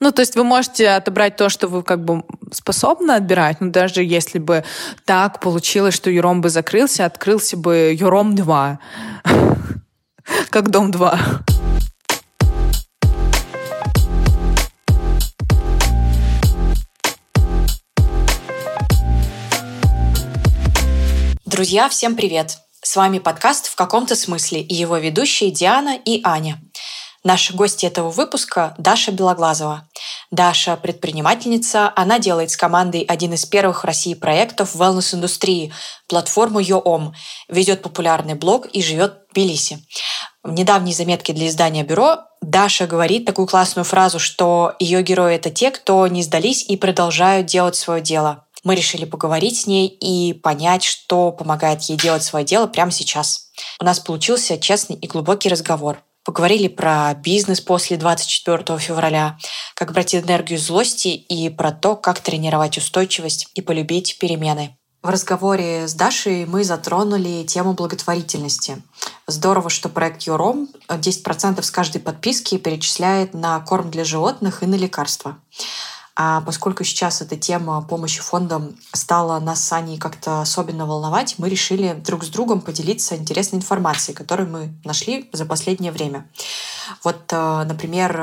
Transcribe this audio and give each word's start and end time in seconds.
Ну, 0.00 0.12
то 0.12 0.22
есть 0.22 0.36
вы 0.36 0.44
можете 0.44 0.90
отобрать 0.90 1.34
то, 1.34 1.48
что 1.48 1.66
вы 1.66 1.82
как 1.82 2.04
бы 2.04 2.22
способны 2.52 3.12
отбирать, 3.12 3.60
но 3.60 3.70
даже 3.70 4.04
если 4.04 4.38
бы 4.38 4.64
так 5.04 5.40
получилось, 5.40 5.94
что 5.94 6.08
Юром 6.08 6.40
бы 6.40 6.50
закрылся, 6.50 7.04
открылся 7.04 7.56
бы 7.56 7.96
Юром 7.98 8.36
2, 8.36 8.78
как 10.50 10.70
Дом 10.70 10.92
2. 10.92 11.18
Друзья, 21.44 21.88
всем 21.88 22.14
привет! 22.14 22.58
С 22.84 22.94
вами 22.94 23.18
подкаст 23.18 23.66
«В 23.66 23.74
каком-то 23.74 24.14
смысле» 24.14 24.62
и 24.62 24.74
его 24.74 24.96
ведущие 24.96 25.50
Диана 25.50 25.98
и 26.04 26.20
Аня. 26.22 26.60
Наши 27.24 27.52
гости 27.52 27.84
этого 27.84 28.10
выпуска– 28.10 28.74
Даша 28.78 29.10
Белоглазова. 29.10 29.88
Даша– 30.30 30.76
предпринимательница, 30.82 31.92
она 31.96 32.20
делает 32.20 32.52
с 32.52 32.56
командой 32.56 33.00
один 33.00 33.32
из 33.32 33.44
первых 33.44 33.82
в 33.82 33.86
России 33.86 34.14
проектов 34.14 34.74
в 34.74 34.80
wellness-индустрии– 34.80 35.72
платформу 36.08 36.60
YoOm, 36.60 37.12
ведет 37.48 37.82
популярный 37.82 38.34
блог 38.34 38.66
и 38.66 38.82
живет 38.82 39.14
в 39.30 39.32
Тбилиси. 39.32 39.84
В 40.44 40.52
недавней 40.52 40.94
заметке 40.94 41.32
для 41.32 41.48
издания 41.48 41.82
«Бюро» 41.82 42.18
Даша 42.40 42.86
говорит 42.86 43.24
такую 43.24 43.48
классную 43.48 43.84
фразу, 43.84 44.20
что 44.20 44.76
ее 44.78 45.02
герои– 45.02 45.34
это 45.36 45.50
те, 45.50 45.72
кто 45.72 46.06
не 46.06 46.22
сдались 46.22 46.62
и 46.62 46.76
продолжают 46.76 47.46
делать 47.46 47.74
свое 47.74 48.00
дело. 48.00 48.44
Мы 48.62 48.76
решили 48.76 49.04
поговорить 49.04 49.60
с 49.60 49.66
ней 49.66 49.88
и 49.88 50.34
понять, 50.34 50.84
что 50.84 51.32
помогает 51.32 51.82
ей 51.82 51.98
делать 51.98 52.22
свое 52.22 52.44
дело 52.44 52.68
прямо 52.68 52.92
сейчас. 52.92 53.50
У 53.80 53.84
нас 53.84 53.98
получился 53.98 54.58
честный 54.58 54.96
и 54.96 55.08
глубокий 55.08 55.48
разговор– 55.48 56.00
Поговорили 56.28 56.68
про 56.68 57.14
бизнес 57.14 57.62
после 57.62 57.96
24 57.96 58.78
февраля, 58.78 59.38
как 59.74 59.92
брать 59.92 60.14
энергию 60.14 60.58
злости 60.58 61.08
и 61.08 61.48
про 61.48 61.72
то, 61.72 61.96
как 61.96 62.20
тренировать 62.20 62.76
устойчивость 62.76 63.48
и 63.54 63.62
полюбить 63.62 64.18
перемены. 64.18 64.76
В 65.02 65.08
разговоре 65.08 65.88
с 65.88 65.94
Дашей 65.94 66.44
мы 66.44 66.64
затронули 66.64 67.44
тему 67.44 67.72
благотворительности. 67.72 68.82
Здорово, 69.26 69.70
что 69.70 69.88
проект 69.88 70.20
Юром 70.24 70.68
10% 70.86 71.62
с 71.62 71.70
каждой 71.70 72.02
подписки 72.02 72.58
перечисляет 72.58 73.32
на 73.32 73.58
корм 73.60 73.90
для 73.90 74.04
животных 74.04 74.62
и 74.62 74.66
на 74.66 74.74
лекарства. 74.74 75.38
А 76.20 76.40
поскольку 76.40 76.82
сейчас 76.82 77.22
эта 77.22 77.36
тема 77.36 77.80
помощи 77.80 78.20
фондам 78.20 78.74
стала 78.92 79.38
нас 79.38 79.62
с 79.62 79.72
Аней 79.72 79.98
как-то 79.98 80.40
особенно 80.40 80.84
волновать, 80.84 81.36
мы 81.38 81.48
решили 81.48 81.92
друг 81.92 82.24
с 82.24 82.28
другом 82.28 82.60
поделиться 82.60 83.14
интересной 83.14 83.60
информацией, 83.60 84.16
которую 84.16 84.50
мы 84.50 84.74
нашли 84.84 85.30
за 85.32 85.46
последнее 85.46 85.92
время. 85.92 86.28
Вот, 87.04 87.22
э, 87.30 87.64
например, 87.64 88.20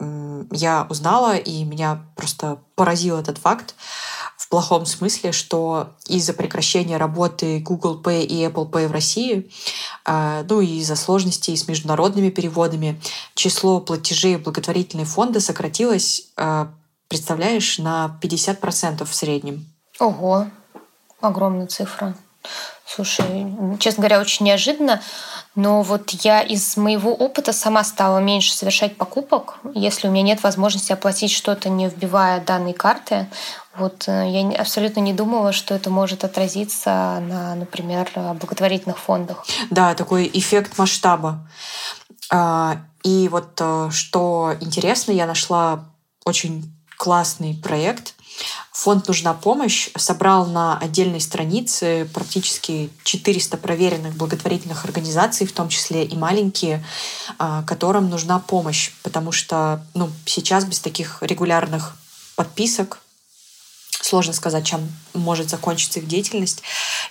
э, 0.00 0.44
я 0.50 0.84
узнала, 0.90 1.36
и 1.36 1.62
меня 1.62 2.02
просто 2.16 2.58
поразил 2.74 3.18
этот 3.18 3.38
факт, 3.38 3.76
в 4.36 4.48
плохом 4.48 4.84
смысле, 4.84 5.30
что 5.30 5.94
из-за 6.08 6.32
прекращения 6.32 6.96
работы 6.96 7.60
Google 7.60 8.02
Pay 8.02 8.24
и 8.24 8.44
Apple 8.44 8.68
Pay 8.68 8.88
в 8.88 8.92
России, 8.92 9.48
э, 10.06 10.44
ну 10.48 10.60
и 10.60 10.80
из-за 10.80 10.96
сложностей 10.96 11.56
с 11.56 11.68
международными 11.68 12.30
переводами, 12.30 13.00
число 13.36 13.78
платежей 13.78 14.38
в 14.38 14.42
благотворительные 14.42 15.06
фонды 15.06 15.38
сократилось 15.38 16.32
представляешь, 17.08 17.78
на 17.78 18.18
50% 18.20 19.04
в 19.04 19.14
среднем. 19.14 19.66
Ого, 19.98 20.46
огромная 21.20 21.66
цифра. 21.66 22.14
Слушай, 22.86 23.46
честно 23.80 24.02
говоря, 24.02 24.20
очень 24.20 24.46
неожиданно, 24.46 25.02
но 25.56 25.82
вот 25.82 26.10
я 26.10 26.40
из 26.40 26.76
моего 26.76 27.12
опыта 27.12 27.52
сама 27.52 27.82
стала 27.82 28.18
меньше 28.18 28.54
совершать 28.54 28.96
покупок, 28.96 29.58
если 29.74 30.06
у 30.06 30.10
меня 30.12 30.22
нет 30.22 30.42
возможности 30.42 30.92
оплатить 30.92 31.32
что-то, 31.32 31.68
не 31.68 31.88
вбивая 31.88 32.40
данные 32.40 32.74
карты. 32.74 33.26
Вот 33.74 34.04
э, 34.06 34.30
я 34.30 34.60
абсолютно 34.60 35.00
не 35.00 35.12
думала, 35.12 35.52
что 35.52 35.74
это 35.74 35.90
может 35.90 36.24
отразиться 36.24 37.20
на, 37.28 37.54
например, 37.56 38.08
благотворительных 38.14 38.98
фондах. 38.98 39.44
Да, 39.70 39.94
такой 39.94 40.30
эффект 40.32 40.78
масштаба. 40.78 41.46
А, 42.30 42.78
и 43.02 43.28
вот 43.28 43.58
э, 43.58 43.88
что 43.90 44.54
интересно, 44.60 45.12
я 45.12 45.26
нашла 45.26 45.84
очень 46.24 46.75
классный 46.96 47.54
проект. 47.54 48.14
Фонд 48.72 49.08
«Нужна 49.08 49.32
помощь» 49.32 49.88
собрал 49.96 50.46
на 50.46 50.78
отдельной 50.78 51.20
странице 51.20 52.08
практически 52.12 52.90
400 53.04 53.56
проверенных 53.56 54.14
благотворительных 54.14 54.84
организаций, 54.84 55.46
в 55.46 55.52
том 55.52 55.68
числе 55.68 56.04
и 56.04 56.16
маленькие, 56.16 56.84
а, 57.38 57.62
которым 57.62 58.10
нужна 58.10 58.38
помощь, 58.38 58.90
потому 59.02 59.32
что 59.32 59.84
ну, 59.94 60.10
сейчас 60.26 60.66
без 60.66 60.80
таких 60.80 61.22
регулярных 61.22 61.96
подписок 62.36 63.00
сложно 64.06 64.32
сказать, 64.32 64.64
чем 64.64 64.88
может 65.14 65.50
закончиться 65.50 65.98
их 65.98 66.06
деятельность. 66.06 66.62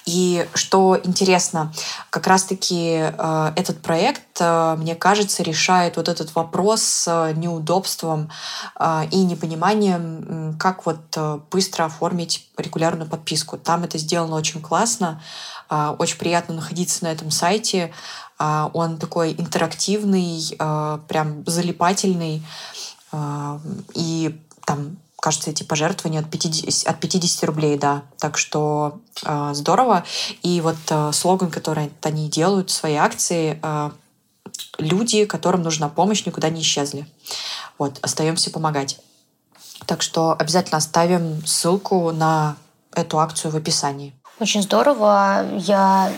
И 0.06 0.48
что 0.54 1.00
интересно, 1.04 1.74
как 2.10 2.28
раз-таки 2.28 3.12
э, 3.12 3.52
этот 3.56 3.82
проект, 3.82 4.40
э, 4.40 4.76
мне 4.78 4.96
кажется, 4.96 5.44
решает 5.44 5.98
вот 5.98 6.08
этот 6.08 6.34
вопрос 6.36 6.82
с 6.82 7.34
неудобством 7.36 8.30
э, 8.80 9.08
и 9.12 9.18
непониманием, 9.24 10.56
как 10.58 10.86
вот 10.86 11.02
э, 11.18 11.40
быстро 11.52 11.86
оформить 11.86 12.48
регулярную 12.58 13.10
подписку. 13.10 13.58
Там 13.58 13.84
это 13.84 13.98
сделано 13.98 14.36
очень 14.36 14.62
классно, 14.62 15.22
э, 15.70 15.96
очень 16.00 16.18
приятно 16.18 16.56
находиться 16.56 17.04
на 17.04 17.12
этом 17.12 17.30
сайте. 17.30 17.94
Э, 18.40 18.70
он 18.74 18.98
такой 18.98 19.34
интерактивный, 19.34 20.56
э, 20.58 21.00
прям 21.10 21.44
залипательный. 21.46 22.42
Э, 23.12 23.60
и 23.94 24.40
там 24.66 24.98
кажется, 25.26 25.50
эти 25.50 25.64
пожертвования 25.64 26.20
от 26.20 26.30
50, 26.30 26.88
от 26.88 27.00
50 27.00 27.44
рублей, 27.46 27.80
да. 27.80 28.04
Так 28.20 28.38
что 28.38 29.00
э, 29.24 29.52
здорово. 29.56 30.04
И 30.44 30.62
вот 30.62 30.76
э, 30.90 31.12
слоган, 31.14 31.50
который 31.50 31.92
они 32.04 32.30
делают, 32.30 32.70
свои 32.70 32.94
акции, 32.94 33.60
э, 33.60 33.90
люди, 34.78 35.26
которым 35.26 35.64
нужна 35.64 35.90
помощь, 35.90 36.28
никуда 36.28 36.52
не 36.52 36.62
исчезли. 36.62 37.08
Вот, 37.80 37.98
остаемся 38.04 38.52
помогать. 38.52 39.00
Так 39.88 40.04
что 40.04 40.36
обязательно 40.38 40.78
оставим 40.78 41.44
ссылку 41.44 42.12
на 42.12 42.56
эту 42.94 43.18
акцию 43.18 43.50
в 43.50 43.56
описании. 43.56 44.14
Очень 44.40 44.62
здорово. 44.62 45.44
Я 45.58 46.14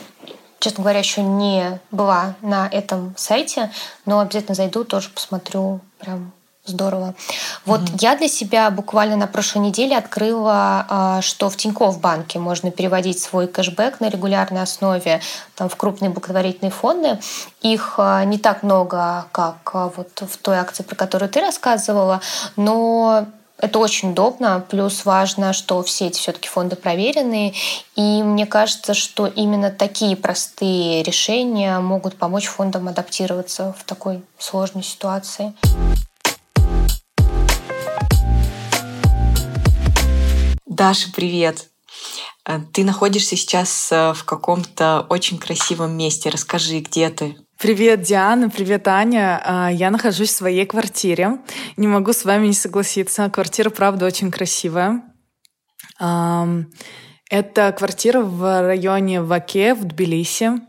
честно 0.59 0.81
говоря, 0.81 1.00
еще 1.00 1.22
не 1.22 1.79
была 1.91 2.35
на 2.41 2.68
этом 2.68 3.13
сайте, 3.16 3.72
но 4.06 4.19
обязательно 4.19 4.56
зайду, 4.56 4.84
тоже 4.84 5.07
посмотрю. 5.07 5.79
Прям 5.97 6.34
Здорово. 6.67 7.16
Вот 7.66 7.79
mm-hmm. 7.79 7.97
я 8.01 8.17
для 8.17 8.28
себя 8.28 8.69
буквально 8.69 9.16
на 9.16 9.28
прошлой 9.28 9.59
неделе 9.59 9.97
открыла, 9.97 10.85
а, 10.89 11.22
что 11.22 11.50
в 11.50 11.55
Тинькофф 11.55 12.00
банке 12.01 12.39
можно 12.39 12.72
переводить 12.72 13.22
свой 13.22 13.47
кэшбэк 13.47 14.01
на 14.01 14.09
регулярной 14.09 14.61
основе 14.61 15.22
там, 15.56 15.69
в 15.69 15.75
крупные 15.77 16.09
благотворительные 16.09 16.72
фонды. 16.72 17.19
Их 17.61 17.95
а, 17.97 18.25
не 18.25 18.38
так 18.38 18.63
много, 18.63 19.27
как 19.31 19.72
а, 19.73 19.89
вот 19.95 20.09
в 20.29 20.38
той 20.38 20.57
акции, 20.57 20.83
про 20.83 20.95
которую 20.95 21.29
ты 21.29 21.39
рассказывала, 21.39 22.19
но 22.57 23.25
это 23.59 23.79
очень 23.79 24.11
удобно, 24.11 24.63
плюс 24.69 25.03
важно, 25.06 25.51
что 25.53 25.81
все 25.81 26.07
эти 26.07 26.19
все-таки 26.19 26.47
фонды 26.47 26.75
проверенные, 26.75 27.53
и 27.95 28.22
мне 28.22 28.45
кажется, 28.45 28.94
что 28.94 29.25
именно 29.25 29.72
такие 29.72 30.16
простые 30.16 31.01
решения 31.01 31.79
могут 31.79 32.17
помочь 32.17 32.45
фондам 32.45 32.88
адаптироваться 32.88 33.73
в 33.79 33.83
такой 33.83 34.22
сложной 34.38 34.83
ситуации. 34.83 35.53
Даша, 40.77 41.09
привет! 41.11 41.69
Э, 42.47 42.59
ты 42.71 42.83
находишься 42.83 43.35
сейчас 43.35 43.91
э, 43.91 44.13
в 44.13 44.23
каком-то 44.25 45.07
очень 45.09 45.39
красивом 45.39 45.97
месте. 45.97 46.29
Расскажи, 46.29 46.81
где 46.81 47.09
ты? 47.09 47.35
Привет, 47.57 48.03
Диана, 48.03 48.51
привет, 48.51 48.88
Аня. 48.88 49.41
А, 49.43 49.71
я 49.71 49.89
нахожусь 49.89 50.29
в 50.29 50.35
своей 50.35 50.67
квартире. 50.67 51.39
Не 51.77 51.88
могу 51.88 52.13
с 52.13 52.25
вами 52.25 52.45
не 52.45 52.53
согласиться. 52.53 53.27
Квартира, 53.31 53.71
правда, 53.71 54.06
очень 54.06 54.29
красивая. 54.29 55.01
Это 55.97 57.75
квартира 57.75 58.21
в 58.21 58.62
районе 58.62 59.23
Ваке 59.23 59.73
в 59.73 59.83
Тбилиси. 59.83 60.62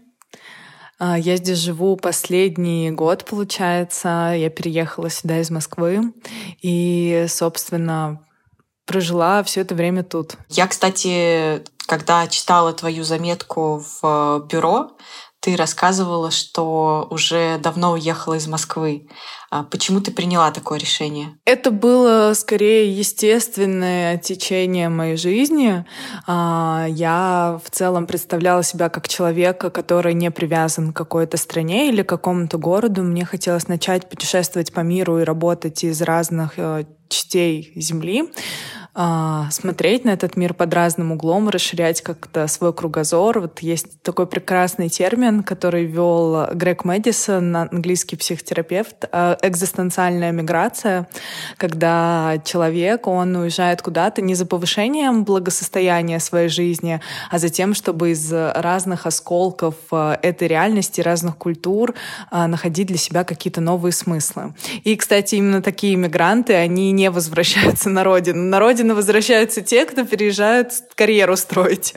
А, 0.99 1.19
я 1.19 1.37
здесь 1.37 1.59
живу 1.59 1.99
последний 1.99 2.91
год, 2.91 3.27
получается. 3.27 4.33
Я 4.35 4.49
переехала 4.49 5.11
сюда 5.11 5.41
из 5.41 5.51
Москвы. 5.51 6.15
И, 6.63 7.27
собственно, 7.29 8.25
прожила 8.89 9.43
все 9.45 9.61
это 9.61 9.75
время 9.75 10.03
тут. 10.03 10.33
Я, 10.49 10.67
кстати, 10.67 11.63
когда 11.87 12.27
читала 12.27 12.73
твою 12.73 13.05
заметку 13.05 13.85
в 14.03 14.47
бюро, 14.51 14.91
ты 15.41 15.55
рассказывала, 15.55 16.33
что 16.33 17.07
уже 17.11 17.59
давно 17.59 17.93
уехала 17.93 18.35
из 18.35 18.49
Москвы. 18.49 19.07
А 19.51 19.63
почему 19.63 20.01
ты 20.01 20.11
приняла 20.11 20.51
такое 20.51 20.79
решение? 20.81 21.39
Это 21.45 21.71
было 21.71 22.33
скорее 22.35 22.93
естественное 22.93 24.19
течение 24.19 24.89
моей 24.89 25.17
жизни. 25.17 25.85
А, 26.27 26.87
я 26.89 27.61
в 27.65 27.71
целом 27.71 28.09
представляла 28.09 28.65
себя 28.65 28.89
как 28.89 29.07
человека, 29.07 29.71
который 29.71 30.13
не 30.13 30.33
привязан 30.33 30.93
к 30.93 30.97
какой-то 30.97 31.37
стране 31.37 31.89
или 31.89 32.03
какому-то 32.03 32.59
городу. 32.59 33.05
Мне 33.05 33.25
хотелось 33.25 33.69
начать 33.69 34.09
путешествовать 34.11 34.73
по 34.73 34.81
миру 34.81 35.21
и 35.21 35.25
работать 35.25 35.85
из 35.85 36.03
разных 36.03 36.55
э, 36.57 36.85
частей 37.09 37.73
Земли. 37.77 38.31
А, 39.01 39.47
смотреть 39.53 40.05
на 40.05 40.11
этот 40.11 40.37
мир 40.37 40.55
под 40.55 40.75
разным 40.75 41.13
углом, 41.13 41.49
расширять 41.49 42.03
как-то 42.03 42.49
свой 42.49 42.73
кругозор. 42.73 43.39
Вот 43.39 43.61
есть 43.61 44.03
такой 44.03 44.27
прекрасный 44.27 44.89
термин, 44.89 45.45
который 45.45 45.85
вел 45.85 46.49
Грег 46.53 46.85
Мэдисон, 46.85 47.55
английский 47.55 48.17
психотерапевт, 48.17 49.05
а, 49.13 49.39
экзистенциальная 49.41 50.33
миграция, 50.33 51.07
когда 51.59 52.43
человек, 52.45 53.07
он 53.07 53.37
уезжает 53.37 53.83
куда-то 53.83 54.21
не 54.21 54.35
за 54.35 54.47
повышением 54.47 55.23
благосостояния 55.23 56.19
своей 56.19 56.49
жизни, 56.49 57.01
а 57.31 57.39
за 57.39 57.51
тем, 57.51 57.75
чтобы 57.75 58.11
из 58.11 58.33
разных 58.33 59.07
осколков 59.07 59.77
а, 59.93 60.19
этой 60.21 60.49
реальности, 60.49 61.01
разных 61.01 61.37
культур 61.37 61.95
находить 62.33 62.89
для 62.89 62.99
себя 62.99 63.23
какие-то 63.23 63.61
новые 63.61 63.93
смыслы. 63.93 64.55
И, 64.83 64.97
кстати, 64.97 65.37
именно 65.37 65.63
такие 65.63 65.95
мигранты, 65.95 66.55
они 66.55 66.91
не 66.91 67.11
возвращаются 67.11 67.91
на 67.91 68.03
родину. 68.03 68.43
На 68.43 68.59
родину 68.59 68.88
Особенно 68.89 68.95
возвращаются 68.95 69.61
те, 69.61 69.85
кто 69.85 70.07
переезжают 70.07 70.73
карьеру 70.95 71.37
строить. 71.37 71.95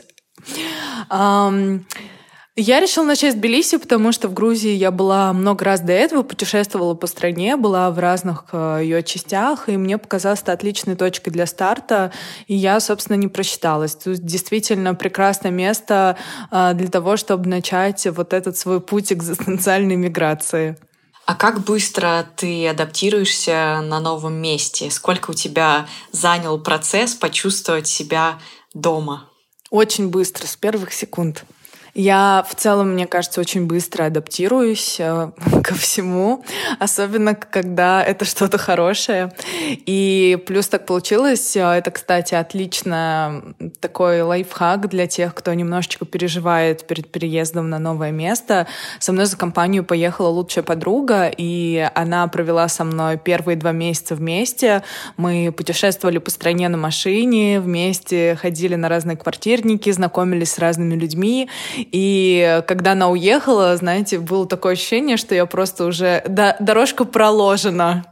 Я 2.54 2.80
решила 2.80 3.04
начать 3.06 3.32
с 3.32 3.34
Тбилиси, 3.34 3.78
потому 3.78 4.12
что 4.12 4.28
в 4.28 4.34
Грузии 4.34 4.72
я 4.72 4.90
была 4.90 5.32
много 5.32 5.64
раз 5.64 5.80
до 5.80 5.92
этого, 5.94 6.22
путешествовала 6.22 6.92
по 6.92 7.06
стране, 7.06 7.56
была 7.56 7.90
в 7.90 7.98
разных 7.98 8.44
э, 8.52 8.80
ее 8.82 9.02
частях, 9.02 9.70
и 9.70 9.78
мне 9.78 9.96
показалось 9.96 10.42
это 10.42 10.52
отличной 10.52 10.94
точкой 10.94 11.30
для 11.30 11.46
старта, 11.46 12.12
и 12.48 12.54
я, 12.54 12.78
собственно, 12.80 13.16
не 13.16 13.28
просчиталась. 13.28 13.94
Тут 13.96 14.18
действительно 14.18 14.94
прекрасное 14.94 15.50
место 15.50 16.18
э, 16.50 16.74
для 16.74 16.88
того, 16.88 17.16
чтобы 17.16 17.48
начать 17.48 18.06
вот 18.08 18.34
этот 18.34 18.58
свой 18.58 18.82
путь 18.82 19.14
экзистенциальной 19.14 19.96
миграции. 19.96 20.76
А 21.24 21.34
как 21.34 21.64
быстро 21.64 22.26
ты 22.36 22.66
адаптируешься 22.68 23.80
на 23.82 24.00
новом 24.00 24.34
месте? 24.34 24.90
Сколько 24.90 25.30
у 25.30 25.34
тебя 25.34 25.86
занял 26.10 26.58
процесс 26.58 27.14
почувствовать 27.14 27.86
себя 27.86 28.40
дома? 28.74 29.28
Очень 29.70 30.08
быстро, 30.08 30.46
с 30.46 30.56
первых 30.56 30.92
секунд. 30.92 31.44
Я 31.94 32.42
в 32.48 32.54
целом, 32.54 32.94
мне 32.94 33.06
кажется, 33.06 33.38
очень 33.38 33.66
быстро 33.66 34.06
адаптируюсь 34.06 34.96
э, 34.98 35.30
ко 35.62 35.74
всему, 35.74 36.42
особенно 36.78 37.34
когда 37.34 38.02
это 38.02 38.24
что-то 38.24 38.56
хорошее. 38.56 39.30
И 39.68 40.42
плюс 40.46 40.68
так 40.68 40.86
получилось, 40.86 41.54
э, 41.54 41.60
это, 41.60 41.90
кстати, 41.90 42.34
отлично 42.34 43.42
такой 43.80 44.22
лайфхак 44.22 44.88
для 44.88 45.06
тех, 45.06 45.34
кто 45.34 45.52
немножечко 45.52 46.06
переживает 46.06 46.86
перед 46.86 47.12
переездом 47.12 47.68
на 47.68 47.78
новое 47.78 48.10
место. 48.10 48.66
Со 48.98 49.12
мной 49.12 49.26
за 49.26 49.36
компанию 49.36 49.84
поехала 49.84 50.28
лучшая 50.28 50.64
подруга, 50.64 51.30
и 51.36 51.90
она 51.94 52.26
провела 52.28 52.68
со 52.68 52.84
мной 52.84 53.18
первые 53.18 53.56
два 53.56 53.72
месяца 53.72 54.14
вместе. 54.14 54.82
Мы 55.18 55.52
путешествовали 55.54 56.16
по 56.16 56.30
стране 56.30 56.70
на 56.70 56.78
машине, 56.78 57.60
вместе 57.60 58.38
ходили 58.40 58.76
на 58.76 58.88
разные 58.88 59.18
квартирники, 59.18 59.90
знакомились 59.90 60.52
с 60.52 60.58
разными 60.58 60.94
людьми. 60.94 61.50
И 61.90 62.62
когда 62.66 62.92
она 62.92 63.08
уехала, 63.08 63.76
знаете, 63.76 64.18
было 64.18 64.46
такое 64.46 64.74
ощущение, 64.74 65.16
что 65.16 65.34
я 65.34 65.46
просто 65.46 65.84
уже... 65.84 66.22
Дорожка 66.26 67.04
проложена. 67.04 68.04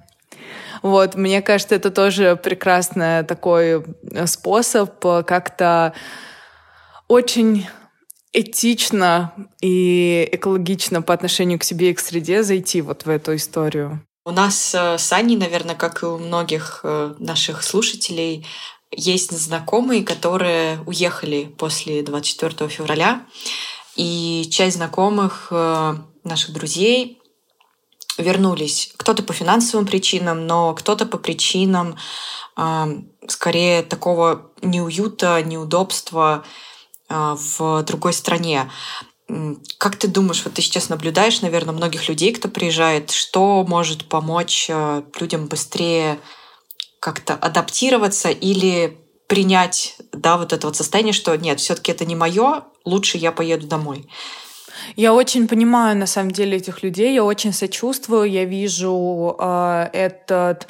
Вот, 0.82 1.14
мне 1.14 1.42
кажется, 1.42 1.74
это 1.74 1.90
тоже 1.90 2.38
прекрасный 2.42 3.22
такой 3.24 3.84
способ 4.26 4.98
как-то 5.00 5.92
очень 7.08 7.66
этично 8.32 9.32
и 9.60 10.28
экологично 10.32 11.02
по 11.02 11.12
отношению 11.12 11.58
к 11.58 11.64
себе 11.64 11.90
и 11.90 11.94
к 11.94 12.00
среде 12.00 12.42
зайти 12.42 12.80
вот 12.80 13.04
в 13.04 13.10
эту 13.10 13.34
историю. 13.36 14.06
У 14.24 14.30
нас 14.30 14.74
э, 14.74 14.98
с 14.98 15.12
Аней, 15.12 15.36
наверное, 15.36 15.74
как 15.74 16.02
и 16.02 16.06
у 16.06 16.18
многих 16.18 16.80
э, 16.84 17.14
наших 17.18 17.64
слушателей, 17.64 18.46
есть 18.92 19.30
знакомые, 19.30 20.04
которые 20.04 20.80
уехали 20.86 21.44
после 21.58 22.02
24 22.02 22.68
февраля, 22.68 23.24
и 23.96 24.48
часть 24.50 24.76
знакомых 24.76 25.48
э, 25.50 25.94
наших 26.24 26.52
друзей 26.52 27.20
вернулись. 28.18 28.92
Кто-то 28.96 29.22
по 29.22 29.32
финансовым 29.32 29.86
причинам, 29.86 30.46
но 30.46 30.74
кто-то 30.74 31.06
по 31.06 31.18
причинам 31.18 31.96
э, 32.56 33.02
скорее 33.28 33.82
такого 33.82 34.50
неуюта, 34.62 35.42
неудобства 35.42 36.44
э, 37.08 37.36
в 37.38 37.82
другой 37.84 38.12
стране. 38.12 38.70
Как 39.78 39.94
ты 39.94 40.08
думаешь, 40.08 40.44
вот 40.44 40.54
ты 40.54 40.62
сейчас 40.62 40.88
наблюдаешь, 40.88 41.40
наверное, 41.40 41.74
многих 41.74 42.08
людей, 42.08 42.32
кто 42.32 42.48
приезжает, 42.48 43.12
что 43.12 43.64
может 43.68 44.08
помочь 44.08 44.68
людям 45.20 45.46
быстрее 45.46 46.18
как-то 47.00 47.34
адаптироваться 47.34 48.28
или 48.28 48.98
принять, 49.26 49.96
да, 50.12 50.36
вот 50.36 50.52
это 50.52 50.66
вот 50.66 50.76
состояние, 50.76 51.12
что 51.12 51.34
нет, 51.36 51.60
все-таки 51.60 51.92
это 51.92 52.04
не 52.04 52.14
мое, 52.14 52.64
лучше 52.84 53.16
я 53.16 53.32
поеду 53.32 53.66
домой. 53.66 54.06
Я 54.96 55.12
очень 55.14 55.48
понимаю, 55.48 55.96
на 55.96 56.06
самом 56.06 56.30
деле, 56.30 56.56
этих 56.56 56.82
людей, 56.82 57.14
я 57.14 57.24
очень 57.24 57.52
сочувствую, 57.52 58.30
я 58.30 58.44
вижу 58.44 59.36
э, 59.38 59.88
этот 59.92 60.66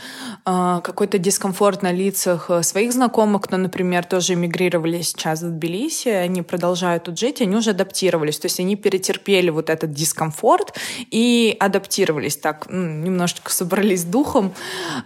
э, 0.46 0.80
какой-то 0.82 1.18
дискомфорт 1.18 1.82
на 1.82 1.92
лицах 1.92 2.50
э, 2.50 2.62
своих 2.62 2.92
знакомых, 2.92 3.42
кто, 3.42 3.56
например, 3.56 4.04
тоже 4.04 4.34
эмигрировали 4.34 5.02
сейчас 5.02 5.42
в 5.42 5.50
Тбилиси, 5.50 6.08
они 6.08 6.42
продолжают 6.42 7.04
тут 7.04 7.18
жить, 7.18 7.40
они 7.40 7.56
уже 7.56 7.70
адаптировались, 7.70 8.38
то 8.38 8.46
есть 8.46 8.60
они 8.60 8.76
перетерпели 8.76 9.50
вот 9.50 9.70
этот 9.70 9.92
дискомфорт 9.92 10.78
и 11.10 11.56
адаптировались 11.58 12.36
так, 12.36 12.66
немножечко 12.70 13.52
собрались 13.52 14.04
духом. 14.04 14.52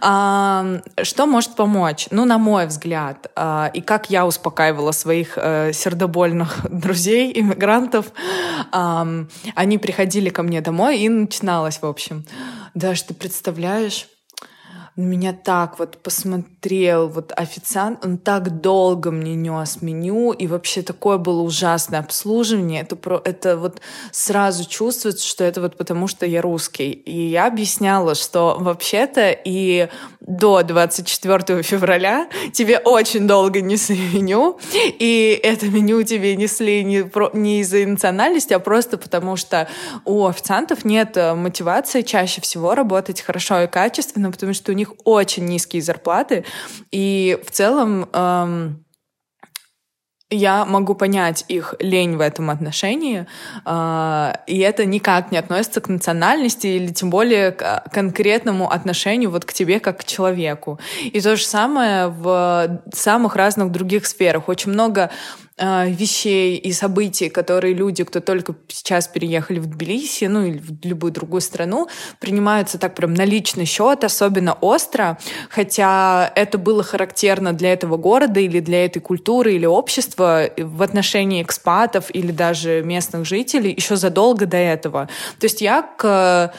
Э, 0.01 0.81
что 1.03 1.25
может 1.25 1.55
помочь? 1.55 2.07
Ну, 2.11 2.25
на 2.25 2.37
мой 2.37 2.67
взгляд, 2.67 3.31
э, 3.35 3.69
и 3.73 3.81
как 3.81 4.09
я 4.09 4.25
успокаивала 4.25 4.91
своих 4.91 5.37
э, 5.37 5.71
сердобольных 5.73 6.59
друзей, 6.69 7.31
иммигрантов, 7.35 8.07
э, 8.71 8.94
они 9.55 9.77
приходили 9.77 10.29
ко 10.29 10.43
мне 10.43 10.61
домой, 10.61 10.99
и 10.99 11.09
начиналось, 11.09 11.81
в 11.81 11.85
общем. 11.85 12.25
Даже 12.73 13.03
ты 13.05 13.13
представляешь, 13.13 14.07
меня 15.01 15.33
так 15.33 15.77
вот 15.77 15.97
посмотрел 15.97 17.09
вот 17.09 17.33
официант, 17.35 18.05
он 18.05 18.17
так 18.17 18.61
долго 18.61 19.11
мне 19.11 19.35
нес 19.35 19.81
меню, 19.81 20.31
и 20.31 20.47
вообще 20.47 20.83
такое 20.83 21.17
было 21.17 21.41
ужасное 21.41 21.99
обслуживание. 21.99 22.81
Это, 22.81 22.95
про, 22.95 23.21
это 23.25 23.57
вот 23.57 23.81
сразу 24.11 24.67
чувствуется, 24.67 25.27
что 25.27 25.43
это 25.43 25.59
вот 25.59 25.75
потому, 25.75 26.07
что 26.07 26.25
я 26.25 26.41
русский. 26.41 26.91
И 26.91 27.27
я 27.27 27.47
объясняла, 27.47 28.15
что 28.15 28.55
вообще-то 28.57 29.31
и 29.31 29.89
до 30.21 30.63
24 30.63 31.61
февраля 31.61 32.29
тебе 32.53 32.79
очень 32.79 33.27
долго 33.27 33.61
несли 33.61 33.97
меню, 34.13 34.59
и 34.73 35.39
это 35.43 35.67
меню 35.67 36.03
тебе 36.03 36.35
несли 36.37 36.83
не, 36.85 37.05
не 37.37 37.59
из-за 37.61 37.85
национальности, 37.85 38.53
а 38.53 38.59
просто 38.59 38.97
потому, 38.97 39.35
что 39.35 39.67
у 40.05 40.25
официантов 40.25 40.85
нет 40.85 41.17
мотивации 41.17 42.01
чаще 42.01 42.39
всего 42.41 42.75
работать 42.75 43.21
хорошо 43.21 43.63
и 43.63 43.67
качественно, 43.67 44.31
потому 44.31 44.53
что 44.53 44.71
у 44.71 44.75
них 44.75 44.84
очень 45.03 45.45
низкие 45.45 45.81
зарплаты, 45.81 46.45
и 46.91 47.39
в 47.45 47.51
целом 47.51 48.07
эм, 48.13 48.85
я 50.31 50.65
могу 50.65 50.95
понять 50.95 51.45
их 51.47 51.75
лень 51.79 52.17
в 52.17 52.21
этом 52.21 52.49
отношении, 52.49 53.27
э, 53.65 54.33
и 54.47 54.59
это 54.59 54.85
никак 54.85 55.31
не 55.31 55.37
относится 55.37 55.81
к 55.81 55.87
национальности 55.87 56.67
или 56.67 56.91
тем 56.91 57.09
более 57.09 57.51
к 57.51 57.83
конкретному 57.91 58.71
отношению 58.71 59.29
вот 59.29 59.45
к 59.45 59.53
тебе 59.53 59.79
как 59.79 59.99
к 59.99 60.03
человеку. 60.03 60.79
И 61.03 61.21
то 61.21 61.35
же 61.35 61.45
самое 61.45 62.07
в 62.07 62.81
самых 62.93 63.35
разных 63.35 63.71
других 63.71 64.07
сферах. 64.07 64.49
Очень 64.49 64.71
много 64.71 65.11
э, 65.57 65.89
вещей 65.89 66.57
и 66.57 66.71
событий, 66.71 67.29
которые 67.29 67.73
люди, 67.73 68.03
кто 68.03 68.19
только 68.19 68.55
сейчас 68.67 69.07
переехали 69.07 69.59
в 69.59 69.67
Тбилиси, 69.67 70.25
ну 70.25 70.45
или 70.45 70.57
в 70.57 70.85
любую 70.85 71.11
другую 71.11 71.41
страну, 71.41 71.87
принимаются 72.19 72.77
так 72.77 72.95
прям 72.95 73.13
на 73.13 73.25
личный 73.25 73.65
счет, 73.65 74.03
особенно 74.03 74.53
остро, 74.53 75.17
хотя 75.49 76.31
это 76.35 76.57
было 76.57 76.83
характерно 76.83 77.53
для 77.53 77.73
этого 77.73 77.97
города 77.97 78.39
или 78.39 78.59
для 78.59 78.85
этой 78.85 78.99
культуры 78.99 79.53
или 79.53 79.65
общества 79.65 80.49
в 80.57 80.81
отношении 80.81 81.41
экспатов 81.41 82.13
или 82.13 82.31
даже 82.31 82.81
местных 82.83 83.25
жителей 83.25 83.73
еще 83.75 83.95
задолго 83.95 84.45
до 84.45 84.57
этого. 84.57 85.09
То 85.39 85.45
есть 85.45 85.61
я 85.61 85.81
к 85.81 86.53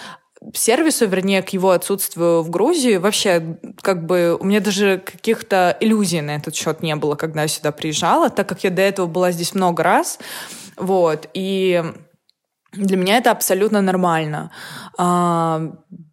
сервису, 0.55 1.07
вернее, 1.07 1.43
к 1.43 1.51
его 1.51 1.71
отсутствию 1.71 2.43
в 2.43 2.51
Грузии, 2.51 2.97
вообще, 2.97 3.59
как 3.81 4.07
бы, 4.07 4.37
у 4.39 4.45
меня 4.45 4.61
даже 4.61 5.03
каких-то 5.05 5.77
иллюзий 5.81 6.21
на 6.21 6.37
этот 6.37 6.55
счет 6.55 6.83
не 6.83 6.95
было, 6.97 7.17
когда 7.17 7.43
я 7.43 7.49
сюда 7.49 7.73
приезжала, 7.73 8.31
так 8.31 8.49
как 8.49 8.65
я 8.65 8.71
до 8.71 8.83
этого 8.83 9.07
была 9.07 9.33
здесь 9.33 9.55
много 9.55 9.83
раз, 9.83 10.19
вот, 10.77 11.29
и 11.35 11.83
Для 12.73 12.97
меня 12.99 13.17
это 13.17 13.31
абсолютно 13.31 13.81
нормально. 13.81 14.51
А, 14.99 15.73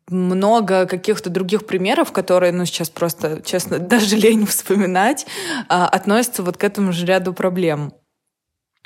много 0.09 0.85
каких-то 0.85 1.29
других 1.29 1.65
примеров, 1.65 2.11
которые, 2.11 2.53
ну, 2.53 2.65
сейчас 2.65 2.89
просто, 2.89 3.41
честно, 3.43 3.79
даже 3.93 4.15
лень 4.15 4.45
вспоминать, 4.45 5.25
а, 5.67 5.87
относятся 5.87 6.43
вот 6.43 6.57
к 6.57 6.63
этому 6.63 6.93
же 6.93 7.05
ряду 7.05 7.33
проблем. 7.33 7.93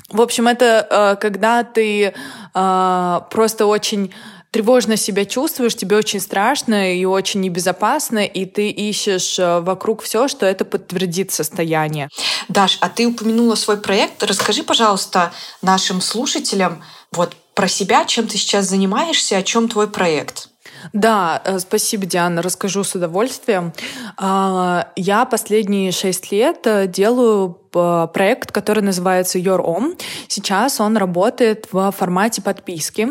В 0.09 0.21
общем, 0.21 0.47
это 0.47 0.87
а, 0.89 1.15
когда 1.15 1.63
ты 1.63 2.13
просто 2.53 3.65
очень 3.65 4.13
тревожно 4.51 4.97
себя 4.97 5.25
чувствуешь, 5.25 5.75
тебе 5.75 5.97
очень 5.97 6.19
страшно 6.19 6.95
и 6.95 7.05
очень 7.05 7.41
небезопасно, 7.41 8.25
и 8.25 8.45
ты 8.45 8.69
ищешь 8.69 9.37
вокруг 9.39 10.01
все, 10.01 10.27
что 10.27 10.45
это 10.45 10.65
подтвердит 10.65 11.31
состояние. 11.31 12.09
Даш, 12.47 12.77
а 12.81 12.89
ты 12.89 13.07
упомянула 13.07 13.55
свой 13.55 13.77
проект. 13.77 14.23
Расскажи, 14.23 14.63
пожалуйста, 14.63 15.31
нашим 15.61 16.01
слушателям 16.01 16.83
вот 17.11 17.35
про 17.53 17.67
себя, 17.67 18.05
чем 18.05 18.27
ты 18.27 18.37
сейчас 18.37 18.65
занимаешься, 18.67 19.37
о 19.37 19.43
чем 19.43 19.67
твой 19.67 19.87
проект. 19.87 20.46
Да, 20.93 21.41
э, 21.43 21.59
спасибо, 21.59 22.05
Диана, 22.05 22.41
расскажу 22.41 22.83
с 22.83 22.95
удовольствием. 22.95 23.73
А, 24.17 24.91
я 24.95 25.25
последние 25.25 25.91
шесть 25.91 26.31
лет 26.31 26.65
э, 26.65 26.87
делаю 26.87 27.57
э, 27.73 28.07
проект, 28.13 28.51
который 28.51 28.83
называется 28.83 29.39
Your 29.39 29.63
Om. 29.63 29.99
Сейчас 30.27 30.79
он 30.79 30.97
работает 30.97 31.67
в 31.71 31.91
формате 31.91 32.41
подписки. 32.41 33.09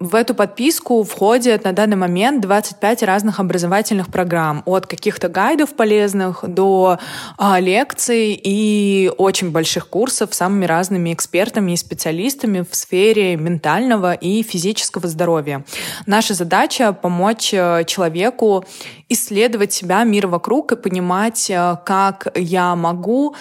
А, 0.00 0.04
в 0.04 0.14
эту 0.14 0.34
подписку 0.34 1.02
входит 1.04 1.64
на 1.64 1.72
данный 1.72 1.96
момент 1.96 2.40
25 2.40 3.02
разных 3.02 3.40
образовательных 3.40 4.08
программ, 4.08 4.62
от 4.66 4.86
каких-то 4.86 5.28
гайдов 5.28 5.74
полезных 5.74 6.44
до 6.46 6.98
а, 7.36 7.60
лекций 7.60 8.38
и 8.42 9.10
очень 9.18 9.50
больших 9.50 9.88
курсов 9.88 10.34
с 10.34 10.38
самыми 10.38 10.66
разными 10.66 11.12
экспертами 11.12 11.72
и 11.72 11.76
специалистами 11.76 12.64
в 12.68 12.74
сфере 12.74 13.36
ментального 13.36 14.14
и 14.14 14.42
физического 14.42 15.08
здоровья. 15.08 15.64
Наша 16.06 16.34
задача— 16.34 16.92
помочь 17.02 17.54
э, 17.54 17.84
человеку 17.86 18.64
исследовать 19.08 19.72
себя, 19.72 20.04
мир 20.04 20.26
вокруг 20.26 20.72
и 20.72 20.76
понимать, 20.76 21.50
э, 21.50 21.76
как 21.84 22.28
я 22.34 22.74
могу 22.74 23.34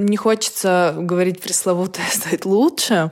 не 0.00 0.16
хочется 0.16 0.94
говорить 0.96 1.40
пресловутое 1.40 2.06
стать 2.10 2.44
лучше, 2.44 3.10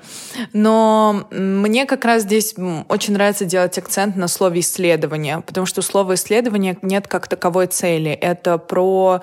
но 0.52 1.26
мне 1.30 1.86
как 1.86 2.04
раз 2.04 2.22
здесь 2.22 2.54
очень 2.88 3.14
нравится 3.14 3.44
делать 3.44 3.78
акцент 3.78 4.16
на 4.16 4.28
слове 4.28 4.60
исследование, 4.60 5.40
потому 5.40 5.66
что 5.66 5.82
слово 5.82 6.14
исследование 6.14 6.76
нет 6.82 7.06
как 7.08 7.28
таковой 7.28 7.66
цели. 7.66 8.10
Это 8.10 8.58
про 8.58 9.20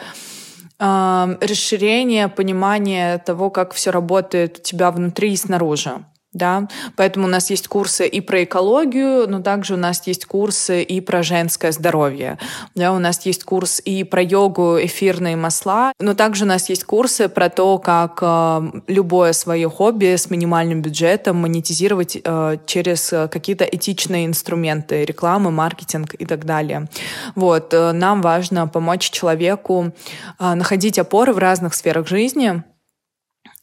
э, 0.79 1.37
расширение 1.41 2.27
понимания 2.27 3.17
того, 3.19 3.49
как 3.49 3.73
все 3.73 3.91
работает 3.91 4.59
у 4.59 4.61
тебя 4.61 4.91
внутри 4.91 5.33
и 5.33 5.37
снаружи 5.37 6.05
да, 6.35 6.67
поэтому 6.95 7.25
у 7.25 7.29
нас 7.29 7.49
есть 7.49 7.67
курсы 7.67 8.07
и 8.07 8.21
про 8.21 8.43
экологию, 8.43 9.27
но 9.27 9.41
также 9.41 9.73
у 9.73 9.77
нас 9.77 10.05
есть 10.05 10.25
курсы 10.25 10.83
и 10.83 11.01
про 11.01 11.23
женское 11.23 11.71
здоровье, 11.71 12.37
да, 12.75 12.93
у 12.93 12.99
нас 12.99 13.25
есть 13.25 13.43
курс 13.43 13.81
и 13.83 14.03
про 14.03 14.21
йогу, 14.21 14.77
эфирные 14.79 15.35
масла, 15.35 15.93
но 15.99 16.13
также 16.13 16.45
у 16.45 16.47
нас 16.47 16.69
есть 16.69 16.83
курсы 16.83 17.29
про 17.29 17.49
то, 17.49 17.79
как 17.79 18.19
э, 18.21 18.81
любое 18.87 19.33
свое 19.33 19.69
хобби 19.69 20.15
с 20.15 20.29
минимальным 20.29 20.81
бюджетом 20.81 21.37
монетизировать 21.37 22.17
э, 22.23 22.57
через 22.65 23.13
какие-то 23.31 23.63
этичные 23.63 24.25
инструменты, 24.25 25.05
рекламы, 25.05 25.51
маркетинг 25.51 26.13
и 26.13 26.25
так 26.25 26.45
далее. 26.45 26.87
Вот, 27.35 27.73
э, 27.73 27.91
нам 27.93 28.21
важно 28.21 28.67
помочь 28.67 29.09
человеку 29.09 29.93
э, 30.39 30.53
находить 30.53 30.99
опоры 30.99 31.33
в 31.33 31.37
разных 31.37 31.73
сферах 31.73 32.07
жизни, 32.07 32.63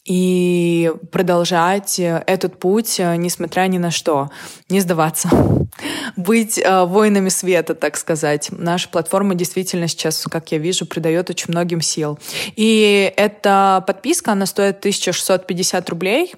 и 0.04 0.92
продолжать 1.12 2.00
э, 2.00 2.24
этот 2.26 2.58
путь, 2.58 2.98
э, 2.98 3.14
несмотря 3.16 3.62
ни 3.62 3.78
на 3.78 3.92
что, 3.92 4.30
не 4.68 4.80
сдаваться, 4.80 5.30
быть 6.16 6.58
э, 6.58 6.84
воинами 6.84 7.28
света, 7.28 7.74
так 7.74 7.96
сказать. 7.96 8.48
Наша 8.50 8.88
платформа 8.88 9.36
действительно 9.36 9.86
сейчас, 9.86 10.24
как 10.24 10.50
я 10.50 10.58
вижу, 10.58 10.86
придает 10.86 11.30
очень 11.30 11.46
многим 11.48 11.80
сил. 11.80 12.18
И 12.56 13.12
эта 13.16 13.84
подписка, 13.86 14.32
она 14.32 14.46
стоит 14.46 14.78
1650 14.78 15.88
рублей. 15.90 16.34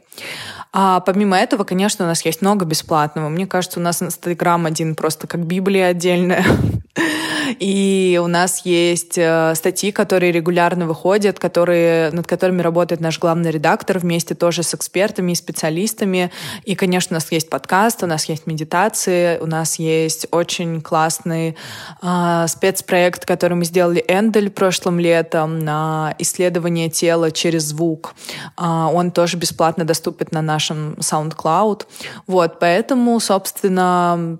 А 0.76 0.98
помимо 0.98 1.38
этого, 1.38 1.62
конечно, 1.62 2.04
у 2.04 2.08
нас 2.08 2.24
есть 2.24 2.42
много 2.42 2.64
бесплатного. 2.64 3.28
Мне 3.28 3.46
кажется, 3.46 3.78
у 3.78 3.82
нас 3.82 4.02
Инстаграм 4.02 4.66
один 4.66 4.96
просто 4.96 5.28
как 5.28 5.46
Библия 5.46 5.86
отдельная. 5.86 6.44
И 7.60 8.20
у 8.22 8.26
нас 8.26 8.64
есть 8.64 9.18
э, 9.18 9.54
статьи, 9.54 9.92
которые 9.92 10.32
регулярно 10.32 10.86
выходят, 10.86 11.38
которые, 11.38 12.10
над 12.10 12.26
которыми 12.26 12.62
работает 12.62 13.00
наш 13.00 13.18
главный 13.18 13.50
редактор 13.50 13.98
вместе 13.98 14.34
тоже 14.34 14.62
с 14.62 14.74
экспертами 14.74 15.32
и 15.32 15.34
специалистами. 15.34 16.30
И, 16.64 16.74
конечно, 16.74 17.14
у 17.14 17.18
нас 17.18 17.30
есть 17.30 17.50
подкаст, 17.50 18.02
у 18.02 18.06
нас 18.06 18.24
есть 18.26 18.46
медитации, 18.46 19.38
у 19.38 19.46
нас 19.46 19.78
есть 19.78 20.26
очень 20.30 20.80
классный 20.80 21.56
э, 22.02 22.46
спецпроект, 22.48 23.24
который 23.24 23.54
мы 23.54 23.64
сделали 23.64 24.04
Эндель 24.08 24.50
прошлым 24.50 24.98
летом 24.98 25.58
на 25.58 26.14
исследование 26.18 26.88
тела 26.88 27.30
через 27.30 27.64
звук. 27.64 28.14
Э, 28.58 28.88
он 28.92 29.10
тоже 29.10 29.36
бесплатно 29.36 29.84
доступен 29.84 30.28
на 30.30 30.42
нашем 30.64 30.94
SoundCloud. 30.94 31.86
Вот, 32.26 32.58
поэтому, 32.58 33.20
собственно, 33.20 34.38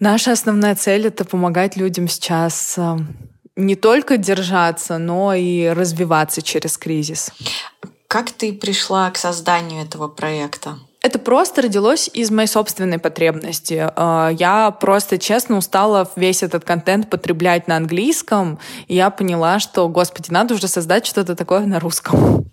Наша 0.00 0.32
основная 0.32 0.74
цель— 0.74 1.06
это 1.06 1.24
помогать 1.24 1.76
людям 1.76 2.08
сейчас 2.08 2.74
э, 2.76 2.96
не 3.54 3.76
только 3.76 4.16
держаться, 4.16 4.98
но 4.98 5.32
и 5.32 5.68
развиваться 5.68 6.42
через 6.42 6.76
кризис. 6.76 7.30
Как 8.08 8.32
ты 8.32 8.52
пришла 8.52 9.08
к 9.12 9.16
созданию 9.16 9.84
этого 9.84 10.08
проекта? 10.08 10.76
Это 11.02 11.20
просто 11.20 11.62
родилось 11.62 12.10
из 12.12 12.32
моей 12.32 12.48
собственной 12.48 12.98
потребности. 12.98 13.92
Э, 13.94 14.30
я 14.36 14.72
просто, 14.72 15.18
честно, 15.18 15.56
устала 15.56 16.10
весь 16.16 16.42
этот 16.42 16.64
контент 16.64 17.08
потреблять 17.08 17.68
на 17.68 17.76
английском, 17.76 18.58
и 18.88 18.96
я 18.96 19.08
поняла, 19.10 19.60
что, 19.60 19.88
господи, 19.88 20.32
надо 20.32 20.54
уже 20.54 20.66
создать 20.66 21.06
что-то 21.06 21.36
такое 21.36 21.60
на 21.60 21.78
русском 21.78 22.50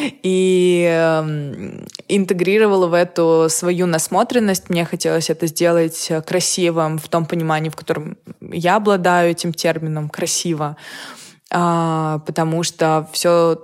и 0.00 0.86
эм, 0.90 1.86
интегрировала 2.08 2.86
в 2.86 2.94
эту 2.94 3.46
свою 3.48 3.86
насмотренность. 3.86 4.70
Мне 4.70 4.84
хотелось 4.84 5.30
это 5.30 5.46
сделать 5.46 6.10
красивым 6.26 6.98
в 6.98 7.08
том 7.08 7.26
понимании, 7.26 7.70
в 7.70 7.76
котором 7.76 8.16
я 8.40 8.76
обладаю 8.76 9.30
этим 9.30 9.52
термином 9.52 10.08
«красиво», 10.08 10.76
а, 11.52 12.20
потому 12.26 12.62
что 12.62 13.08
все 13.12 13.58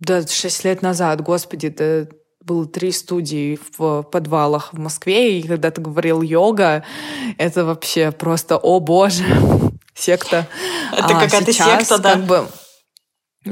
да, 0.00 0.26
6 0.26 0.64
лет 0.64 0.82
назад, 0.82 1.20
господи, 1.22 1.66
это 1.66 2.08
было 2.40 2.66
три 2.66 2.92
студии 2.92 3.58
в 3.76 4.02
подвалах 4.02 4.72
в 4.72 4.78
Москве, 4.78 5.38
и 5.38 5.46
когда 5.46 5.70
ты 5.70 5.80
говорил 5.80 6.22
йога, 6.22 6.84
это 7.36 7.64
вообще 7.64 8.10
просто, 8.10 8.56
о 8.56 8.80
боже, 8.80 9.24
секта. 9.94 10.46
Это 10.92 11.06
а 11.06 11.20
какая-то 11.20 11.52
секта, 11.52 11.98
да? 11.98 12.14
Как 12.14 12.24
бы, 12.24 12.48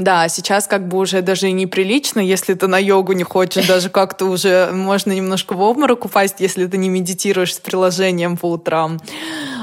да, 0.02 0.28
сейчас 0.28 0.66
как 0.66 0.88
бы 0.88 0.98
уже 0.98 1.22
даже 1.22 1.48
и 1.48 1.52
неприлично, 1.52 2.20
если 2.20 2.54
ты 2.54 2.66
на 2.66 2.78
йогу 2.78 3.12
не 3.12 3.24
хочешь, 3.24 3.66
даже 3.68 3.90
как-то 3.90 4.26
уже 4.26 4.70
можно 4.72 5.12
немножко 5.12 5.54
в 5.54 5.60
обморок 5.60 6.04
упасть, 6.04 6.36
если 6.40 6.66
ты 6.66 6.76
не 6.76 6.88
медитируешь 6.88 7.54
с 7.54 7.58
приложением 7.60 8.36
по 8.36 8.50
утрам 8.50 9.00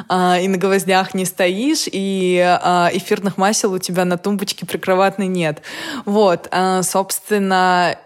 а, 0.10 0.40
и 0.40 0.48
на 0.48 0.58
гвоздях 0.58 1.14
не 1.14 1.26
стоишь, 1.26 1.86
и 1.92 2.40
а, 2.40 2.90
эфирных 2.92 3.38
масел 3.38 3.74
у 3.74 3.80
тебя 3.80 4.06
на 4.06 4.18
тумбочке 4.18 4.66
прикроватной 4.66 5.28
нет. 5.28 5.62
Вот, 6.06 6.48
а, 6.52 6.84
собственно, 6.84 7.98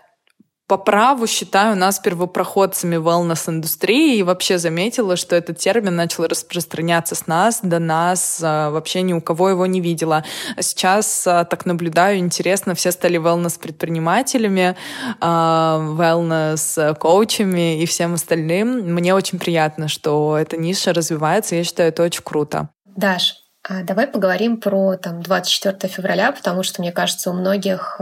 по 0.68 0.78
праву 0.78 1.28
считаю 1.28 1.78
нас 1.78 2.00
первопроходцами 2.00 2.98
wellness-индустрии 2.98 4.18
и 4.18 4.24
вообще 4.24 4.58
заметила, 4.58 5.16
что 5.16 5.36
этот 5.36 5.58
термин 5.58 5.96
начал 5.96 6.26
распространяться 6.26 7.16
с 7.16 7.26
нас 7.26 7.60
до 7.64 7.80
нас, 7.80 8.42
а, 8.44 8.70
вообще 8.70 9.02
ни 9.02 9.14
у 9.14 9.22
кого 9.22 9.50
его 9.50 9.66
не 9.66 9.80
видела. 9.80 10.26
Сейчас 10.60 11.26
а, 11.26 11.46
так 11.46 11.66
наблюдаю, 11.66 12.18
интересно, 12.18 12.76
все 12.76 12.92
стали 12.92 13.18
wellness-предпринимателями, 13.18 14.76
а, 15.22 15.80
wellness-коучами 15.80 17.82
и 17.82 17.86
всем 17.86 18.16
остальным. 18.16 18.94
Мне 18.94 19.16
очень 19.16 19.40
приятно, 19.40 19.88
что 19.88 20.38
эта 20.38 20.58
ниша 20.58 20.92
развивается, 20.92 21.56
я 21.56 21.64
считаю, 21.64 21.90
это 21.90 22.04
очень 22.04 22.24
круто. 22.24 22.70
Даш, 22.84 23.36
давай 23.70 24.08
поговорим 24.08 24.60
про 24.60 24.98
там, 24.98 25.22
24 25.22 25.94
февраля, 25.94 26.34
потому 26.34 26.64
что, 26.64 26.82
мне 26.82 26.92
кажется, 26.92 27.30
у 27.30 27.34
многих 27.34 28.02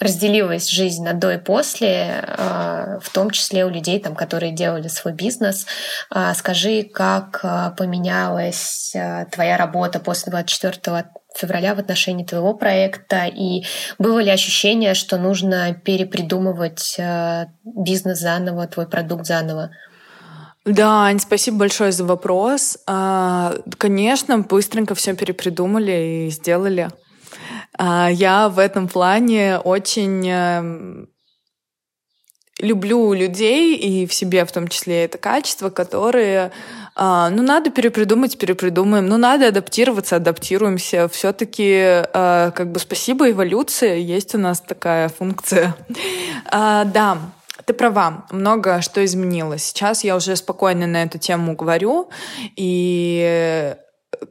разделилась 0.00 0.68
жизнь 0.68 1.04
на 1.04 1.12
до 1.12 1.32
и 1.32 1.38
после, 1.38 2.24
а, 2.26 2.98
в 3.02 3.10
том 3.10 3.30
числе 3.30 3.66
у 3.66 3.68
людей, 3.68 4.00
там, 4.00 4.16
которые 4.16 4.52
делали 4.52 4.88
свой 4.88 5.12
бизнес. 5.12 5.66
А, 6.08 6.34
скажи, 6.34 6.82
как 6.82 7.40
а, 7.42 7.70
поменялась 7.70 8.96
твоя 9.30 9.56
работа 9.56 10.00
после 10.00 10.30
24 10.32 11.04
февраля 11.36 11.74
в 11.74 11.78
отношении 11.78 12.24
твоего 12.24 12.54
проекта, 12.54 13.26
и 13.26 13.64
было 13.98 14.18
ли 14.18 14.30
ощущение, 14.30 14.94
что 14.94 15.16
нужно 15.16 15.74
перепридумывать 15.74 16.98
бизнес 17.62 18.18
заново, 18.18 18.66
твой 18.66 18.88
продукт 18.88 19.26
заново? 19.26 19.70
Да, 20.64 21.04
Ань, 21.04 21.20
спасибо 21.20 21.58
большое 21.58 21.92
за 21.92 22.04
вопрос. 22.04 22.78
Конечно, 22.84 24.38
быстренько 24.40 24.96
все 24.96 25.14
перепридумали 25.14 26.26
и 26.26 26.30
сделали. 26.30 26.90
А, 27.78 28.10
я 28.10 28.48
в 28.48 28.58
этом 28.58 28.88
плане 28.88 29.58
очень 29.58 30.28
эм, 30.28 31.08
люблю 32.60 33.12
людей, 33.12 33.76
и 33.76 34.06
в 34.06 34.14
себе 34.14 34.44
в 34.44 34.52
том 34.52 34.68
числе 34.68 35.04
это 35.04 35.18
качество, 35.18 35.70
которые 35.70 36.52
а, 37.02 37.30
ну, 37.30 37.42
надо 37.42 37.70
перепридумать, 37.70 38.36
перепридумаем. 38.36 39.06
Ну, 39.06 39.16
надо 39.16 39.48
адаптироваться, 39.48 40.16
адаптируемся. 40.16 41.08
Все-таки, 41.08 42.04
а, 42.12 42.50
как 42.50 42.72
бы, 42.72 42.78
спасибо 42.78 43.30
эволюции, 43.30 44.00
есть 44.00 44.34
у 44.34 44.38
нас 44.38 44.60
такая 44.60 45.08
функция. 45.08 45.74
А, 46.52 46.84
да, 46.84 47.18
ты 47.64 47.74
права, 47.74 48.26
много 48.30 48.82
что 48.82 49.04
изменилось. 49.04 49.64
Сейчас 49.64 50.04
я 50.04 50.16
уже 50.16 50.34
спокойно 50.36 50.86
на 50.86 51.04
эту 51.04 51.18
тему 51.18 51.54
говорю, 51.54 52.10
и, 52.56 53.76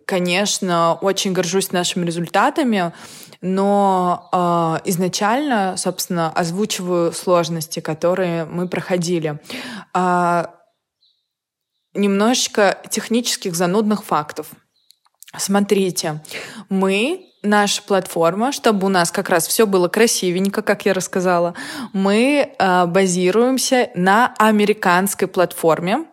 конечно, 0.06 0.96
очень 1.02 1.34
горжусь 1.34 1.72
нашими 1.72 2.06
результатами, 2.06 2.92
но 3.42 4.30
э, 4.32 4.90
изначально, 4.90 5.76
собственно, 5.78 6.32
озвучиваю 6.32 7.14
сложности, 7.14 7.80
которые 7.80 8.46
мы 8.46 8.68
проходили. 8.68 9.40
Э, 9.94 10.46
немножечко 11.94 12.78
технических 12.90 13.56
занудных 13.56 14.04
фактов. 14.04 14.48
Смотрите, 15.38 16.24
мы 16.70 17.26
наша 17.44 17.82
платформа, 17.84 18.52
чтобы 18.52 18.88
у 18.88 18.90
нас 18.90 19.12
как 19.12 19.30
раз 19.30 19.48
все 19.48 19.66
было 19.66 19.88
красивенько, 19.88 20.62
как 20.62 20.86
я 20.86 20.94
рассказала, 20.94 21.54
мы 21.94 22.54
э, 22.58 22.86
базируемся 22.86 23.90
на 23.96 24.34
американской 24.38 25.28
платформе, 25.28 26.06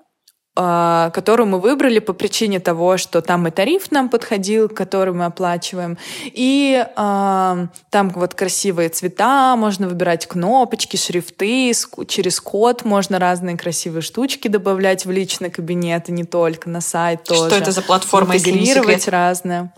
которую 0.56 1.48
мы 1.48 1.60
выбрали 1.60 1.98
по 1.98 2.14
причине 2.14 2.60
того, 2.60 2.96
что 2.96 3.20
там 3.20 3.46
и 3.46 3.50
тариф 3.50 3.90
нам 3.90 4.08
подходил, 4.08 4.68
который 4.70 5.12
мы 5.12 5.26
оплачиваем, 5.26 5.98
и 6.24 6.82
э, 6.84 7.66
там 7.90 8.10
вот 8.10 8.34
красивые 8.34 8.88
цвета, 8.88 9.54
можно 9.56 9.86
выбирать 9.86 10.26
кнопочки, 10.26 10.96
шрифты, 10.96 11.72
через 12.08 12.40
код 12.40 12.84
можно 12.84 13.18
разные 13.18 13.58
красивые 13.58 14.02
штучки 14.02 14.48
добавлять 14.48 15.04
в 15.04 15.10
личный 15.10 15.50
кабинет, 15.50 16.08
и 16.08 16.12
не 16.12 16.24
только 16.24 16.70
на 16.70 16.80
сайт 16.80 17.24
тоже. 17.24 17.48
Что 17.50 17.56
это 17.56 17.72
за 17.72 17.82
платформа, 17.82 18.36
Интегрировать 18.36 18.96
если 18.96 19.10
не 19.10 19.16
разное. 19.16 19.72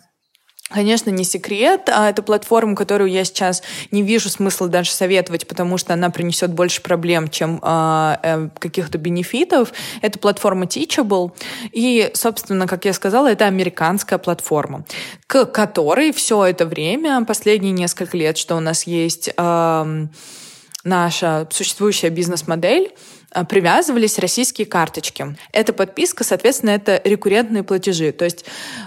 Конечно, 0.70 1.08
не 1.08 1.24
секрет, 1.24 1.88
а 1.90 2.10
это 2.10 2.22
платформа, 2.22 2.76
которую 2.76 3.10
я 3.10 3.24
сейчас 3.24 3.62
не 3.90 4.02
вижу 4.02 4.28
смысла 4.28 4.68
даже 4.68 4.90
советовать, 4.90 5.46
потому 5.46 5.78
что 5.78 5.94
она 5.94 6.10
принесет 6.10 6.52
больше 6.52 6.82
проблем, 6.82 7.28
чем 7.28 7.58
а, 7.62 8.20
э, 8.22 8.48
каких-то 8.58 8.98
бенефитов. 8.98 9.72
Это 10.02 10.18
платформа 10.18 10.66
Teachable. 10.66 11.32
И, 11.72 12.10
собственно, 12.12 12.66
как 12.66 12.84
я 12.84 12.92
сказала, 12.92 13.32
это 13.32 13.46
американская 13.46 14.18
платформа, 14.18 14.84
к 15.26 15.46
которой 15.46 16.12
все 16.12 16.44
это 16.44 16.66
время, 16.66 17.24
последние 17.24 17.72
несколько 17.72 18.18
лет, 18.18 18.36
что 18.36 18.54
у 18.54 18.60
нас 18.60 18.82
есть 18.86 19.30
э, 19.34 20.06
наша 20.84 21.48
существующая 21.50 22.10
бизнес-модель, 22.10 22.92
привязывались 23.48 24.18
российские 24.18 24.66
карточки. 24.66 25.36
Эта 25.52 25.72
подписка, 25.72 26.24
соответственно, 26.24 26.70
это 26.70 27.00
рекуррентные 27.04 27.62
платежи. 27.62 28.12
То 28.12 28.24
есть 28.24 28.44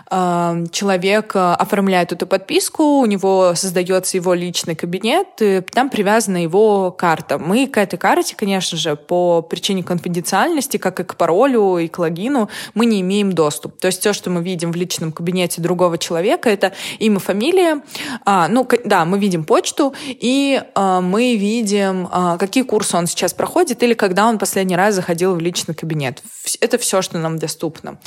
э, 0.10 0.66
человек 0.72 1.36
э, 1.36 1.40
оформляет 1.40 2.12
эту 2.12 2.26
подписку, 2.26 3.00
у 3.00 3.06
него 3.06 3.54
создается 3.56 4.18
его 4.18 4.34
личный 4.34 4.76
кабинет, 4.76 5.28
и 5.42 5.62
там 5.62 5.90
привязана 5.90 6.42
его 6.42 6.92
карта. 6.92 7.38
Мы 7.38 7.68
к 7.68 7.78
этой 7.78 7.98
карте, 7.98 8.36
конечно 8.36 8.78
же, 8.78 8.96
по 8.96 9.42
причине 9.42 9.84
конфиденциальности, 9.84 10.78
как 10.78 11.00
и 11.00 11.04
к 11.04 11.16
паролю, 11.16 11.78
и 11.78 11.88
к 11.88 12.00
логину, 12.00 12.50
мы 12.74 12.86
не 12.86 13.02
имеем 13.02 13.34
доступ. 13.34 13.78
То 13.80 13.88
есть 13.88 14.00
все, 14.00 14.14
что 14.14 14.30
мы 14.30 14.42
видим 14.42 14.72
в 14.72 14.76
личном 14.76 15.12
кабинете 15.12 15.62
другого 15.62 15.98
человека, 15.98 16.50
это 16.50 16.74
имя, 17.00 17.20
фамилия. 17.20 17.82
А, 18.26 18.48
ну, 18.48 18.68
да, 18.86 19.06
мы 19.06 19.20
видим 19.20 19.44
почту, 19.44 19.94
и 20.08 20.62
а, 20.74 21.02
мы 21.02 21.36
видим, 21.36 22.08
а, 22.12 22.38
какие 22.38 22.64
курсы 22.64 22.98
он 22.98 23.08
сейчас 23.08 23.34
проходит, 23.34 23.84
или 23.84 23.94
когда 23.94 24.28
он 24.28 24.31
последний 24.40 24.76
раз 24.76 24.96
заходил 24.96 25.36
в 25.36 25.40
личный 25.40 25.76
кабинет. 25.76 26.24
Это 26.60 26.78
все, 26.78 27.02
что 27.02 27.18
нам 27.18 27.38
доступно. 27.38 28.00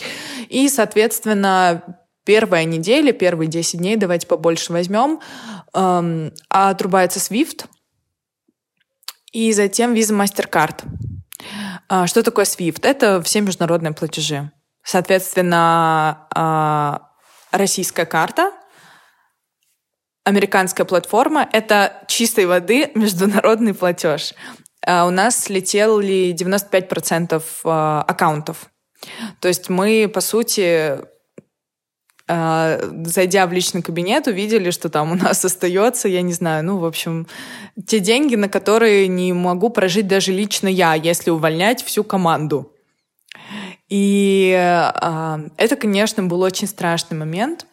И, 0.48 0.68
соответственно, 0.68 1.98
первая 2.24 2.64
неделя, 2.64 3.12
первые 3.12 3.48
10 3.48 3.78
дней, 3.78 3.96
давайте 3.96 4.26
побольше 4.26 4.72
возьмем, 4.72 5.20
эм, 5.74 6.32
отрубается 6.48 7.20
SWIFT, 7.20 7.66
и 9.32 9.52
затем 9.52 9.94
Visa 9.94 10.14
MasterCard. 10.16 10.84
А, 11.88 12.06
что 12.06 12.22
такое 12.22 12.44
SWIFT? 12.44 12.86
Это 12.86 13.20
все 13.22 13.40
международные 13.40 13.92
платежи. 13.92 14.50
Соответственно, 14.84 16.28
а, 16.34 17.10
российская 17.50 18.06
карта, 18.06 18.52
американская 20.24 20.86
платформа— 20.86 21.48
это 21.52 22.04
чистой 22.08 22.46
воды 22.46 22.90
международный 22.94 23.74
платеж. 23.74 24.34
А 24.86 25.06
у 25.06 25.10
нас 25.10 25.40
слетели 25.44 26.34
95% 26.34 27.42
а, 27.64 28.04
аккаунтов. 28.06 28.70
То 29.40 29.48
есть 29.48 29.68
мы, 29.68 30.10
по 30.12 30.20
сути, 30.20 30.98
а, 32.28 32.78
зайдя 33.04 33.46
в 33.46 33.52
личный 33.52 33.82
кабинет, 33.82 34.26
увидели, 34.26 34.70
что 34.70 34.88
там 34.88 35.12
у 35.12 35.14
нас 35.14 35.44
остается, 35.44 36.08
я 36.08 36.22
не 36.22 36.32
знаю, 36.32 36.64
ну, 36.64 36.78
в 36.78 36.84
общем, 36.84 37.26
те 37.86 38.00
деньги, 38.00 38.34
на 38.34 38.48
которые 38.48 39.08
не 39.08 39.32
могу 39.32 39.70
прожить 39.70 40.06
даже 40.06 40.32
лично 40.32 40.68
я, 40.68 40.94
если 40.94 41.30
увольнять 41.30 41.82
всю 41.82 42.04
команду. 42.04 42.70
И 43.90 44.48
это, 45.58 45.76
конечно, 45.76 46.22
был 46.22 46.40
очень 46.40 46.66
страшный 46.66 47.18
момент. 47.18 47.66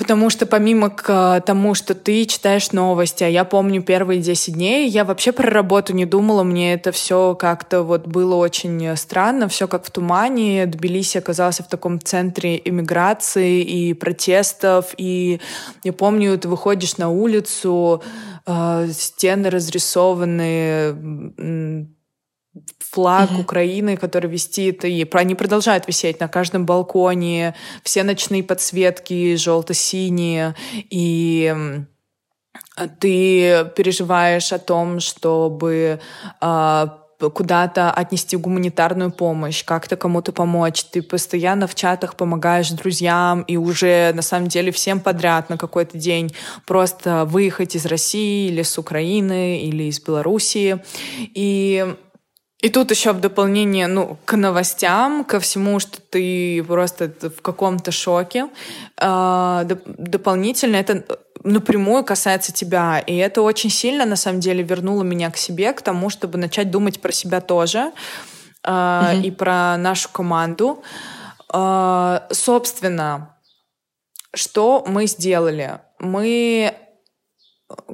Потому 0.00 0.30
что 0.30 0.46
помимо 0.46 0.88
к 0.88 1.42
тому, 1.44 1.74
что 1.74 1.94
ты 1.94 2.24
читаешь 2.24 2.72
новости, 2.72 3.22
а 3.22 3.28
я 3.28 3.44
помню 3.44 3.82
первые 3.82 4.22
10 4.22 4.54
дней, 4.54 4.88
я 4.88 5.04
вообще 5.04 5.30
про 5.30 5.50
работу 5.50 5.92
не 5.92 6.06
думала, 6.06 6.42
мне 6.42 6.72
это 6.72 6.90
все 6.90 7.34
как-то 7.34 7.82
вот 7.82 8.06
было 8.06 8.36
очень 8.36 8.96
странно, 8.96 9.46
все 9.46 9.68
как 9.68 9.84
в 9.84 9.90
тумане. 9.90 10.64
Тбилиси 10.64 11.18
оказался 11.18 11.64
в 11.64 11.68
таком 11.68 12.00
центре 12.00 12.58
иммиграции 12.64 13.60
и 13.60 13.92
протестов, 13.92 14.94
и 14.96 15.38
я 15.84 15.92
помню, 15.92 16.38
ты 16.38 16.48
выходишь 16.48 16.96
на 16.96 17.10
улицу, 17.10 18.02
э, 18.46 18.88
стены 18.92 19.50
разрисованы 19.50 20.96
флаг 22.90 23.30
mm-hmm. 23.30 23.40
Украины, 23.40 23.96
который 23.96 24.30
висит, 24.30 24.84
и 24.84 25.08
они 25.12 25.34
продолжают 25.34 25.86
висеть 25.86 26.20
на 26.20 26.28
каждом 26.28 26.66
балконе, 26.66 27.54
все 27.82 28.02
ночные 28.02 28.42
подсветки 28.42 29.36
желто-синие, 29.36 30.54
и 30.90 31.54
ты 32.98 33.70
переживаешь 33.76 34.52
о 34.52 34.58
том, 34.58 35.00
чтобы 35.00 36.00
э, 36.40 36.86
куда-то 37.34 37.90
отнести 37.90 38.36
гуманитарную 38.36 39.10
помощь, 39.10 39.64
как-то 39.64 39.96
кому-то 39.96 40.32
помочь. 40.32 40.84
Ты 40.84 41.02
постоянно 41.02 41.66
в 41.66 41.74
чатах 41.74 42.16
помогаешь 42.16 42.70
друзьям 42.70 43.42
и 43.42 43.56
уже 43.56 44.12
на 44.14 44.22
самом 44.22 44.48
деле 44.48 44.72
всем 44.72 45.00
подряд 45.00 45.50
на 45.50 45.58
какой-то 45.58 45.98
день 45.98 46.34
просто 46.66 47.24
выехать 47.26 47.76
из 47.76 47.84
России 47.86 48.48
или 48.48 48.62
с 48.62 48.78
Украины 48.78 49.60
или 49.60 49.84
из 49.84 50.00
Белоруссии. 50.00 50.82
И 51.34 51.94
и 52.62 52.68
тут 52.68 52.90
еще 52.90 53.12
в 53.12 53.20
дополнение, 53.20 53.86
ну, 53.86 54.18
к 54.24 54.36
новостям, 54.36 55.24
ко 55.24 55.40
всему, 55.40 55.80
что 55.80 55.98
ты 56.10 56.62
просто 56.64 57.10
в 57.20 57.40
каком-то 57.40 57.90
шоке, 57.90 58.48
э, 58.98 59.64
дополнительно 59.86 60.76
это 60.76 61.04
напрямую 61.42 62.04
касается 62.04 62.52
тебя. 62.52 62.98
И 62.98 63.16
это 63.16 63.40
очень 63.40 63.70
сильно, 63.70 64.04
на 64.04 64.16
самом 64.16 64.40
деле, 64.40 64.62
вернуло 64.62 65.02
меня 65.02 65.30
к 65.30 65.38
себе, 65.38 65.72
к 65.72 65.80
тому, 65.80 66.10
чтобы 66.10 66.36
начать 66.36 66.70
думать 66.70 67.00
про 67.00 67.12
себя 67.12 67.40
тоже 67.40 67.92
э, 68.62 68.70
mm-hmm. 68.70 69.22
и 69.22 69.30
про 69.30 69.78
нашу 69.78 70.10
команду. 70.10 70.82
Э, 71.52 72.20
собственно, 72.30 73.36
что 74.34 74.84
мы 74.86 75.06
сделали? 75.06 75.78
Мы 75.98 76.74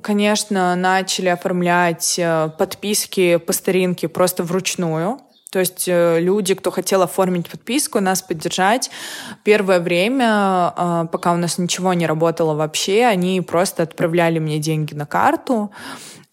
конечно, 0.03 0.75
начали 0.77 1.29
оформлять 1.29 2.19
э, 2.19 2.51
подписки 2.59 3.37
по 3.37 3.53
старинке 3.53 4.09
просто 4.09 4.43
вручную. 4.43 5.21
То 5.51 5.61
есть 5.61 5.85
э, 5.87 6.21
люди, 6.21 6.55
кто 6.55 6.71
хотел 6.71 7.03
оформить 7.03 7.49
подписку, 7.49 8.01
нас 8.01 8.23
поддержать, 8.23 8.91
первое 9.45 9.81
время, 9.81 10.73
э, 10.77 11.07
пока 11.11 11.33
у 11.33 11.37
нас 11.37 11.59
ничего 11.59 11.95
не 11.95 12.07
работало 12.07 12.55
вообще, 12.55 13.05
они 13.05 13.41
просто 13.41 13.83
отправляли 13.83 14.39
мне 14.39 14.59
деньги 14.59 14.95
на 14.95 15.07
карту, 15.07 15.71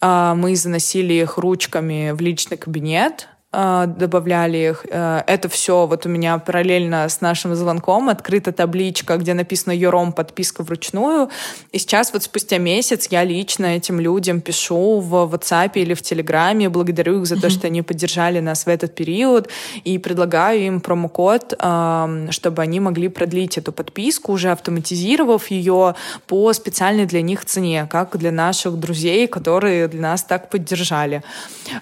мы 0.01 0.57
заносили 0.57 1.13
их 1.13 1.37
ручками 1.37 2.11
в 2.11 2.19
личный 2.19 2.57
кабинет, 2.57 3.29
добавляли 3.53 4.57
их. 4.57 4.85
Э, 4.89 5.21
это 5.27 5.47
все 5.47 5.85
вот 5.85 6.05
у 6.05 6.09
меня 6.09 6.37
параллельно 6.39 7.07
с 7.07 7.21
нашим 7.21 7.55
звонком 7.55 8.09
открыта 8.09 8.51
табличка, 8.51 9.17
где 9.17 9.33
написано 9.33 9.73
«Юром 9.73 10.11
подписка 10.11 10.63
вручную». 10.63 11.29
И 11.71 11.77
сейчас 11.77 12.13
вот 12.13 12.23
спустя 12.23 12.57
месяц 12.57 13.07
я 13.11 13.23
лично 13.23 13.67
этим 13.67 13.99
людям 13.99 14.41
пишу 14.41 14.99
в 14.99 15.13
WhatsApp 15.33 15.71
или 15.75 15.93
в 15.93 16.01
Телеграме, 16.01 16.69
благодарю 16.69 17.21
их 17.21 17.27
за 17.27 17.39
то, 17.39 17.49
что 17.49 17.67
они 17.67 17.83
поддержали 17.83 18.39
нас 18.39 18.65
в 18.65 18.69
этот 18.69 18.95
период 18.95 19.49
и 19.83 19.99
предлагаю 19.99 20.61
им 20.61 20.81
промокод, 20.81 21.53
э, 21.59 22.27
чтобы 22.31 22.61
они 22.63 22.79
могли 22.79 23.07
продлить 23.07 23.59
эту 23.59 23.71
подписку, 23.71 24.31
уже 24.31 24.51
автоматизировав 24.51 25.51
ее 25.51 25.95
по 26.25 26.51
специальной 26.53 27.05
для 27.05 27.21
них 27.21 27.45
цене, 27.45 27.87
как 27.89 28.17
для 28.17 28.31
наших 28.31 28.79
друзей, 28.79 29.27
которые 29.27 29.87
для 29.87 30.01
нас 30.01 30.23
так 30.23 30.49
поддержали. 30.49 31.21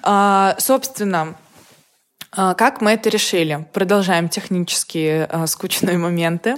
А, 0.04 0.56
собственно, 0.58 1.22
а, 1.22 1.36
как 2.32 2.82
мы 2.82 2.92
это 2.92 3.10
решили? 3.10 3.68
Продолжаем 3.74 4.30
технические 4.30 5.28
э, 5.30 5.48
скучные 5.48 5.98
моменты, 5.98 6.56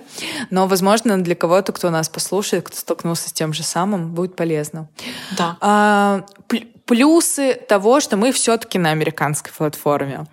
но, 0.51 0.67
возможно, 0.67 1.21
для 1.21 1.35
кого-то, 1.35 1.71
кто 1.73 1.89
нас 1.89 2.09
послушает, 2.09 2.65
кто 2.65 2.77
столкнулся 2.77 3.29
с 3.29 3.33
тем 3.33 3.53
же 3.53 3.63
самым, 3.63 4.13
будет 4.13 4.35
полезно. 4.35 4.87
Да. 5.37 5.57
А, 5.61 6.25
плюсы 6.85 7.55
того, 7.55 7.99
что 7.99 8.17
мы 8.17 8.31
все-таки 8.31 8.77
на 8.77 8.91
американской 8.91 9.51
платформе. 9.51 10.25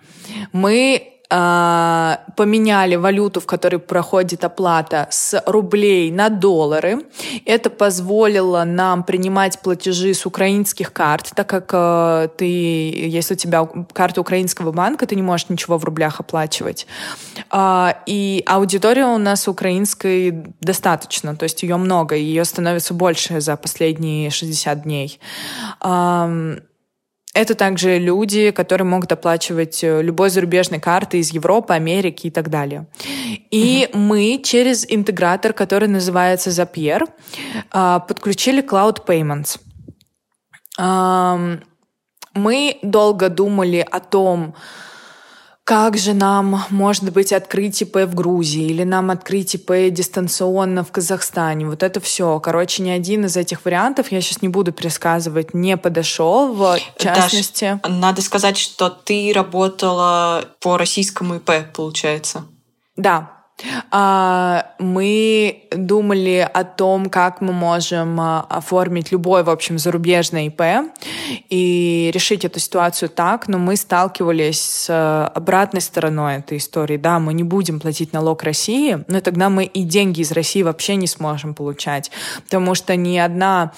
Мы 0.51 1.07
а, 1.07 1.20
поменяли 1.31 2.95
валюту, 2.95 3.39
в 3.39 3.45
которой 3.45 3.77
проходит 3.77 4.43
оплата, 4.43 5.07
с 5.09 5.41
рублей 5.45 6.11
на 6.11 6.29
доллары. 6.29 7.05
Это 7.45 7.69
позволило 7.69 8.65
нам 8.65 9.03
принимать 9.03 9.59
платежи 9.61 10.13
с 10.13 10.25
украинских 10.25 10.91
карт, 10.91 11.31
так 11.33 11.47
как 11.47 11.69
э, 11.73 12.27
ты, 12.37 12.45
если 12.45 13.35
у 13.35 13.37
тебя 13.37 13.65
карта 13.93 14.19
украинского 14.19 14.71
банка, 14.71 15.05
ты 15.07 15.15
не 15.15 15.21
можешь 15.21 15.49
ничего 15.49 15.77
в 15.77 15.85
рублях 15.85 16.19
оплачивать. 16.19 16.85
А, 17.49 17.95
и 18.05 18.43
аудитория 18.45 19.05
у 19.05 19.17
нас 19.17 19.47
украинской 19.47 20.31
достаточно, 20.59 21.35
то 21.35 21.43
есть 21.43 21.63
ее 21.63 21.77
много, 21.77 22.15
ее 22.15 22.43
становится 22.43 22.93
больше 22.93 23.39
за 23.39 23.55
последние 23.55 24.29
60 24.29 24.83
дней. 24.83 25.19
Это 27.33 27.55
также 27.55 27.97
люди, 27.97 28.51
которые 28.51 28.85
могут 28.85 29.11
оплачивать 29.11 29.83
э, 29.83 30.01
любой 30.01 30.29
зарубежной 30.29 30.79
карты 30.79 31.19
из 31.19 31.31
Европы, 31.31 31.73
Америки 31.73 32.27
и 32.27 32.29
так 32.29 32.49
далее. 32.49 32.87
И 33.51 33.87
uh-huh. 33.89 33.97
мы 33.97 34.41
через 34.43 34.85
интегратор, 34.89 35.53
который 35.53 35.87
называется 35.87 36.49
Zapier, 36.49 37.07
а, 37.71 37.99
подключили 37.99 38.61
Cloud 38.61 39.05
Payments. 39.05 39.59
Мы 42.33 42.79
долго 42.81 43.29
думали 43.29 43.85
о 43.91 43.99
том, 43.99 44.55
как 45.71 45.97
же 45.97 46.13
нам, 46.13 46.65
может 46.69 47.09
быть, 47.13 47.31
открыть 47.31 47.81
ИП 47.81 47.99
в 47.99 48.13
Грузии 48.13 48.65
или 48.65 48.83
нам 48.83 49.09
открыть 49.09 49.55
ИП 49.55 49.89
дистанционно 49.89 50.83
в 50.83 50.91
Казахстане. 50.91 51.65
Вот 51.65 51.81
это 51.81 52.01
все. 52.01 52.41
Короче, 52.41 52.83
ни 52.83 52.89
один 52.89 53.23
из 53.23 53.37
этих 53.37 53.63
вариантов, 53.63 54.11
я 54.11 54.19
сейчас 54.19 54.41
не 54.41 54.49
буду 54.49 54.73
пересказывать, 54.73 55.53
не 55.53 55.77
подошел 55.77 56.53
в 56.53 56.77
частности. 56.97 57.79
Даш, 57.81 57.89
надо 57.89 58.21
сказать, 58.21 58.57
что 58.57 58.89
ты 58.89 59.31
работала 59.33 60.43
по 60.59 60.75
российскому 60.75 61.35
ИП, 61.35 61.51
получается. 61.73 62.43
Да, 62.97 63.40
мы 64.79 65.61
думали 65.71 66.49
о 66.53 66.63
том, 66.63 67.09
как 67.09 67.41
мы 67.41 67.53
можем 67.53 68.19
а, 68.19 68.45
оформить 68.49 69.11
любой, 69.11 69.43
в 69.43 69.49
общем, 69.49 69.77
зарубежный 69.77 70.47
ИП 70.47 70.61
и 71.49 72.11
решить 72.13 72.45
эту 72.45 72.59
ситуацию 72.59 73.09
так, 73.09 73.47
но 73.47 73.57
мы 73.57 73.75
сталкивались 73.75 74.61
с 74.61 74.87
а, 74.89 75.31
обратной 75.33 75.81
стороной 75.81 76.37
этой 76.37 76.57
истории. 76.57 76.97
Да, 76.97 77.19
мы 77.19 77.33
не 77.33 77.43
будем 77.43 77.79
платить 77.79 78.13
налог 78.13 78.43
России, 78.43 79.03
но 79.07 79.21
тогда 79.21 79.49
мы 79.49 79.65
и 79.65 79.83
деньги 79.83 80.21
из 80.21 80.31
России 80.31 80.63
вообще 80.63 80.95
не 80.95 81.07
сможем 81.07 81.53
получать, 81.53 82.11
потому 82.43 82.75
что 82.75 82.95
ни 82.95 83.17
одна 83.17 83.63
а, 83.63 83.71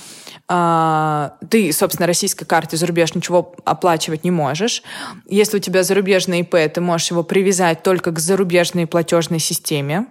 ты, 0.47 1.71
собственно, 1.71 2.06
российской 2.06 2.45
картой 2.45 2.77
за 2.77 2.86
рубеж 2.86 3.15
ничего 3.15 3.56
оплачивать 3.63 4.23
не 4.23 4.32
можешь. 4.32 4.84
Если 5.27 5.58
у 5.58 5.60
тебя 5.60 5.84
зарубежный 5.84 6.41
ИП, 6.41 6.56
ты 6.73 6.82
можешь 6.82 7.12
его 7.12 7.23
привязать 7.23 7.82
только 7.82 8.12
к 8.12 8.19
зарубежной 8.19 8.86
платежной 8.86 9.39
системе. 9.39 10.08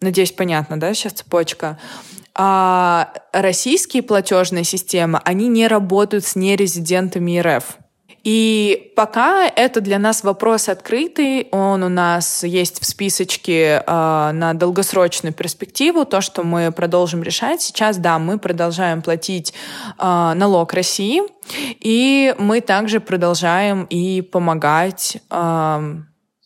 Надеюсь, 0.00 0.32
понятно, 0.32 0.78
да, 0.78 0.94
сейчас 0.94 1.14
цепочка. 1.14 1.78
А 2.34 3.12
российские 3.32 4.02
платежные 4.02 4.64
системы, 4.64 5.20
они 5.24 5.48
не 5.48 5.66
работают 5.68 6.24
с 6.24 6.36
нерезидентами 6.36 7.38
РФ. 7.38 7.78
И 8.24 8.90
пока 8.96 9.46
это 9.46 9.82
для 9.82 9.98
нас 9.98 10.24
вопрос 10.24 10.70
открытый, 10.70 11.48
он 11.50 11.82
у 11.82 11.90
нас 11.90 12.42
есть 12.42 12.80
в 12.80 12.86
списочке 12.86 13.84
э, 13.86 14.30
на 14.32 14.54
долгосрочную 14.54 15.34
перспективу, 15.34 16.06
то, 16.06 16.22
что 16.22 16.42
мы 16.42 16.72
продолжим 16.72 17.22
решать. 17.22 17.60
Сейчас, 17.60 17.98
да, 17.98 18.18
мы 18.18 18.38
продолжаем 18.38 19.02
платить 19.02 19.52
э, 19.98 20.32
налог 20.34 20.72
России, 20.72 21.22
и 21.80 22.34
мы 22.38 22.62
также 22.62 22.98
продолжаем 23.00 23.84
и 23.84 24.22
помогать 24.22 25.18
э, 25.30 25.94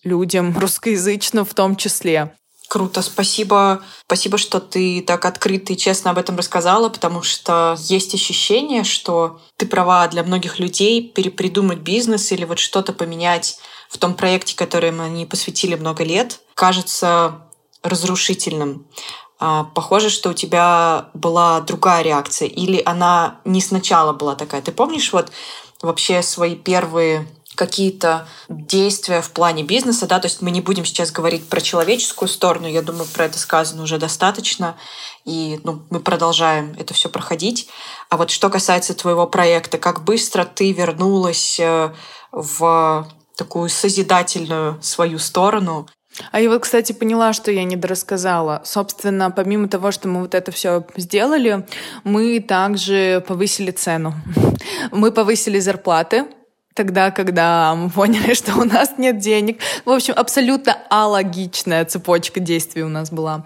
людям 0.03 0.59
русскоязычным 0.59 1.45
в 1.45 1.55
том 1.55 1.77
числе. 1.77 2.33
Круто, 2.68 3.00
спасибо. 3.00 3.83
Спасибо, 4.04 4.37
что 4.37 4.61
ты 4.61 5.00
так 5.00 5.24
открыто 5.24 5.72
и 5.72 5.76
честно 5.76 6.11
об 6.11 6.18
этом 6.18 6.37
рассказала, 6.37 6.90
потому 6.90 7.22
что 7.22 7.76
есть 7.78 8.14
ощущение, 8.14 8.85
что 8.85 9.40
ты 9.57 9.66
права 9.66 10.07
для 10.09 10.22
многих 10.22 10.59
людей 10.59 11.02
перепридумать 11.09 11.78
бизнес 11.78 12.31
или 12.31 12.44
вот 12.44 12.59
что-то 12.59 12.92
поменять 12.92 13.59
в 13.88 13.96
том 13.96 14.12
проекте, 14.12 14.54
которым 14.54 15.00
они 15.00 15.24
посвятили 15.24 15.76
много 15.76 16.04
лет, 16.04 16.40
кажется 16.54 17.46
разрушительным. 17.83 18.87
А, 19.40 19.64
похоже, 19.64 20.11
что 20.11 20.31
у 20.31 20.35
тебя 20.35 21.09
была 21.14 21.62
другая 21.62 22.02
реакция, 22.02 22.48
или 22.48 22.83
она 22.85 23.40
не 23.46 23.62
сначала 23.62 24.12
была 24.12 24.35
такая. 24.35 24.61
Ты 24.61 24.72
помнишь 24.72 25.12
вот 25.14 25.33
вообще 25.81 26.22
свои 26.22 26.54
первые 26.54 27.26
какие-то 27.59 28.29
действия 28.49 29.21
в 29.21 29.33
плане 29.33 29.64
бизнеса, 29.64 30.07
да, 30.07 30.21
то 30.21 30.27
есть 30.27 30.40
мы 30.40 30.53
не 30.53 30.61
будем 30.61 30.85
сейчас 30.85 31.11
говорить 31.11 31.49
про 31.49 31.61
человеческую 31.61 32.29
сторону, 32.29 32.68
я 32.68 32.83
думаю, 32.83 33.07
про 33.07 33.25
это 33.25 33.37
сказано 33.37 33.83
уже 33.83 33.99
достаточно, 33.99 34.77
и 35.25 35.61
ну, 35.64 35.83
мы 35.90 35.99
продолжаем 35.99 36.77
это 36.79 36.94
все 36.94 37.09
проходить. 37.09 37.68
А 38.11 38.16
вот 38.16 38.31
что 38.31 38.49
касается 38.49 38.94
твоего 38.94 39.27
проекта, 39.27 39.77
как 39.77 40.05
быстро 40.05 40.44
ты 40.44 40.73
вернулась 40.73 41.59
э, 41.59 41.92
в 42.31 43.09
такую 43.37 43.68
созидательную 43.68 44.81
свою 44.81 45.18
сторону, 45.18 45.88
а 46.33 46.40
я 46.40 46.51
вот, 46.51 46.62
кстати, 46.62 46.92
поняла, 46.92 47.33
что 47.33 47.53
я 47.53 47.62
не 47.62 47.77
дорассказала. 47.77 48.61
Собственно, 48.64 49.31
помимо 49.31 49.68
того, 49.68 49.92
что 49.92 50.09
мы 50.09 50.23
вот 50.23 50.35
это 50.35 50.51
все 50.51 50.85
сделали, 50.97 51.64
мы 52.03 52.40
также 52.40 53.25
повысили 53.29 53.71
цену. 53.71 54.14
Мы 54.90 55.12
повысили 55.12 55.61
зарплаты, 55.61 56.25
тогда, 56.79 57.11
когда 57.11 57.75
мы 57.75 57.91
поняли, 57.91 58.35
что 58.35 58.55
у 58.57 58.64
нас 58.64 58.93
нет 58.99 59.19
денег. 59.19 59.59
В 59.85 59.91
общем, 59.91 60.14
абсолютно 60.17 60.79
алогичная 60.88 61.85
цепочка 61.85 62.38
действий 62.38 62.85
у 62.85 62.88
нас 62.88 63.11
была. 63.11 63.45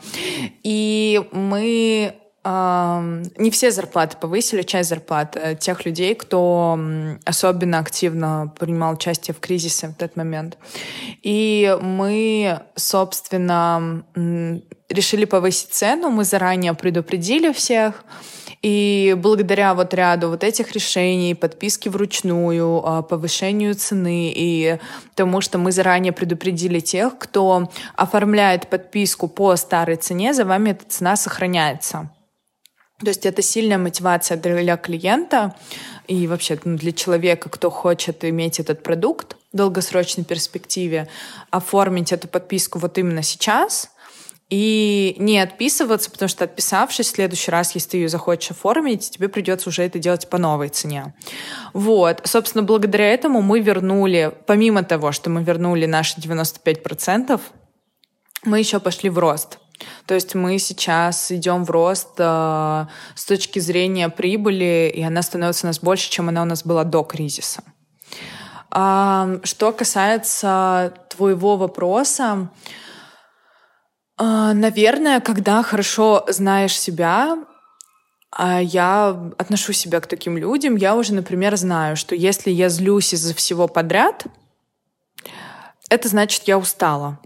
И 0.62 1.22
мы 1.32 2.14
не 2.44 3.50
все 3.52 3.70
зарплаты 3.70 4.16
повысили, 4.16 4.62
часть 4.62 4.88
зарплат 4.88 5.36
э, 5.36 5.54
тех 5.54 5.86
людей, 5.86 6.16
кто 6.16 6.76
особенно 7.24 7.78
активно 7.78 8.52
принимал 8.58 8.94
участие 8.94 9.32
в 9.32 9.38
кризисе 9.38 9.86
в 9.86 9.90
этот 9.92 10.16
момент. 10.16 10.58
И 11.22 11.78
мы, 11.80 12.58
собственно, 12.74 14.02
решили 14.88 15.24
повысить 15.24 15.68
цену, 15.68 16.10
мы 16.10 16.24
заранее 16.24 16.74
предупредили 16.74 17.52
всех, 17.52 18.04
и 18.62 19.16
благодаря 19.18 19.74
вот 19.74 19.92
ряду 19.92 20.28
вот 20.28 20.44
этих 20.44 20.72
решений, 20.72 21.34
подписки 21.34 21.88
вручную, 21.88 22.80
а, 22.86 23.02
повышению 23.02 23.74
цены 23.74 24.32
и 24.34 24.78
тому, 25.16 25.40
что 25.40 25.58
мы 25.58 25.72
заранее 25.72 26.12
предупредили 26.12 26.78
тех, 26.78 27.18
кто 27.18 27.68
оформляет 27.96 28.68
подписку 28.68 29.26
по 29.26 29.56
старой 29.56 29.96
цене, 29.96 30.32
за 30.32 30.44
вами 30.44 30.70
эта 30.70 30.84
цена 30.88 31.16
сохраняется. 31.16 32.10
То 33.00 33.08
есть 33.08 33.26
это 33.26 33.42
сильная 33.42 33.78
мотивация 33.78 34.36
для 34.36 34.76
клиента 34.76 35.56
и 36.06 36.28
вообще 36.28 36.56
ну, 36.62 36.78
для 36.78 36.92
человека, 36.92 37.48
кто 37.48 37.68
хочет 37.68 38.24
иметь 38.24 38.60
этот 38.60 38.84
продукт 38.84 39.36
в 39.52 39.56
долгосрочной 39.56 40.22
перспективе, 40.22 41.08
оформить 41.50 42.12
эту 42.12 42.28
подписку 42.28 42.78
вот 42.78 42.96
именно 42.96 43.24
сейчас— 43.24 43.90
и 44.52 45.16
не 45.18 45.38
отписываться, 45.38 46.10
потому 46.10 46.28
что 46.28 46.44
отписавшись, 46.44 47.06
в 47.06 47.14
следующий 47.14 47.50
раз, 47.50 47.74
если 47.74 47.88
ты 47.88 47.96
ее 47.96 48.10
захочешь 48.10 48.50
оформить, 48.50 49.12
тебе 49.12 49.30
придется 49.30 49.70
уже 49.70 49.82
это 49.82 49.98
делать 49.98 50.28
по 50.28 50.36
новой 50.36 50.68
цене. 50.68 51.14
Вот. 51.72 52.20
Собственно, 52.24 52.62
благодаря 52.62 53.08
этому 53.08 53.40
мы 53.40 53.60
вернули, 53.60 54.30
помимо 54.46 54.82
того, 54.82 55.10
что 55.10 55.30
мы 55.30 55.42
вернули 55.42 55.86
наши 55.86 56.20
95%, 56.20 57.40
мы 58.44 58.58
еще 58.58 58.78
пошли 58.78 59.08
в 59.08 59.18
рост. 59.18 59.58
То 60.04 60.12
есть 60.12 60.34
мы 60.34 60.58
сейчас 60.58 61.32
идем 61.32 61.64
в 61.64 61.70
рост 61.70 62.10
э, 62.18 62.86
с 63.14 63.24
точки 63.24 63.58
зрения 63.58 64.10
прибыли, 64.10 64.92
и 64.94 65.00
она 65.02 65.22
становится 65.22 65.66
у 65.66 65.68
нас 65.68 65.80
больше, 65.80 66.10
чем 66.10 66.28
она 66.28 66.42
у 66.42 66.44
нас 66.44 66.62
была 66.62 66.84
до 66.84 67.04
кризиса. 67.04 67.62
А 68.70 69.38
что 69.44 69.72
касается 69.72 70.92
твоего 71.08 71.56
вопроса, 71.56 72.24
а, 72.24 72.48
наверное, 74.18 75.20
когда 75.20 75.62
хорошо 75.62 76.24
знаешь 76.28 76.78
себя, 76.78 77.38
а 78.30 78.60
я 78.60 79.08
отношу 79.38 79.72
себя 79.72 80.00
к 80.00 80.06
таким 80.06 80.38
людям, 80.38 80.76
я 80.76 80.96
уже, 80.96 81.14
например, 81.14 81.56
знаю, 81.56 81.96
что 81.96 82.14
если 82.14 82.50
я 82.50 82.68
злюсь 82.68 83.12
из-за 83.12 83.34
всего 83.34 83.68
подряд, 83.68 84.24
это 85.90 86.08
значит, 86.08 86.44
я 86.44 86.58
устала. 86.58 87.18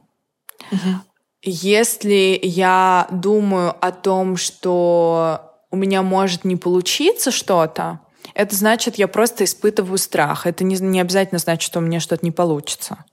Угу. 0.73 1.01
Если 1.43 2.39
я 2.43 3.07
думаю 3.13 3.77
о 3.81 3.93
том, 3.93 4.37
что 4.37 5.53
у 5.71 5.77
меня 5.77 6.03
может 6.03 6.45
не 6.45 6.57
получиться 6.57 7.31
что-то, 7.31 8.01
это 8.35 8.57
значит, 8.57 8.97
я 8.97 9.07
просто 9.07 9.45
испытываю 9.45 9.99
страх. 9.99 10.47
Это 10.47 10.65
не, 10.65 10.75
не 10.77 11.01
обязательно 11.01 11.39
значит, 11.39 11.63
что 11.63 11.79
у 11.79 11.83
меня 11.83 12.01
что-то 12.01 12.25
не 12.25 12.33
получится. 12.33 13.05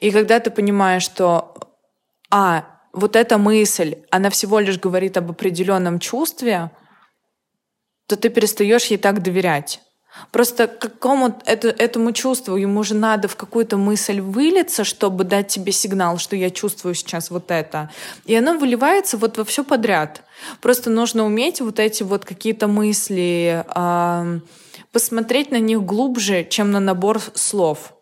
И 0.00 0.10
когда 0.10 0.38
ты 0.40 0.50
понимаешь, 0.50 1.02
что 1.02 1.56
а, 2.30 2.66
вот 2.96 3.14
эта 3.14 3.38
мысль, 3.38 3.96
она 4.10 4.30
всего 4.30 4.58
лишь 4.58 4.80
говорит 4.80 5.16
об 5.16 5.30
определенном 5.30 6.00
чувстве, 6.00 6.70
то 8.06 8.16
ты 8.16 8.30
перестаешь 8.30 8.86
ей 8.86 8.96
так 8.96 9.22
доверять. 9.22 9.80
Просто 10.32 10.66
какому 10.66 11.38
это, 11.44 11.68
этому 11.68 12.12
чувству 12.12 12.56
ему 12.56 12.82
же 12.82 12.94
надо 12.94 13.28
в 13.28 13.36
какую-то 13.36 13.76
мысль 13.76 14.20
вылиться, 14.20 14.82
чтобы 14.82 15.24
дать 15.24 15.48
тебе 15.48 15.72
сигнал, 15.72 16.16
что 16.16 16.36
я 16.36 16.48
чувствую 16.50 16.94
сейчас 16.94 17.30
вот 17.30 17.50
это. 17.50 17.90
И 18.24 18.34
оно 18.34 18.56
выливается 18.56 19.18
вот 19.18 19.36
во 19.36 19.44
все 19.44 19.62
подряд. 19.62 20.22
Просто 20.62 20.88
нужно 20.88 21.26
уметь 21.26 21.60
вот 21.60 21.78
эти 21.78 22.02
вот 22.02 22.24
какие-то 22.24 22.66
мысли, 22.66 23.62
э, 23.66 24.40
посмотреть 24.90 25.50
на 25.50 25.60
них 25.60 25.82
глубже, 25.82 26.46
чем 26.48 26.70
на 26.70 26.80
набор 26.80 27.20
слов. 27.34 27.92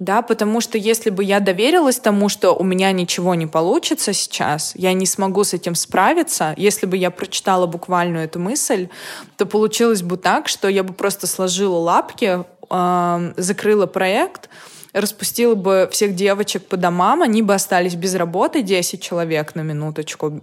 Да, 0.00 0.22
потому 0.22 0.62
что 0.62 0.78
если 0.78 1.10
бы 1.10 1.22
я 1.22 1.40
доверилась 1.40 1.98
тому, 1.98 2.30
что 2.30 2.52
у 2.52 2.64
меня 2.64 2.90
ничего 2.90 3.34
не 3.34 3.46
получится 3.46 4.14
сейчас, 4.14 4.72
я 4.74 4.94
не 4.94 5.04
смогу 5.04 5.44
с 5.44 5.52
этим 5.52 5.74
справиться, 5.74 6.54
если 6.56 6.86
бы 6.86 6.96
я 6.96 7.10
прочитала 7.10 7.66
буквально 7.66 8.16
эту 8.18 8.40
мысль, 8.40 8.88
то 9.36 9.44
получилось 9.44 10.00
бы 10.02 10.16
так, 10.16 10.48
что 10.48 10.68
я 10.68 10.84
бы 10.84 10.94
просто 10.94 11.26
сложила 11.26 11.76
лапки, 11.76 12.44
э, 12.70 13.32
закрыла 13.36 13.84
проект, 13.84 14.48
распустила 14.94 15.54
бы 15.54 15.86
всех 15.92 16.14
девочек 16.14 16.66
по 16.66 16.78
домам, 16.78 17.20
они 17.20 17.42
бы 17.42 17.52
остались 17.52 17.94
без 17.94 18.14
работы, 18.14 18.62
10 18.62 19.02
человек 19.02 19.54
на 19.54 19.60
минуточку, 19.60 20.40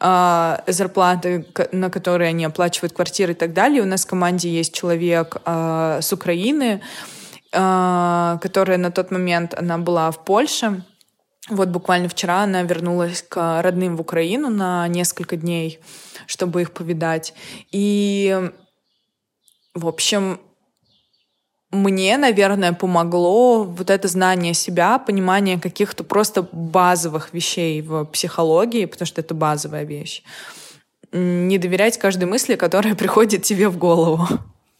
э, 0.00 0.56
зарплаты, 0.66 1.46
на 1.70 1.90
которые 1.90 2.30
они 2.30 2.44
оплачивают 2.44 2.92
квартиры 2.92 3.34
и 3.34 3.36
так 3.36 3.52
далее. 3.52 3.82
У 3.82 3.86
нас 3.86 4.04
в 4.04 4.08
команде 4.08 4.50
есть 4.50 4.74
человек 4.74 5.36
э, 5.44 6.00
с 6.02 6.12
Украины, 6.12 6.80
а, 6.82 7.15
которая 7.50 8.78
на 8.78 8.90
тот 8.90 9.10
момент 9.10 9.54
она 9.54 9.78
была 9.78 10.10
в 10.10 10.24
Польше. 10.24 10.84
Вот 11.48 11.68
буквально 11.68 12.08
вчера 12.08 12.42
она 12.42 12.62
вернулась 12.62 13.22
к 13.22 13.62
родным 13.62 13.96
в 13.96 14.00
Украину 14.00 14.50
на 14.50 14.88
несколько 14.88 15.36
дней, 15.36 15.78
чтобы 16.26 16.62
их 16.62 16.72
повидать. 16.72 17.34
И, 17.70 18.50
в 19.74 19.86
общем, 19.86 20.40
мне, 21.70 22.16
наверное, 22.16 22.72
помогло 22.72 23.64
вот 23.64 23.90
это 23.90 24.08
знание 24.08 24.54
себя, 24.54 24.98
понимание 24.98 25.60
каких-то 25.60 26.04
просто 26.04 26.42
базовых 26.50 27.32
вещей 27.32 27.82
в 27.82 28.04
психологии, 28.06 28.86
потому 28.86 29.06
что 29.06 29.20
это 29.20 29.34
базовая 29.34 29.84
вещь. 29.84 30.22
Не 31.12 31.58
доверять 31.58 31.98
каждой 31.98 32.24
мысли, 32.24 32.56
которая 32.56 32.94
приходит 32.96 33.42
тебе 33.42 33.68
в 33.68 33.78
голову. 33.78 34.26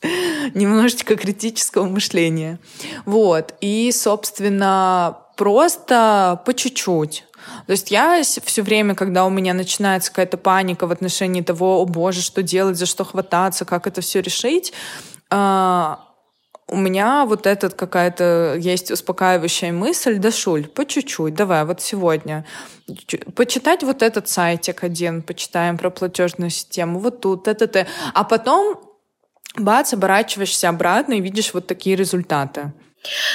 Немножечко 0.02 1.16
критического 1.16 1.87
мышления. 1.87 2.59
Вот. 3.04 3.54
И, 3.61 3.90
собственно, 3.92 5.18
просто 5.37 6.40
по 6.44 6.54
чуть-чуть. 6.54 7.24
То 7.66 7.72
есть 7.72 7.90
я 7.90 8.22
все 8.22 8.62
время, 8.62 8.94
когда 8.94 9.24
у 9.24 9.30
меня 9.30 9.54
начинается 9.54 10.11
какая-то 10.11 10.37
паника 10.37 10.87
в 10.87 10.92
отношении 10.92 11.42
того, 11.42 11.80
о 11.80 11.85
боже, 11.85 12.22
что 12.22 12.42
делать, 12.42 12.76
за 12.76 12.87
что 12.87 13.04
хвататься, 13.04 13.64
как 13.64 13.87
это 13.87 14.00
все 14.00 14.20
решить, 14.20 14.72
а, 15.30 16.00
у 16.68 16.76
меня 16.76 17.24
вот 17.26 17.46
этот 17.46 17.74
какая-то 17.74 18.56
есть 18.59 18.90
успокаивающая 18.90 19.72
мысль, 19.72 20.18
да, 20.18 20.32
Шуль, 20.32 20.66
по 20.66 20.85
чуть-чуть, 20.85 21.35
давай, 21.35 21.64
вот 21.64 21.80
сегодня. 21.80 22.44
Почитать 23.37 23.85
вот 23.85 24.02
этот 24.02 24.28
сайтик 24.28 24.82
один, 24.82 25.22
почитаем 25.22 25.78
про 25.78 25.90
платежную 25.90 26.50
систему, 26.50 26.98
вот 26.98 27.20
тут, 27.20 27.46
это, 27.46 27.66
это. 27.66 27.87
А 28.14 28.24
потом 28.24 28.80
бац, 29.61 29.92
оборачиваешься 29.92 30.69
обратно 30.69 31.14
и 31.14 31.21
видишь 31.21 31.55
вот 31.55 31.66
такие 31.66 31.97
результаты. 31.97 32.73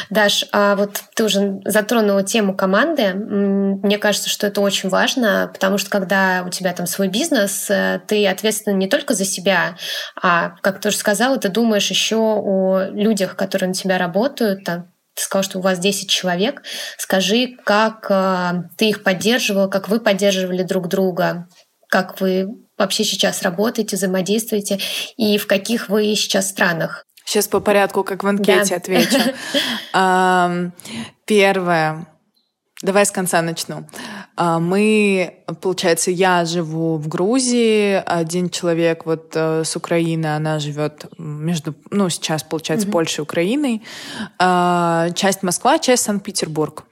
Даш, 0.10 0.46
а 0.52 0.76
вот 0.76 1.02
ты 1.16 1.24
уже 1.24 1.62
затронула 1.66 2.24
тему 2.24 2.56
команды. 2.56 3.14
Мне 3.14 3.98
кажется, 3.98 4.30
что 4.30 4.48
это 4.48 4.62
очень 4.62 4.90
важно, 4.90 5.50
потому 5.54 5.78
что 5.78 5.90
когда 5.90 6.44
у 6.46 6.50
тебя 6.50 6.74
там 6.74 6.88
свой 6.88 7.08
бизнес, 7.08 7.70
э, 7.70 8.02
ты 8.08 8.28
ответственен 8.28 8.78
не 8.78 8.88
только 8.88 9.14
за 9.14 9.26
себя, 9.26 9.78
а, 10.22 10.56
как 10.62 10.82
ты 10.82 10.90
уже 10.90 10.98
сказала, 10.98 11.38
ты 11.38 11.50
думаешь 11.50 11.90
еще 11.90 12.18
о 12.18 12.86
людях, 12.92 13.36
которые 13.36 13.70
на 13.70 13.74
тебя 13.74 13.98
работают, 13.98 14.66
ты 14.66 14.84
сказал, 15.16 15.44
что 15.44 15.60
у 15.60 15.62
вас 15.62 15.80
10 15.80 16.10
человек. 16.10 16.64
Скажи, 16.98 17.56
как 17.66 18.08
э, 18.10 18.64
ты 18.78 18.90
их 18.90 19.04
поддерживала, 19.04 19.68
как 19.68 19.90
вы 19.90 20.00
поддерживали 20.00 20.64
друг 20.64 20.88
друга, 20.88 21.48
как 21.90 22.22
вы 22.22 22.48
вообще 22.82 23.04
сейчас 23.04 23.41
работаете, 23.41 23.96
взаимодействуете 23.96 24.80
и 25.17 25.38
в 25.38 25.48
каких 25.48 25.89
вы 25.89 26.15
сейчас 26.15 26.50
странах? 26.50 27.06
Сейчас 27.26 27.48
по 27.48 27.60
порядку, 27.60 28.04
как 28.04 28.24
в 28.24 28.28
анкете 28.28 28.70
да. 28.70 28.76
отвечу. 28.76 29.20
Первое. 31.26 32.08
Давай 32.82 33.06
с 33.06 33.12
конца 33.12 33.41
начну. 33.41 33.86
А, 34.36 34.60
мы, 34.60 35.44
получается, 35.62 36.10
я 36.10 36.46
живу 36.46 36.98
в 36.98 37.08
Грузии, 37.08 38.02
один 38.06 38.50
человек 38.50 39.06
вот 39.06 39.34
э, 39.36 39.63
с 39.63 39.76
Украины, 39.76 40.36
она 40.36 40.58
живет 40.58 41.06
между, 41.20 41.76
ну, 41.91 42.10
сейчас, 42.10 42.41
получается, 42.41 42.88
mm-hmm. 42.88 42.91
Польшей 42.91 43.20
и 43.20 43.22
Украиной. 43.22 43.84
А, 44.39 45.12
часть 45.12 45.44
Москва, 45.44 45.78
часть 45.78 46.04
Санкт-Петербург. 46.04 46.86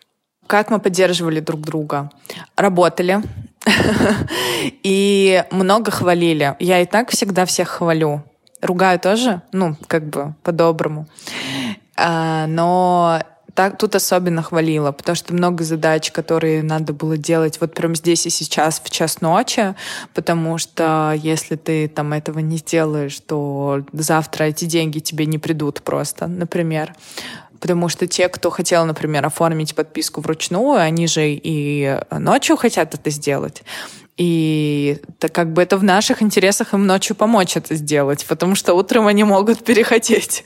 Как 0.46 0.70
мы 0.70 0.80
поддерживали 0.80 1.40
друг 1.40 1.62
друга? 1.62 2.12
Работали. 2.56 3.22
И 4.84 5.44
много 5.52 5.92
хвалили. 5.92 6.56
Я 6.60 6.82
и 6.82 6.86
так 6.86 7.12
всегда 7.12 7.46
всех 7.46 7.70
хвалю. 7.70 8.24
Ругаю 8.62 9.00
тоже, 9.00 9.42
ну, 9.52 9.76
как 9.88 10.10
бы 10.10 10.36
по-доброму. 10.44 11.08
А, 11.96 12.48
но 12.48 13.22
так, 13.60 13.78
тут 13.78 13.96
особенно 13.96 14.42
хвалила, 14.42 14.94
потому 14.94 15.16
что 15.18 15.34
много 15.34 15.66
задач, 15.66 16.12
которые 16.12 16.64
надо 16.64 16.94
было 16.94 17.18
делать 17.18 17.60
вот 17.60 17.74
прямо 17.74 17.94
здесь 17.96 18.26
и 18.26 18.30
сейчас 18.30 18.82
в 18.82 18.90
час 18.90 19.20
ночи, 19.20 19.76
потому 20.14 20.58
что 20.58 21.14
если 21.18 21.58
ты 21.58 21.90
там 21.90 22.14
этого 22.14 22.40
не 22.40 22.56
сделаешь, 22.56 23.20
то 23.20 23.84
завтра 23.92 24.46
эти 24.46 24.64
деньги 24.64 25.00
тебе 25.00 25.26
не 25.26 25.40
придут 25.40 25.82
просто, 25.82 26.28
например. 26.28 26.96
Потому 27.60 27.90
что 27.90 28.08
те, 28.08 28.30
кто 28.30 28.50
хотел, 28.50 28.86
например, 28.86 29.26
оформить 29.26 29.76
подписку 29.76 30.22
вручную, 30.22 30.80
они 30.80 31.08
же 31.08 31.30
и 31.32 32.00
ночью 32.12 32.58
хотят 32.58 32.94
это 32.94 33.10
сделать. 33.10 33.64
И 34.20 35.00
так 35.18 35.32
как 35.32 35.54
бы 35.54 35.62
это 35.62 35.78
в 35.78 35.84
наших 35.84 36.22
интересах 36.22 36.74
им 36.74 36.86
ночью 36.86 37.16
помочь 37.16 37.56
это 37.56 37.76
сделать, 37.76 38.26
потому 38.26 38.56
что 38.56 38.74
утром 38.74 39.08
они 39.08 39.24
могут 39.24 39.64
перехотеть. 39.64 40.44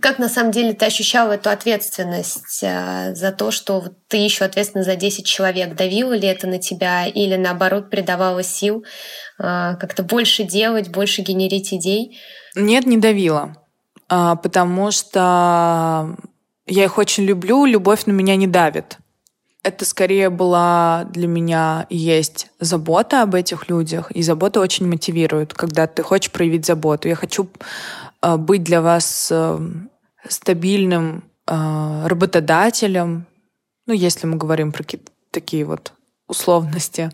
Как 0.00 0.18
на 0.18 0.28
самом 0.28 0.52
деле 0.52 0.72
ты 0.72 0.86
ощущала 0.86 1.32
эту 1.32 1.50
ответственность 1.50 2.62
э, 2.62 3.14
за 3.14 3.32
то, 3.32 3.50
что 3.50 3.92
ты 4.08 4.18
еще 4.18 4.44
ответственна 4.44 4.84
за 4.84 4.96
10 4.96 5.26
человек? 5.26 5.74
Давило 5.74 6.12
ли 6.12 6.28
это 6.28 6.46
на 6.46 6.58
тебя 6.58 7.06
или 7.06 7.36
наоборот 7.36 7.90
придавало 7.90 8.42
сил 8.42 8.84
э, 9.38 9.42
как-то 9.80 10.02
больше 10.02 10.44
делать, 10.44 10.90
больше 10.90 11.22
генерить 11.22 11.74
идей? 11.74 12.18
Нет, 12.54 12.86
не 12.86 12.98
давило. 12.98 13.56
А, 14.10 14.34
потому 14.34 14.90
что 14.90 16.16
я 16.66 16.84
их 16.84 16.98
очень 16.98 17.24
люблю, 17.24 17.64
любовь 17.64 18.06
на 18.06 18.10
меня 18.10 18.34
не 18.34 18.48
давит. 18.48 18.98
Это 19.62 19.84
скорее 19.84 20.30
была 20.30 21.04
для 21.10 21.28
меня 21.28 21.86
есть 21.90 22.48
забота 22.58 23.22
об 23.22 23.34
этих 23.36 23.68
людях, 23.68 24.10
и 24.10 24.22
забота 24.22 24.60
очень 24.60 24.88
мотивирует, 24.88 25.54
когда 25.54 25.86
ты 25.86 26.02
хочешь 26.02 26.32
проявить 26.32 26.66
заботу. 26.66 27.06
Я 27.06 27.14
хочу 27.14 27.48
а, 28.20 28.36
быть 28.36 28.64
для 28.64 28.82
вас 28.82 29.28
э, 29.30 29.58
стабильным 30.28 31.22
а, 31.46 32.08
работодателем, 32.08 33.26
ну, 33.86 33.94
если 33.94 34.26
мы 34.26 34.36
говорим 34.36 34.72
про 34.72 34.84
такие 35.30 35.64
вот 35.64 35.92
условности, 36.26 37.10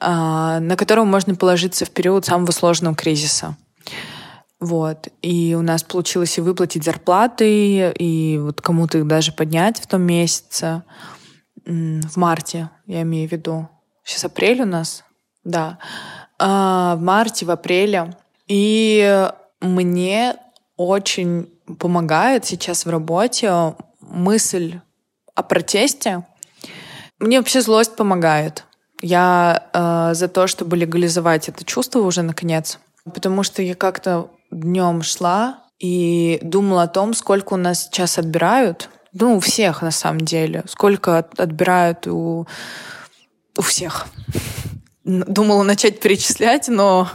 на 0.00 0.74
которого 0.76 1.04
можно 1.04 1.36
положиться 1.36 1.84
в 1.84 1.90
период 1.90 2.24
самого 2.24 2.50
сложного 2.50 2.96
кризиса. 2.96 3.56
Вот. 4.62 5.08
И 5.22 5.56
у 5.58 5.62
нас 5.62 5.82
получилось 5.82 6.38
и 6.38 6.40
выплатить 6.40 6.84
зарплаты, 6.84 7.90
и 7.90 8.38
вот 8.38 8.60
кому-то 8.60 8.98
их 8.98 9.08
даже 9.08 9.32
поднять 9.32 9.80
в 9.80 9.88
том 9.88 10.02
месяце. 10.02 10.84
В 11.66 12.16
марте, 12.16 12.70
я 12.86 13.02
имею 13.02 13.28
в 13.28 13.32
виду. 13.32 13.68
Сейчас 14.04 14.24
апрель 14.24 14.62
у 14.62 14.66
нас? 14.66 15.02
Да. 15.42 15.80
А, 16.38 16.94
в 16.94 17.00
марте, 17.00 17.44
в 17.44 17.50
апреле. 17.50 18.16
И 18.46 19.28
мне 19.60 20.36
очень 20.76 21.50
помогает 21.80 22.44
сейчас 22.44 22.86
в 22.86 22.90
работе 22.90 23.74
мысль 24.00 24.78
о 25.34 25.42
протесте. 25.42 26.24
Мне 27.18 27.38
вообще 27.38 27.62
злость 27.62 27.96
помогает. 27.96 28.64
Я 29.00 29.68
э, 29.72 30.14
за 30.14 30.28
то, 30.28 30.46
чтобы 30.46 30.76
легализовать 30.76 31.48
это 31.48 31.64
чувство 31.64 31.98
уже 32.02 32.22
наконец. 32.22 32.78
Потому 33.12 33.42
что 33.42 33.60
я 33.60 33.74
как-то 33.74 34.30
днем 34.52 35.02
шла 35.02 35.64
и 35.78 36.38
думала 36.42 36.84
о 36.84 36.88
том, 36.88 37.14
сколько 37.14 37.54
у 37.54 37.56
нас 37.56 37.84
сейчас 37.84 38.18
отбирают. 38.18 38.88
Ну, 39.12 39.36
у 39.36 39.40
всех 39.40 39.82
на 39.82 39.90
самом 39.90 40.20
деле. 40.20 40.64
Сколько 40.68 41.18
отбирают 41.18 42.06
у, 42.06 42.46
у 43.58 43.62
всех. 43.62 44.06
Думала 45.04 45.64
начать 45.64 46.00
перечислять, 46.00 46.68
но 46.68 47.08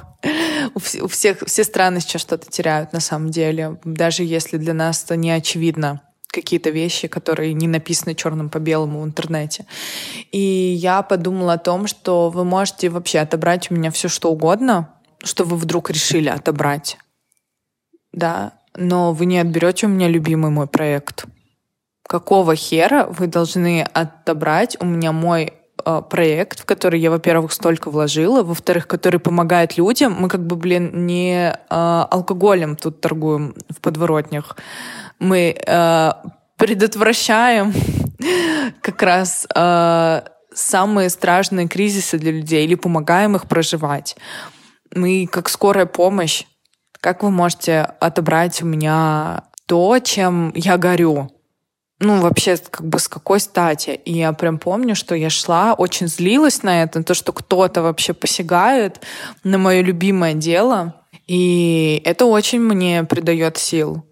у 0.73 1.07
всех 1.07 1.43
все 1.45 1.63
страны 1.63 2.01
сейчас 2.01 2.21
что-то 2.21 2.49
теряют 2.49 2.91
на 2.91 2.99
самом 2.99 3.29
деле, 3.29 3.79
даже 3.83 4.23
если 4.23 4.57
для 4.57 4.73
нас 4.73 5.03
это 5.03 5.15
не 5.15 5.31
очевидно 5.31 6.01
какие-то 6.29 6.69
вещи, 6.69 7.07
которые 7.07 7.53
не 7.53 7.67
написаны 7.67 8.13
черным 8.13 8.49
по 8.49 8.59
белому 8.59 9.01
в 9.01 9.05
интернете. 9.05 9.65
И 10.31 10.39
я 10.39 11.01
подумала 11.01 11.53
о 11.53 11.57
том, 11.57 11.87
что 11.87 12.29
вы 12.29 12.43
можете 12.43 12.89
вообще 12.89 13.19
отобрать 13.19 13.71
у 13.71 13.73
меня 13.73 13.89
все 13.91 14.07
что 14.07 14.29
угодно, 14.29 14.93
что 15.23 15.45
вы 15.45 15.57
вдруг 15.57 15.89
решили 15.89 16.29
отобрать. 16.29 16.97
Да, 18.17 18.53
но 18.75 19.13
вы 19.13 19.27
не 19.27 19.37
отберете 19.37 19.85
у 19.85 19.89
меня 19.89 20.07
любимый 20.07 20.49
мой 20.49 20.65
проект. 20.65 21.25
Какого 22.01 22.55
хера 22.55 23.05
вы 23.05 23.27
должны 23.27 23.83
отобрать 23.93 24.75
у 24.79 24.85
меня 24.85 25.11
мой 25.11 25.53
э, 25.85 26.01
проект, 26.09 26.61
в 26.61 26.65
который 26.65 26.99
я, 26.99 27.11
во-первых, 27.11 27.51
столько 27.51 27.91
вложила, 27.91 28.41
во-вторых, 28.41 28.87
который 28.87 29.19
помогает 29.19 29.77
людям. 29.77 30.15
Мы 30.19 30.29
как 30.29 30.47
бы, 30.47 30.55
блин, 30.55 31.05
не 31.05 31.51
э, 31.51 31.55
алкоголем 31.69 32.75
тут 32.75 33.01
торгуем 33.01 33.53
в 33.69 33.81
подворотнях. 33.81 34.57
Мы 35.19 35.55
э, 35.55 36.11
предотвращаем 36.55 37.71
как 38.81 39.03
раз 39.03 39.45
э, 39.55 40.21
самые 40.55 41.11
страшные 41.11 41.67
кризисы 41.67 42.17
для 42.17 42.31
людей 42.31 42.65
или 42.65 42.73
помогаем 42.73 43.35
их 43.35 43.47
проживать. 43.47 44.15
Мы 44.95 45.27
как 45.31 45.49
скорая 45.49 45.85
помощь. 45.85 46.45
Как 47.07 47.23
вы 47.23 47.31
можете 47.31 47.83
отобрать 48.01 48.61
у 48.61 48.65
меня 48.65 49.45
то, 49.65 49.97
чем 49.99 50.51
я 50.53 50.77
горю? 50.77 51.31
ну, 52.01 52.19
вообще, 52.19 52.57
как 52.57 52.85
бы 52.85 52.99
с 52.99 53.07
какой 53.07 53.39
стати? 53.39 53.91
И 53.91 54.11
я 54.11 54.33
прям 54.33 54.59
помню, 54.59 54.93
что 54.93 55.15
я 55.15 55.29
шла, 55.29 55.73
очень 55.73 56.07
злилась 56.09 56.63
на 56.63 56.83
это, 56.83 56.99
на 56.99 57.05
то, 57.05 57.13
что 57.13 57.31
кто-то 57.31 57.81
вообще 57.81 58.11
посягает 58.11 58.99
на 59.45 59.57
мое 59.57 59.83
любимое 59.83 60.33
дело. 60.33 61.05
И 61.27 62.01
это 62.03 62.25
очень 62.25 62.59
мне 62.59 63.05
придает 63.05 63.55
сил. 63.57 64.03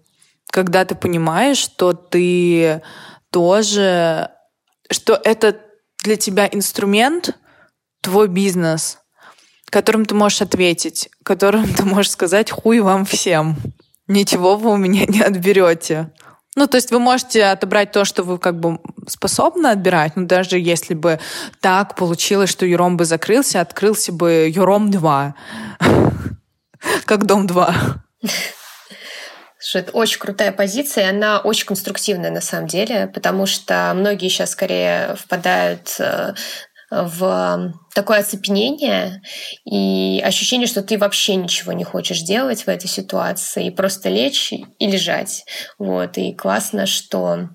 Когда 0.50 0.86
ты 0.86 0.94
понимаешь, 0.94 1.58
что 1.58 1.92
ты 1.92 2.80
тоже, 3.30 4.30
что 4.90 5.20
это 5.22 5.60
для 6.02 6.16
тебя 6.16 6.48
инструмент, 6.50 7.36
твой 8.00 8.28
бизнес, 8.28 9.00
которым 9.70 10.04
ты 10.04 10.14
можешь 10.14 10.42
ответить, 10.42 11.10
которым 11.22 11.72
ты 11.72 11.84
можешь 11.84 12.12
сказать 12.12 12.50
«хуй 12.50 12.80
вам 12.80 13.04
всем». 13.04 13.56
Ничего 14.08 14.56
вы 14.56 14.70
у 14.70 14.76
меня 14.76 15.04
не 15.06 15.20
отберете. 15.20 16.10
Ну, 16.56 16.66
то 16.66 16.78
есть 16.78 16.90
вы 16.90 16.98
можете 16.98 17.44
отобрать 17.44 17.92
то, 17.92 18.06
что 18.06 18.22
вы 18.22 18.38
как 18.38 18.58
бы 18.58 18.78
способны 19.06 19.66
отбирать, 19.66 20.16
но 20.16 20.26
даже 20.26 20.58
если 20.58 20.94
бы 20.94 21.20
так 21.60 21.96
получилось, 21.96 22.48
что 22.48 22.64
Юром 22.64 22.96
бы 22.96 23.04
закрылся, 23.04 23.60
открылся 23.60 24.10
бы 24.10 24.50
Юром 24.52 24.90
2. 24.90 25.34
Как 27.04 27.26
Дом 27.26 27.46
2. 27.46 27.74
Что 29.58 29.78
это 29.80 29.92
очень 29.92 30.18
крутая 30.18 30.52
позиция, 30.52 31.06
и 31.06 31.10
она 31.10 31.40
очень 31.40 31.66
конструктивная 31.66 32.30
на 32.30 32.40
самом 32.40 32.68
деле, 32.68 33.10
потому 33.12 33.46
что 33.46 33.92
многие 33.94 34.28
сейчас 34.28 34.52
скорее 34.52 35.16
впадают 35.16 35.96
э, 35.98 36.34
в 36.90 37.72
такое 37.94 38.20
оцепенение 38.20 39.22
и 39.64 40.20
ощущение, 40.24 40.66
что 40.66 40.82
ты 40.82 40.98
вообще 40.98 41.34
ничего 41.34 41.72
не 41.72 41.84
хочешь 41.84 42.22
делать 42.22 42.62
в 42.62 42.68
этой 42.68 42.88
ситуации, 42.88 43.66
и 43.66 43.70
просто 43.70 44.08
лечь 44.08 44.52
и 44.52 44.86
лежать. 44.86 45.44
Вот. 45.78 46.16
И 46.18 46.32
классно, 46.32 46.86
что 46.86 47.48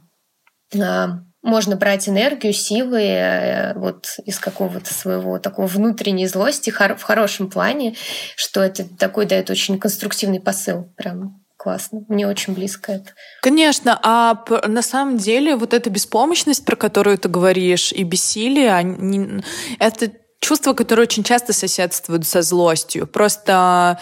а, 0.78 1.20
можно 1.42 1.76
брать 1.76 2.08
энергию, 2.08 2.54
силы 2.54 3.02
э, 3.02 3.74
вот 3.76 4.18
из 4.26 4.38
какого-то 4.40 4.94
своего 4.94 5.40
такого 5.40 5.66
внутренней 5.66 6.28
злости 6.28 6.70
в 6.70 7.02
хорошем 7.02 7.50
плане, 7.50 7.96
что 8.36 8.62
это 8.62 8.84
такой 8.98 9.26
дает 9.26 9.50
очень 9.50 9.80
конструктивный 9.80 10.40
посыл. 10.40 10.94
Прям 10.96 11.41
классно. 11.62 12.04
Мне 12.08 12.28
очень 12.28 12.54
близко 12.54 12.94
это. 12.94 13.12
Конечно, 13.44 14.00
а 14.02 14.44
на 14.68 14.82
самом 14.82 15.18
деле 15.18 15.56
вот 15.56 15.76
эта 15.76 15.92
беспомощность, 15.92 16.66
про 16.66 16.76
которую 16.76 17.20
ты 17.20 17.30
говоришь, 17.30 17.92
и 17.92 18.02
бессилие, 18.04 18.74
они, 18.74 19.44
это 19.78 20.12
чувство, 20.40 20.74
которое 20.74 21.04
очень 21.04 21.24
часто 21.24 21.54
соседствует 21.54 22.26
со 22.26 22.42
злостью. 22.42 23.06
Просто 23.06 24.00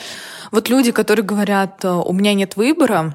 вот 0.52 0.70
люди, 0.70 0.94
которые 0.94 1.26
говорят, 1.26 1.84
у 1.84 2.14
меня 2.14 2.34
нет 2.34 2.56
выбора, 2.56 3.14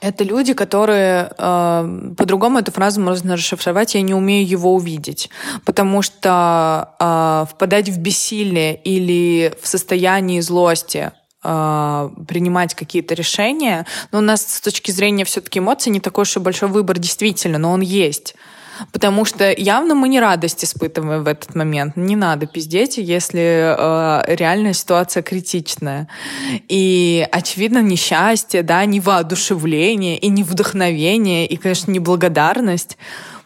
это 0.00 0.24
люди, 0.24 0.54
которые 0.54 1.30
э, 1.36 2.12
по-другому 2.16 2.60
эту 2.60 2.72
фразу 2.72 3.02
можно 3.02 3.34
расшифровать, 3.34 3.94
я 3.94 4.00
не 4.00 4.14
умею 4.14 4.48
его 4.48 4.74
увидеть. 4.74 5.28
Потому 5.66 6.00
что 6.00 6.94
э, 6.98 7.52
впадать 7.52 7.90
в 7.90 7.98
бессилие 7.98 8.74
или 8.76 9.52
в 9.60 9.66
состоянии 9.66 10.40
злости 10.40 11.12
принимать 11.42 12.74
какие-то 12.74 13.14
решения. 13.14 13.86
Но 14.12 14.18
у 14.18 14.22
нас 14.22 14.42
с 14.42 14.60
точки 14.60 14.90
зрения 14.90 15.24
все-таки 15.24 15.58
эмоций 15.58 15.90
не 15.90 16.00
такой 16.00 16.22
уж 16.22 16.36
и 16.36 16.40
большой 16.40 16.68
выбор 16.68 16.98
действительно, 16.98 17.58
но 17.58 17.72
он 17.72 17.80
есть. 17.80 18.34
Потому 18.92 19.24
что 19.24 19.52
явно 19.52 19.94
мы 19.94 20.08
не 20.08 20.20
радость 20.20 20.64
испытываем 20.64 21.22
в 21.22 21.26
этот 21.26 21.54
момент. 21.54 21.96
Не 21.96 22.16
надо 22.16 22.46
пиздеть, 22.46 22.96
если 22.96 23.74
э, 23.76 24.34
реальная 24.34 24.72
ситуация 24.72 25.22
критичная. 25.22 26.08
И, 26.68 27.26
очевидно, 27.30 27.82
несчастье, 27.82 28.62
да, 28.62 28.84
не 28.84 29.00
воодушевление, 29.00 30.18
и 30.18 30.28
не 30.28 30.42
вдохновение, 30.42 31.46
и, 31.46 31.56
конечно, 31.56 31.90
не 31.90 31.98
благодарность. 31.98 32.96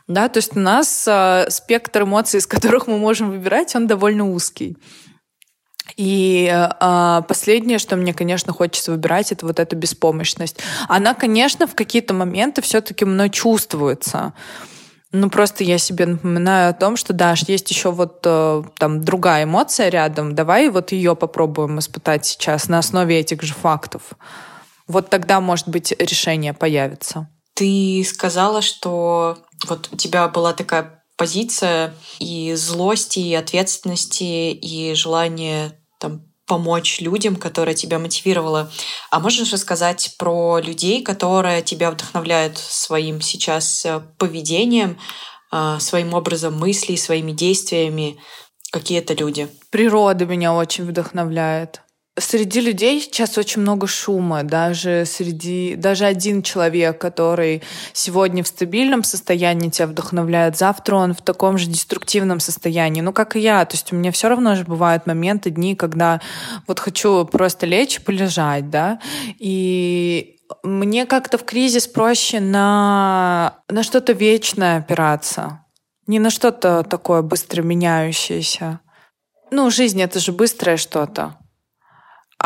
Да, 0.07 0.29
то 0.29 0.39
есть 0.39 0.57
у 0.57 0.61
нас 0.61 1.05
э, 1.09 1.47
спектр 1.49 2.03
эмоций, 2.03 2.39
из 2.39 2.47
которых 2.47 2.87
мы 2.87 2.99
можем 2.99 3.31
выбирать, 3.31 3.75
он 3.75 3.87
довольно 3.87 4.31
узкий. 4.31 4.77
И 5.97 6.51
э, 6.53 7.23
последнее, 7.29 7.79
что 7.79 7.97
мне, 7.97 8.13
конечно, 8.13 8.53
хочется 8.53 8.91
выбирать, 8.91 9.33
это 9.33 9.47
вот 9.47 9.61
эта 9.61 9.77
беспомощность. 9.77 10.59
Она, 10.89 11.15
конечно, 11.15 11.67
в 11.67 11.75
какие-то 11.75 12.15
моменты 12.15 12.63
все-таки 12.63 13.05
мной 13.05 13.31
чувствуется. 13.31 14.33
Ну, 15.13 15.31
просто 15.31 15.63
я 15.63 15.79
себе 15.79 16.07
напоминаю 16.07 16.71
о 16.71 16.73
том, 16.73 16.97
что, 16.97 17.13
Даш, 17.13 17.45
есть 17.45 17.71
еще 17.71 17.93
вот 17.93 18.23
э, 18.25 18.63
там 18.79 19.01
другая 19.01 19.45
эмоция 19.45 19.89
рядом, 19.89 20.35
давай 20.35 20.69
вот 20.69 20.91
ее 20.91 21.15
попробуем 21.15 21.79
испытать 21.79 22.27
сейчас 22.27 22.69
на 22.69 22.81
основе 22.81 23.21
этих 23.21 23.41
же 23.43 23.55
фактов. 23.55 24.15
Вот 24.89 25.11
тогда, 25.11 25.41
может 25.41 25.69
быть, 25.69 25.95
решение 26.01 26.53
появится. 26.53 27.29
Ты 27.55 28.05
сказала, 28.05 28.61
что 28.61 29.39
вот 29.69 29.89
у 29.93 29.97
тебя 29.97 30.27
была 30.27 30.53
такая 30.53 31.05
позиция 31.17 31.95
и 32.19 32.53
злости, 32.55 33.21
и 33.21 33.35
ответственности, 33.35 34.51
и 34.51 34.95
желание 34.95 35.79
там, 36.05 36.21
помочь 36.47 37.01
людям, 37.01 37.37
которая 37.37 37.75
тебя 37.75 37.99
мотивировала. 37.99 38.71
А 39.11 39.19
можешь 39.19 39.51
рассказать 39.51 40.15
про 40.19 40.59
людей, 40.59 41.03
которые 41.03 41.63
тебя 41.63 41.91
вдохновляют 41.91 42.59
своим 42.59 43.23
сейчас 43.23 43.87
э, 43.87 44.03
поведением, 44.19 44.99
э, 45.51 45.79
своим 45.81 46.13
образом 46.13 46.59
мыслей, 46.59 46.99
своими 46.99 47.33
действиями? 47.33 48.19
Какие 48.71 48.99
это 48.99 49.15
люди? 49.15 49.49
Природа 49.71 50.27
меня 50.27 50.53
очень 50.53 50.85
вдохновляет. 50.85 51.81
Среди 52.17 52.61
людей 52.61 53.01
сейчас 53.01 53.37
очень 53.39 53.63
много 53.63 53.89
шума, 53.89 54.45
даже 54.45 55.05
среди 55.05 55.75
даже 55.75 56.05
один 56.05 56.43
человек, 56.43 57.01
который 57.01 57.65
сегодня 57.93 58.45
в 58.45 58.47
стабильном 58.47 59.03
состоянии 59.03 59.69
тебя 59.69 59.89
вдохновляет, 59.89 60.57
завтра 60.57 60.95
он 60.95 61.15
в 61.15 61.23
таком 61.23 61.59
же 61.59 61.67
деструктивном 61.67 62.39
состоянии, 62.39 63.01
ну 63.01 63.13
как 63.13 63.35
и 63.35 63.41
я, 63.41 63.65
то 63.65 63.75
есть 63.75 63.93
у 63.93 63.97
меня 63.97 64.13
все 64.13 64.29
равно 64.29 64.55
же 64.55 64.63
бывают 64.63 65.07
моменты, 65.07 65.51
дни, 65.51 65.75
когда 65.75 66.21
вот 66.69 66.79
хочу 66.79 67.25
просто 67.25 67.67
лечь, 67.67 68.01
полежать, 68.01 68.71
да, 68.71 69.01
и 69.41 70.37
мне 70.63 71.07
как-то 71.07 71.37
в 71.37 71.45
кризис 71.45 71.89
проще 71.89 72.39
на 72.39 73.59
на 73.69 73.83
что-то 73.83 74.13
вечное 74.13 74.79
опираться, 74.79 75.65
не 76.07 76.21
на 76.21 76.31
что-то 76.31 76.85
такое 76.85 77.23
быстро 77.23 77.63
меняющееся. 77.63 78.79
Ну, 79.51 79.69
жизнь 79.71 80.01
это 80.01 80.21
же 80.21 80.31
быстрое 80.31 80.77
что-то. 80.77 81.39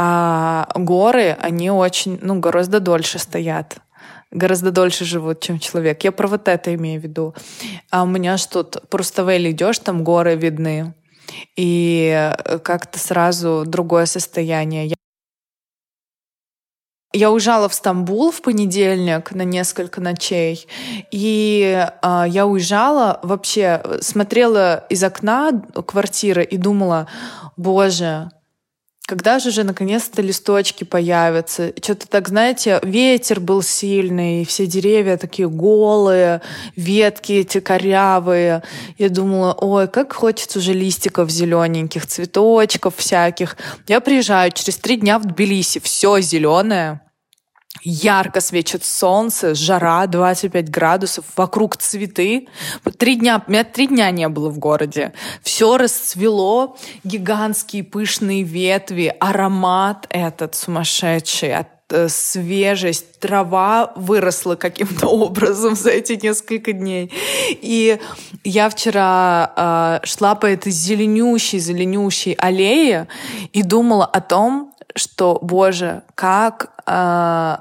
А 0.00 0.68
горы, 0.76 1.36
они 1.40 1.72
очень, 1.72 2.20
ну, 2.22 2.38
гораздо 2.38 2.78
дольше 2.78 3.18
стоят 3.18 3.78
гораздо 4.30 4.70
дольше 4.70 5.04
живут, 5.04 5.40
чем 5.40 5.58
человек. 5.58 6.04
Я 6.04 6.12
про 6.12 6.28
вот 6.28 6.48
это 6.48 6.74
имею 6.74 7.00
в 7.00 7.04
виду. 7.04 7.34
А 7.90 8.02
у 8.02 8.06
меня 8.06 8.36
ж 8.36 8.44
тут 8.46 8.88
просто 8.90 9.24
в 9.24 9.30
идешь, 9.34 9.78
там 9.78 10.04
горы 10.04 10.36
видны. 10.36 10.94
И 11.56 12.32
как-то 12.62 12.98
сразу 12.98 13.64
другое 13.66 14.06
состояние. 14.06 14.92
Я 17.14 17.30
уезжала 17.30 17.70
в 17.70 17.74
Стамбул 17.74 18.30
в 18.30 18.42
понедельник 18.42 19.32
на 19.32 19.42
несколько 19.42 20.02
ночей, 20.02 20.68
и 21.10 21.88
э, 22.02 22.24
я 22.28 22.46
уезжала 22.46 23.18
вообще, 23.22 23.82
смотрела 24.02 24.84
из 24.90 25.02
окна 25.02 25.52
квартиры 25.86 26.44
и 26.44 26.58
думала, 26.58 27.08
боже, 27.56 28.30
когда 29.08 29.38
же 29.38 29.48
уже 29.48 29.64
наконец-то 29.64 30.20
листочки 30.20 30.84
появятся? 30.84 31.72
Что-то 31.82 32.06
так, 32.06 32.28
знаете, 32.28 32.78
ветер 32.82 33.40
был 33.40 33.62
сильный, 33.62 34.44
все 34.44 34.66
деревья 34.66 35.16
такие 35.16 35.48
голые, 35.48 36.42
ветки 36.76 37.32
эти 37.32 37.60
корявые. 37.60 38.62
Я 38.98 39.08
думала, 39.08 39.54
ой, 39.54 39.88
как 39.88 40.12
хочется 40.12 40.58
уже 40.58 40.74
листиков 40.74 41.30
зелененьких, 41.30 42.06
цветочков 42.06 42.96
всяких. 42.96 43.56
Я 43.86 44.00
приезжаю 44.00 44.52
через 44.52 44.76
три 44.76 44.96
дня 44.96 45.18
в 45.18 45.24
Тбилиси, 45.24 45.80
все 45.80 46.20
зеленое, 46.20 47.00
ярко 47.82 48.40
светит 48.40 48.84
солнце, 48.84 49.54
жара 49.54 50.06
25 50.06 50.70
градусов, 50.70 51.24
вокруг 51.36 51.76
цветы. 51.76 52.48
Три 52.98 53.16
дня, 53.16 53.42
у 53.46 53.50
меня 53.50 53.64
три 53.64 53.86
дня 53.86 54.10
не 54.10 54.28
было 54.28 54.50
в 54.50 54.58
городе. 54.58 55.12
Все 55.42 55.76
расцвело, 55.76 56.76
гигантские 57.04 57.84
пышные 57.84 58.42
ветви, 58.42 59.14
аромат 59.20 60.06
этот 60.10 60.54
сумасшедший, 60.54 61.54
от 61.54 61.68
э, 61.90 62.08
свежесть, 62.08 63.20
трава 63.20 63.92
выросла 63.96 64.56
каким-то 64.56 65.06
образом 65.08 65.74
за 65.74 65.90
эти 65.90 66.18
несколько 66.20 66.72
дней. 66.72 67.12
И 67.50 67.98
я 68.44 68.68
вчера 68.70 70.00
э, 70.02 70.06
шла 70.06 70.34
по 70.34 70.46
этой 70.46 70.72
зеленющей, 70.72 71.58
зеленющей 71.58 72.32
аллее 72.32 73.08
и 73.52 73.62
думала 73.62 74.06
о 74.06 74.20
том, 74.20 74.67
что, 74.94 75.38
боже, 75.42 76.02
как 76.14 76.72
э, 76.86 77.56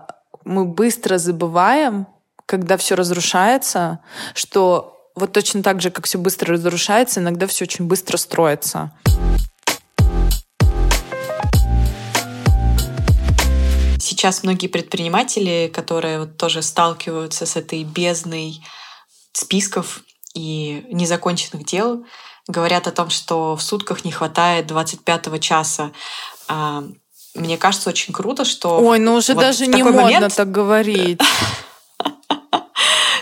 мы 0.45 0.65
быстро 0.65 1.17
забываем, 1.17 2.07
когда 2.45 2.77
все 2.77 2.95
разрушается, 2.95 3.99
что 4.33 5.11
вот 5.15 5.33
точно 5.33 5.63
так 5.63 5.81
же, 5.81 5.91
как 5.91 6.05
все 6.05 6.17
быстро 6.17 6.53
разрушается, 6.53 7.19
иногда 7.19 7.47
все 7.47 7.65
очень 7.65 7.85
быстро 7.85 8.17
строится. 8.17 8.91
Сейчас 13.99 14.43
многие 14.43 14.67
предприниматели, 14.67 15.69
которые 15.73 16.19
вот 16.19 16.37
тоже 16.37 16.61
сталкиваются 16.61 17.45
с 17.45 17.55
этой 17.55 17.83
бездной 17.83 18.63
списков 19.33 20.01
и 20.33 20.85
незаконченных 20.91 21.65
дел, 21.65 22.05
говорят 22.47 22.87
о 22.87 22.91
том, 22.91 23.09
что 23.09 23.55
в 23.55 23.61
сутках 23.61 24.05
не 24.05 24.11
хватает 24.11 24.67
25 24.67 25.41
часа. 25.41 25.91
Мне 27.37 27.57
кажется, 27.57 27.89
очень 27.89 28.13
круто, 28.13 28.45
что... 28.45 28.79
Ой, 28.79 28.99
ну 28.99 29.15
уже 29.15 29.33
вот 29.33 29.41
даже 29.41 29.67
не 29.67 29.83
модно 29.83 30.03
момент... 30.03 30.35
так 30.35 30.51
говорить. 30.51 31.19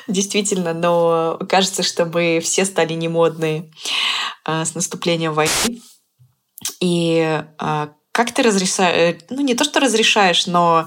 Действительно, 0.07 0.73
но 0.73 1.39
кажется, 1.49 1.83
что 1.83 2.05
мы 2.05 2.39
все 2.43 2.65
стали 2.65 2.93
немодные 2.93 3.71
а, 4.43 4.63
с 4.63 4.75
наступлением 4.75 5.33
войны. 5.33 5.81
И 6.79 7.43
а, 7.57 7.89
как 8.11 8.31
ты 8.31 8.43
разрешаешь... 8.43 9.21
Ну, 9.29 9.41
не 9.41 9.55
то, 9.55 9.63
что 9.63 9.79
разрешаешь, 9.79 10.47
но 10.47 10.85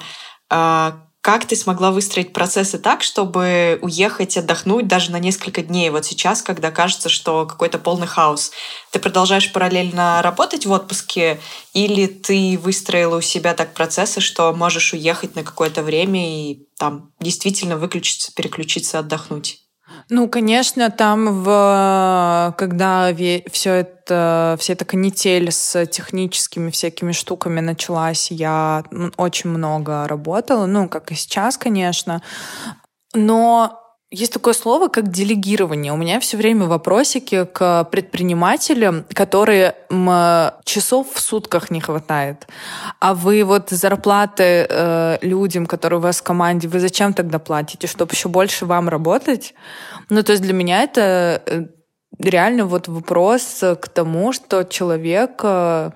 а, 0.48 1.07
как 1.28 1.44
ты 1.44 1.56
смогла 1.56 1.90
выстроить 1.90 2.32
процессы 2.32 2.78
так, 2.78 3.02
чтобы 3.02 3.78
уехать 3.82 4.38
отдохнуть 4.38 4.88
даже 4.88 5.12
на 5.12 5.18
несколько 5.18 5.60
дней? 5.60 5.90
Вот 5.90 6.06
сейчас, 6.06 6.40
когда 6.40 6.70
кажется, 6.70 7.10
что 7.10 7.44
какой-то 7.44 7.78
полный 7.78 8.06
хаос. 8.06 8.50
Ты 8.92 8.98
продолжаешь 8.98 9.52
параллельно 9.52 10.22
работать 10.22 10.64
в 10.64 10.72
отпуске 10.72 11.38
или 11.74 12.06
ты 12.06 12.58
выстроила 12.58 13.18
у 13.18 13.20
себя 13.20 13.52
так 13.52 13.74
процессы, 13.74 14.20
что 14.22 14.54
можешь 14.54 14.94
уехать 14.94 15.36
на 15.36 15.44
какое-то 15.44 15.82
время 15.82 16.50
и 16.50 16.66
там 16.78 17.12
действительно 17.20 17.76
выключиться, 17.76 18.32
переключиться, 18.34 18.98
отдохнуть? 18.98 19.67
Ну, 20.10 20.26
конечно, 20.28 20.90
там, 20.90 21.42
в, 21.42 22.54
когда 22.56 23.14
все 23.52 23.74
это, 23.74 24.56
вся 24.58 24.72
эта 24.72 24.86
канитель 24.86 25.52
с 25.52 25.84
техническими 25.86 26.70
всякими 26.70 27.12
штуками 27.12 27.60
началась, 27.60 28.30
я 28.30 28.84
очень 29.18 29.50
много 29.50 30.08
работала, 30.08 30.64
ну, 30.64 30.88
как 30.88 31.12
и 31.12 31.14
сейчас, 31.14 31.58
конечно. 31.58 32.22
Но 33.14 33.78
есть 34.10 34.32
такое 34.32 34.54
слово, 34.54 34.88
как 34.88 35.10
делегирование. 35.10 35.92
У 35.92 35.96
меня 35.96 36.18
все 36.20 36.38
время 36.38 36.64
вопросики 36.64 37.44
к 37.44 37.84
предпринимателям, 37.84 39.04
которые 39.12 39.74
часов 40.64 41.12
в 41.12 41.20
сутках 41.20 41.70
не 41.70 41.80
хватает. 41.80 42.46
А 43.00 43.12
вы 43.12 43.44
вот 43.44 43.68
зарплаты 43.68 44.66
э, 44.66 45.18
людям, 45.20 45.66
которые 45.66 45.98
у 45.98 46.02
вас 46.02 46.20
в 46.20 46.22
команде, 46.22 46.68
вы 46.68 46.80
зачем 46.80 47.12
тогда 47.12 47.38
платите? 47.38 47.86
Чтобы 47.86 48.12
еще 48.14 48.30
больше 48.30 48.64
вам 48.64 48.88
работать? 48.88 49.54
Ну, 50.10 50.22
то 50.22 50.32
есть 50.32 50.42
для 50.42 50.54
меня 50.54 50.82
это 50.82 51.42
э, 51.46 51.66
реально 52.18 52.64
вот 52.64 52.88
вопрос 52.88 53.62
к 53.80 53.88
тому, 53.88 54.32
что 54.32 54.64
человек 54.64 55.40
э, 55.42 55.90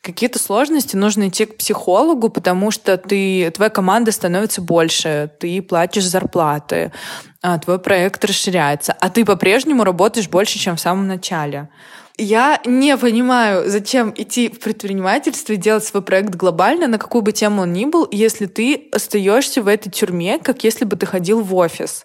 какие-то 0.00 0.38
сложности, 0.38 0.96
нужно 0.96 1.28
идти 1.28 1.44
к 1.44 1.56
психологу, 1.56 2.28
потому 2.28 2.70
что 2.70 2.96
ты, 2.96 3.50
твоя 3.50 3.70
команда 3.70 4.12
становится 4.12 4.62
больше, 4.62 5.30
ты 5.38 5.60
платишь 5.60 6.06
зарплаты, 6.06 6.92
а 7.42 7.58
твой 7.58 7.78
проект 7.78 8.24
расширяется, 8.24 8.92
а 8.92 9.10
ты 9.10 9.24
по-прежнему 9.24 9.84
работаешь 9.84 10.28
больше, 10.28 10.58
чем 10.58 10.76
в 10.76 10.80
самом 10.80 11.08
начале. 11.08 11.68
Я 12.16 12.60
не 12.64 12.96
понимаю, 12.96 13.70
зачем 13.70 14.12
идти 14.16 14.48
в 14.48 14.58
предпринимательство 14.58 15.52
и 15.52 15.56
делать 15.56 15.84
свой 15.84 16.02
проект 16.02 16.34
глобально, 16.34 16.88
на 16.88 16.98
какую 16.98 17.22
бы 17.22 17.32
тему 17.32 17.62
он 17.62 17.72
ни 17.72 17.84
был, 17.84 18.08
если 18.10 18.46
ты 18.46 18.88
остаешься 18.92 19.62
в 19.62 19.68
этой 19.68 19.90
тюрьме, 19.90 20.38
как 20.38 20.64
если 20.64 20.84
бы 20.84 20.96
ты 20.96 21.06
ходил 21.06 21.42
в 21.42 21.54
офис 21.54 22.04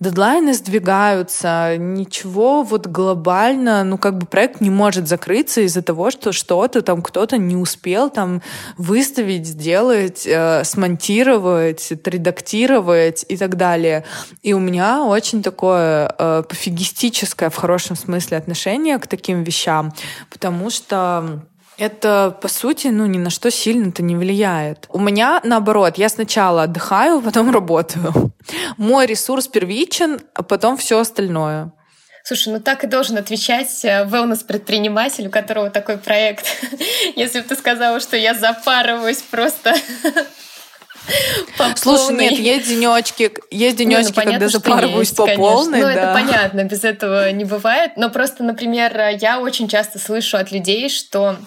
дедлайны 0.00 0.54
сдвигаются, 0.54 1.76
ничего 1.76 2.62
вот 2.62 2.86
глобально, 2.86 3.84
ну 3.84 3.98
как 3.98 4.16
бы 4.16 4.26
проект 4.26 4.62
не 4.62 4.70
может 4.70 5.06
закрыться 5.06 5.60
из-за 5.60 5.82
того, 5.82 6.10
что 6.10 6.32
что-то 6.32 6.80
там 6.80 7.02
кто-то 7.02 7.36
не 7.36 7.54
успел 7.54 8.08
там 8.08 8.40
выставить, 8.78 9.46
сделать, 9.46 10.26
э, 10.26 10.64
смонтировать, 10.64 11.92
отредактировать 11.92 13.26
и 13.28 13.36
так 13.36 13.56
далее. 13.56 14.04
И 14.42 14.54
у 14.54 14.58
меня 14.58 15.04
очень 15.04 15.42
такое 15.42 16.14
э, 16.18 16.44
пофигистическое 16.48 17.50
в 17.50 17.56
хорошем 17.56 17.94
смысле 17.94 18.38
отношение 18.38 18.98
к 18.98 19.06
таким 19.06 19.42
вещам, 19.42 19.92
потому 20.30 20.70
что 20.70 21.42
это, 21.80 22.36
по 22.42 22.48
сути, 22.48 22.88
ну, 22.88 23.06
ни 23.06 23.16
на 23.16 23.30
что 23.30 23.50
сильно-то 23.50 24.02
не 24.02 24.14
влияет. 24.14 24.86
У 24.90 25.00
меня, 25.00 25.40
наоборот, 25.44 25.96
я 25.96 26.10
сначала 26.10 26.64
отдыхаю, 26.64 27.22
потом 27.24 27.50
работаю. 27.50 28.32
Мой 28.76 29.06
ресурс 29.06 29.48
первичен, 29.48 30.20
а 30.34 30.42
потом 30.42 30.76
все 30.76 30.98
остальное. 31.00 31.72
Слушай, 32.22 32.52
ну 32.52 32.60
так 32.60 32.84
и 32.84 32.86
должен 32.86 33.16
отвечать 33.16 33.82
э, 33.82 34.04
wellness-предприниматель, 34.04 35.28
у 35.28 35.30
которого 35.30 35.70
такой 35.70 35.96
проект. 35.96 36.46
Если 37.16 37.40
бы 37.40 37.48
ты 37.48 37.56
сказала, 37.56 37.98
что 37.98 38.14
я 38.14 38.34
запарываюсь 38.34 39.22
просто 39.22 39.74
по 41.56 41.74
Слушай, 41.76 42.14
нет, 42.14 42.32
есть 42.32 42.68
денечки, 42.68 43.32
есть 43.50 43.76
денечки, 43.78 44.10
ну, 44.10 44.14
понятно, 44.14 44.32
когда 44.32 44.48
запарываюсь 44.48 45.08
есть, 45.08 45.16
по 45.16 45.24
конечно. 45.24 45.42
полной. 45.42 45.80
Ну, 45.80 45.86
да. 45.86 45.92
это 45.94 46.12
понятно, 46.12 46.64
без 46.64 46.84
этого 46.84 47.32
не 47.32 47.46
бывает. 47.46 47.92
Но 47.96 48.10
просто, 48.10 48.44
например, 48.44 49.16
я 49.18 49.40
очень 49.40 49.66
часто 49.66 49.98
слышу 49.98 50.36
от 50.36 50.52
людей, 50.52 50.90
что 50.90 51.38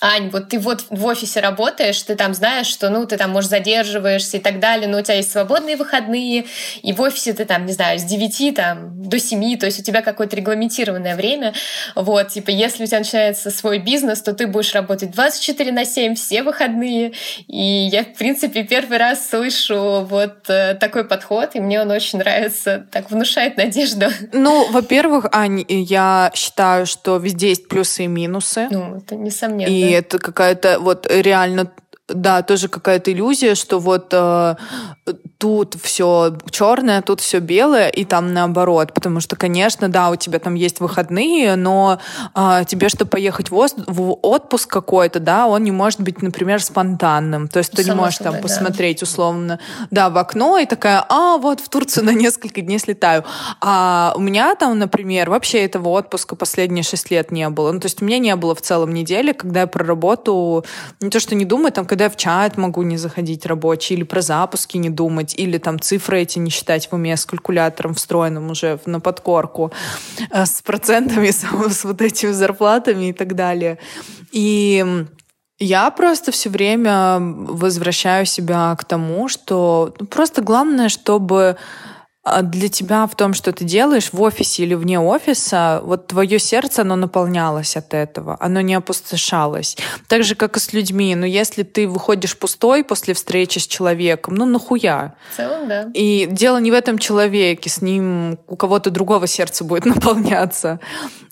Ань, 0.00 0.30
вот 0.30 0.48
ты 0.48 0.58
вот 0.58 0.86
в 0.88 1.04
офисе 1.04 1.40
работаешь, 1.40 2.00
ты 2.02 2.16
там 2.16 2.32
знаешь, 2.32 2.66
что, 2.66 2.88
ну, 2.88 3.06
ты 3.06 3.18
там, 3.18 3.30
может, 3.30 3.50
задерживаешься 3.50 4.38
и 4.38 4.40
так 4.40 4.58
далее, 4.58 4.88
но 4.88 4.98
у 4.98 5.02
тебя 5.02 5.16
есть 5.16 5.30
свободные 5.30 5.76
выходные, 5.76 6.46
и 6.82 6.92
в 6.92 7.00
офисе 7.02 7.34
ты 7.34 7.44
там, 7.44 7.66
не 7.66 7.72
знаю, 7.72 7.98
с 7.98 8.04
9 8.04 8.54
там, 8.54 9.08
до 9.08 9.18
7, 9.18 9.58
то 9.58 9.66
есть 9.66 9.80
у 9.80 9.82
тебя 9.82 10.00
какое-то 10.00 10.36
регламентированное 10.36 11.16
время. 11.16 11.52
Вот, 11.94 12.28
типа, 12.28 12.50
если 12.50 12.84
у 12.84 12.86
тебя 12.86 13.00
начинается 13.00 13.50
свой 13.50 13.78
бизнес, 13.78 14.22
то 14.22 14.32
ты 14.32 14.46
будешь 14.46 14.74
работать 14.74 15.10
24 15.10 15.72
на 15.72 15.84
7, 15.84 16.14
все 16.14 16.42
выходные. 16.42 17.12
И 17.46 17.88
я, 17.92 18.04
в 18.04 18.14
принципе, 18.14 18.62
первый 18.64 18.98
раз 18.98 19.28
слышу 19.28 20.06
вот 20.08 20.48
э, 20.48 20.74
такой 20.74 21.04
подход, 21.04 21.50
и 21.54 21.60
мне 21.60 21.80
он 21.80 21.90
очень 21.90 22.20
нравится, 22.20 22.86
так 22.90 23.10
внушает 23.10 23.56
надежду. 23.56 24.06
Ну, 24.32 24.70
во-первых, 24.70 25.26
Ань, 25.32 25.64
я 25.68 26.30
считаю, 26.34 26.86
что 26.86 27.18
везде 27.18 27.50
есть 27.50 27.68
плюсы 27.68 28.04
и 28.04 28.06
минусы. 28.06 28.68
Ну, 28.70 28.96
это 28.96 29.16
несомненно. 29.16 29.68
И 29.68 29.89
это 29.92 30.18
какая-то 30.18 30.78
вот 30.80 31.06
реально 31.10 31.70
да, 32.14 32.42
тоже 32.42 32.68
какая-то 32.68 33.12
иллюзия, 33.12 33.54
что 33.54 33.78
вот 33.78 34.08
э, 34.12 34.56
тут 35.38 35.76
все 35.80 36.36
черное, 36.50 37.02
тут 37.02 37.20
все 37.20 37.38
белое, 37.38 37.88
и 37.88 38.04
там 38.04 38.32
наоборот. 38.32 38.92
Потому 38.92 39.20
что, 39.20 39.36
конечно, 39.36 39.88
да, 39.88 40.10
у 40.10 40.16
тебя 40.16 40.38
там 40.38 40.54
есть 40.54 40.80
выходные, 40.80 41.56
но 41.56 41.98
а, 42.34 42.64
тебе, 42.64 42.88
чтобы 42.88 43.10
поехать 43.10 43.50
в, 43.50 43.68
в 43.86 44.18
отпуск 44.22 44.70
какой-то, 44.70 45.20
да, 45.20 45.46
он 45.46 45.64
не 45.64 45.70
может 45.70 46.00
быть, 46.00 46.22
например, 46.22 46.62
спонтанным. 46.62 47.48
То 47.48 47.58
есть 47.58 47.72
ты 47.72 47.82
Само 47.82 47.94
не 47.94 48.00
можешь 48.00 48.18
собой, 48.18 48.32
там 48.32 48.42
посмотреть 48.42 49.02
условно, 49.02 49.58
да, 49.90 50.10
в 50.10 50.18
окно 50.18 50.58
и 50.58 50.66
такая, 50.66 51.04
а, 51.08 51.38
вот 51.38 51.60
в 51.60 51.68
Турцию 51.68 52.04
на 52.04 52.12
несколько 52.12 52.60
дней 52.60 52.78
слетаю. 52.78 53.24
А 53.60 54.12
у 54.16 54.20
меня 54.20 54.54
там, 54.54 54.78
например, 54.78 55.30
вообще 55.30 55.64
этого 55.64 55.88
отпуска 55.88 56.36
последние 56.36 56.82
шесть 56.82 57.10
лет 57.10 57.30
не 57.30 57.48
было. 57.48 57.72
Ну, 57.72 57.80
то 57.80 57.86
есть 57.86 58.02
у 58.02 58.04
меня 58.04 58.18
не 58.18 58.34
было 58.36 58.54
в 58.54 58.60
целом 58.60 58.92
недели, 58.92 59.32
когда 59.32 59.60
я 59.60 59.66
про 59.66 59.84
работу 59.84 60.64
не 61.00 61.10
то 61.10 61.20
что 61.20 61.34
не 61.34 61.44
думаю, 61.44 61.72
там, 61.72 61.86
когда 61.86 61.99
я 62.04 62.10
в 62.10 62.16
чат 62.16 62.56
могу 62.56 62.82
не 62.82 62.96
заходить 62.96 63.46
рабочий 63.46 63.94
или 63.94 64.04
про 64.04 64.22
запуски 64.22 64.76
не 64.76 64.90
думать, 64.90 65.34
или 65.36 65.58
там 65.58 65.78
цифры 65.80 66.22
эти 66.22 66.38
не 66.38 66.50
считать 66.50 66.90
в 66.90 66.94
уме 66.94 67.16
с 67.16 67.26
калькулятором 67.26 67.94
встроенным 67.94 68.50
уже 68.50 68.78
на 68.86 69.00
подкорку, 69.00 69.72
э, 70.30 70.46
с 70.46 70.62
процентами, 70.62 71.30
с, 71.30 71.44
с 71.44 71.84
вот 71.84 72.02
этими 72.02 72.32
зарплатами 72.32 73.10
и 73.10 73.12
так 73.12 73.34
далее. 73.34 73.78
И 74.32 74.84
я 75.58 75.90
просто 75.90 76.32
все 76.32 76.48
время 76.48 77.18
возвращаю 77.20 78.24
себя 78.26 78.74
к 78.76 78.84
тому, 78.84 79.28
что 79.28 79.94
ну, 80.00 80.06
просто 80.06 80.42
главное, 80.42 80.88
чтобы 80.88 81.56
а 82.22 82.42
для 82.42 82.68
тебя 82.68 83.06
в 83.06 83.14
том, 83.16 83.32
что 83.32 83.50
ты 83.50 83.64
делаешь 83.64 84.10
в 84.12 84.20
офисе 84.20 84.64
или 84.64 84.74
вне 84.74 85.00
офиса, 85.00 85.80
вот 85.82 86.08
твое 86.08 86.38
сердце, 86.38 86.82
оно 86.82 86.94
наполнялось 86.94 87.78
от 87.78 87.94
этого, 87.94 88.36
оно 88.40 88.60
не 88.60 88.74
опустошалось. 88.74 89.78
Так 90.06 90.22
же, 90.24 90.34
как 90.34 90.58
и 90.58 90.60
с 90.60 90.74
людьми. 90.74 91.14
Но 91.14 91.24
если 91.24 91.62
ты 91.62 91.88
выходишь 91.88 92.36
пустой 92.36 92.84
после 92.84 93.14
встречи 93.14 93.58
с 93.58 93.66
человеком, 93.66 94.34
ну 94.34 94.44
нахуя? 94.44 95.14
В 95.32 95.36
целом, 95.36 95.66
да. 95.66 95.88
И 95.94 96.28
дело 96.30 96.58
не 96.58 96.70
в 96.70 96.74
этом 96.74 96.98
человеке, 96.98 97.70
с 97.70 97.80
ним 97.80 98.38
у 98.46 98.56
кого-то 98.56 98.90
другого 98.90 99.26
сердце 99.26 99.64
будет 99.64 99.84
наполняться. 99.86 100.78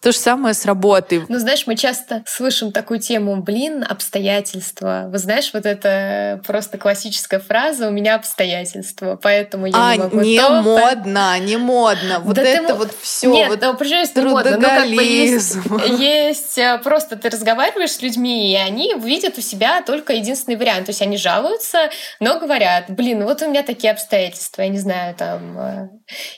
То 0.01 0.13
же 0.13 0.19
самое 0.19 0.55
с 0.55 0.65
работой. 0.65 1.25
Ну, 1.29 1.39
знаешь, 1.39 1.67
мы 1.67 1.77
часто 1.77 2.23
слышим 2.25 2.73
такую 2.73 3.01
тему, 3.01 3.43
блин, 3.43 3.85
обстоятельства. 3.87 5.09
Вы 5.11 5.19
знаешь, 5.19 5.51
вот 5.53 5.67
это 5.67 6.41
просто 6.47 6.79
классическая 6.79 7.41
фраза 7.41 7.89
«у 7.89 7.91
меня 7.91 8.15
обстоятельства, 8.15 9.19
поэтому 9.21 9.67
я 9.67 9.75
а, 9.75 9.97
не 9.97 10.03
могу 10.03 10.21
не 10.21 10.39
то, 10.39 10.78
модно, 10.81 11.39
не 11.39 11.57
модно. 11.57 12.21
Вот 12.21 12.37
да 12.37 12.43
это 12.43 12.69
ты... 12.69 12.75
вот 12.75 12.91
все. 13.01 13.31
Нет, 13.31 13.49
вот 13.49 13.59
да, 13.59 13.73
пожалуйста, 13.73 14.21
не 14.21 14.29
модно. 14.29 14.57
Ну, 14.59 14.61
как 14.61 14.89
бы 14.89 15.03
есть, 15.03 15.57
есть 15.99 16.59
э, 16.59 16.79
просто 16.83 17.17
ты 17.17 17.31
разговариваешь 17.31 17.93
с 17.93 18.03
людьми, 18.03 18.53
и 18.53 18.57
они 18.57 18.95
видят 18.95 19.39
у 19.39 19.41
себя 19.41 19.83
только 19.83 20.13
единственный 20.15 20.57
вариант. 20.57 20.87
То 20.87 20.91
есть 20.91 21.03
они 21.03 21.17
жалуются, 21.17 21.91
но 22.21 22.39
говорят, 22.39 22.87
блин, 22.89 23.25
вот 23.25 23.43
у 23.43 23.49
меня 23.49 23.63
такие 23.63 23.93
обстоятельства, 23.93 24.63
я 24.63 24.69
не 24.69 24.79
знаю, 24.79 25.15
там 25.15 25.59
э, 25.59 25.89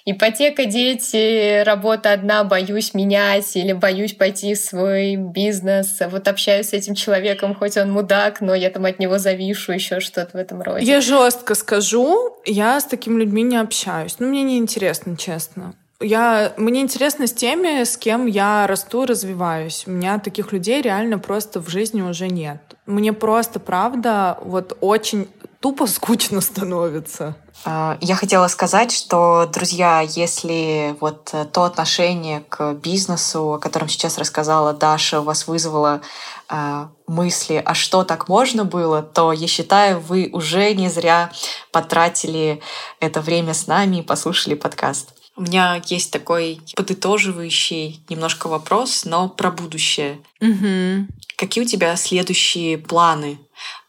ипотека, 0.04 0.64
дети, 0.64 1.62
работа 1.62 2.12
одна, 2.12 2.44
боюсь 2.44 2.94
менять, 2.94 3.56
или 3.56 3.72
боюсь 3.72 4.14
пойти 4.14 4.54
в 4.54 4.58
свой 4.58 5.16
бизнес, 5.16 5.98
вот 6.10 6.28
общаюсь 6.28 6.70
с 6.70 6.72
этим 6.72 6.94
человеком, 6.94 7.54
хоть 7.54 7.76
он 7.76 7.90
мудак, 7.92 8.40
но 8.40 8.54
я 8.54 8.70
там 8.70 8.84
от 8.84 8.98
него 8.98 9.18
завишу, 9.18 9.72
еще 9.72 10.00
что-то 10.00 10.36
в 10.36 10.40
этом 10.40 10.62
роде. 10.62 10.84
Я 10.84 11.00
жестко 11.00 11.54
скажу, 11.54 12.36
я 12.44 12.80
с 12.80 12.84
такими 12.84 13.20
людьми 13.20 13.42
не 13.42 13.56
общаюсь. 13.56 14.16
Ну, 14.18 14.28
мне 14.30 14.42
не 14.42 14.58
интересно, 14.58 15.16
честно. 15.16 15.74
Я, 16.00 16.54
мне 16.56 16.80
интересно 16.80 17.26
с 17.26 17.32
теми, 17.32 17.84
с 17.84 17.98
кем 17.98 18.24
я 18.26 18.66
расту 18.66 19.04
развиваюсь. 19.04 19.84
У 19.86 19.90
меня 19.90 20.18
таких 20.18 20.52
людей 20.52 20.80
реально 20.80 21.18
просто 21.18 21.60
в 21.60 21.68
жизни 21.68 22.00
уже 22.00 22.28
нет. 22.28 22.58
Мне 22.86 23.12
просто, 23.12 23.60
правда, 23.60 24.38
вот 24.42 24.78
очень 24.80 25.28
тупо 25.60 25.86
скучно 25.86 26.40
становится. 26.40 27.36
А, 27.64 27.98
я 28.00 28.14
хотела 28.14 28.48
сказать, 28.48 28.92
что, 28.92 29.48
друзья, 29.52 30.00
если 30.00 30.96
вот 31.00 31.34
то 31.52 31.64
отношение 31.64 32.40
к 32.48 32.74
бизнесу, 32.74 33.54
о 33.54 33.58
котором 33.58 33.88
сейчас 33.88 34.18
рассказала 34.18 34.72
Даша, 34.72 35.20
у 35.20 35.24
вас 35.24 35.46
вызвало 35.46 36.00
э, 36.48 36.86
мысли, 37.06 37.62
а 37.64 37.74
что 37.74 38.04
так 38.04 38.28
можно 38.28 38.64
было, 38.64 39.02
то 39.02 39.32
я 39.32 39.46
считаю, 39.46 40.00
вы 40.00 40.30
уже 40.32 40.74
не 40.74 40.88
зря 40.88 41.30
потратили 41.72 42.60
это 43.00 43.20
время 43.20 43.54
с 43.54 43.66
нами 43.66 43.96
и 43.96 44.02
послушали 44.02 44.54
подкаст. 44.54 45.10
У 45.36 45.42
меня 45.42 45.80
есть 45.86 46.10
такой 46.10 46.60
подытоживающий 46.76 48.04
немножко 48.10 48.48
вопрос, 48.48 49.04
но 49.04 49.28
про 49.28 49.50
будущее. 49.50 50.20
Угу. 50.40 51.06
Какие 51.40 51.64
у 51.64 51.66
тебя 51.66 51.96
следующие 51.96 52.76
планы? 52.76 53.38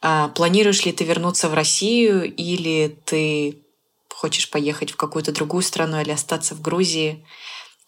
А, 0.01 0.29
планируешь 0.29 0.85
ли 0.85 0.93
ты 0.93 1.03
вернуться 1.03 1.49
в 1.49 1.53
Россию 1.53 2.33
или 2.33 2.97
ты 3.03 3.65
хочешь 4.07 4.49
поехать 4.49 4.91
в 4.91 4.95
какую-то 4.95 5.33
другую 5.33 5.61
страну 5.61 5.99
или 5.99 6.11
остаться 6.11 6.55
в 6.55 6.61
Грузии? 6.61 7.25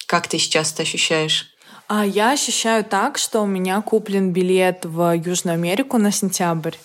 Как 0.05 0.27
ты 0.27 0.37
сейчас 0.37 0.73
это 0.73 0.81
ощущаешь? 0.81 1.55
А 1.87 2.05
я 2.05 2.31
ощущаю 2.31 2.83
так, 2.83 3.17
что 3.17 3.39
у 3.39 3.45
меня 3.45 3.81
куплен 3.81 4.33
билет 4.33 4.83
в 4.83 5.15
Южную 5.15 5.53
Америку 5.53 5.97
на 5.97 6.11
сентябрь. 6.11 6.75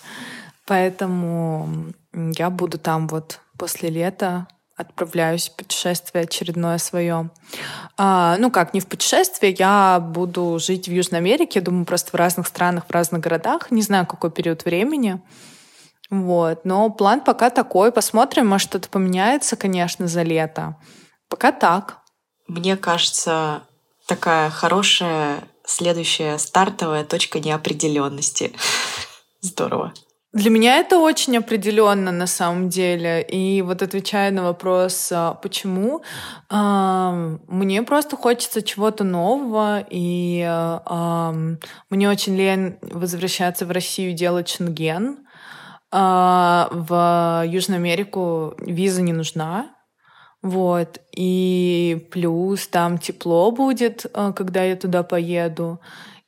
Поэтому 0.65 1.93
я 2.13 2.49
буду 2.49 2.77
там 2.77 3.09
вот 3.09 3.41
после 3.57 3.89
лета 3.89 4.47
отправляюсь 4.79 5.49
в 5.49 5.55
путешествие 5.57 6.23
очередное 6.23 6.77
свое. 6.77 7.29
А, 7.97 8.37
ну 8.39 8.49
как, 8.49 8.73
не 8.73 8.79
в 8.79 8.87
путешествие, 8.87 9.53
я 9.59 9.99
буду 9.99 10.57
жить 10.59 10.87
в 10.87 10.91
Южной 10.91 11.19
Америке, 11.19 11.59
думаю, 11.59 11.85
просто 11.85 12.11
в 12.11 12.15
разных 12.15 12.47
странах, 12.47 12.85
в 12.87 12.91
разных 12.91 13.21
городах. 13.21 13.71
Не 13.71 13.81
знаю, 13.81 14.05
какой 14.05 14.31
период 14.31 14.63
времени. 14.63 15.21
Вот. 16.09 16.63
Но 16.63 16.89
план 16.89 17.21
пока 17.21 17.49
такой. 17.49 17.91
Посмотрим, 17.91 18.47
может, 18.47 18.69
что-то 18.69 18.89
поменяется, 18.89 19.57
конечно, 19.57 20.07
за 20.07 20.23
лето. 20.23 20.77
Пока 21.27 21.51
так. 21.51 21.97
Мне 22.47 22.77
кажется, 22.77 23.63
такая 24.07 24.49
хорошая 24.49 25.43
следующая 25.65 26.37
стартовая 26.37 27.03
точка 27.03 27.39
неопределенности. 27.39 28.53
Здорово. 29.41 29.93
Для 30.31 30.51
меня 30.51 30.77
это 30.77 30.99
очень 30.99 31.37
определенно 31.37 32.11
на 32.11 32.27
самом 32.27 32.69
деле. 32.69 33.23
И 33.23 33.63
вот 33.63 33.81
отвечая 33.81 34.29
на 34.29 34.43
вопрос, 34.43 35.11
а, 35.11 35.33
почему, 35.33 36.03
мне 36.51 37.81
просто 37.81 38.15
хочется 38.15 38.61
чего-то 38.61 39.03
нового, 39.03 39.83
и 39.89 40.43
мне 41.89 42.09
очень 42.09 42.35
лень 42.35 42.77
возвращаться 42.81 43.65
в 43.65 43.71
Россию 43.71 44.13
делать 44.13 44.49
шенген. 44.49 45.25
А, 45.91 46.67
в 46.71 47.43
Южную 47.47 47.77
Америку 47.77 48.53
виза 48.59 49.01
не 49.01 49.13
нужна. 49.13 49.75
Вот. 50.43 50.99
И 51.15 52.07
плюс 52.11 52.67
там 52.67 52.99
тепло 52.99 53.49
будет, 53.51 54.05
а, 54.13 54.31
когда 54.33 54.63
я 54.63 54.75
туда 54.75 55.01
поеду. 55.01 55.81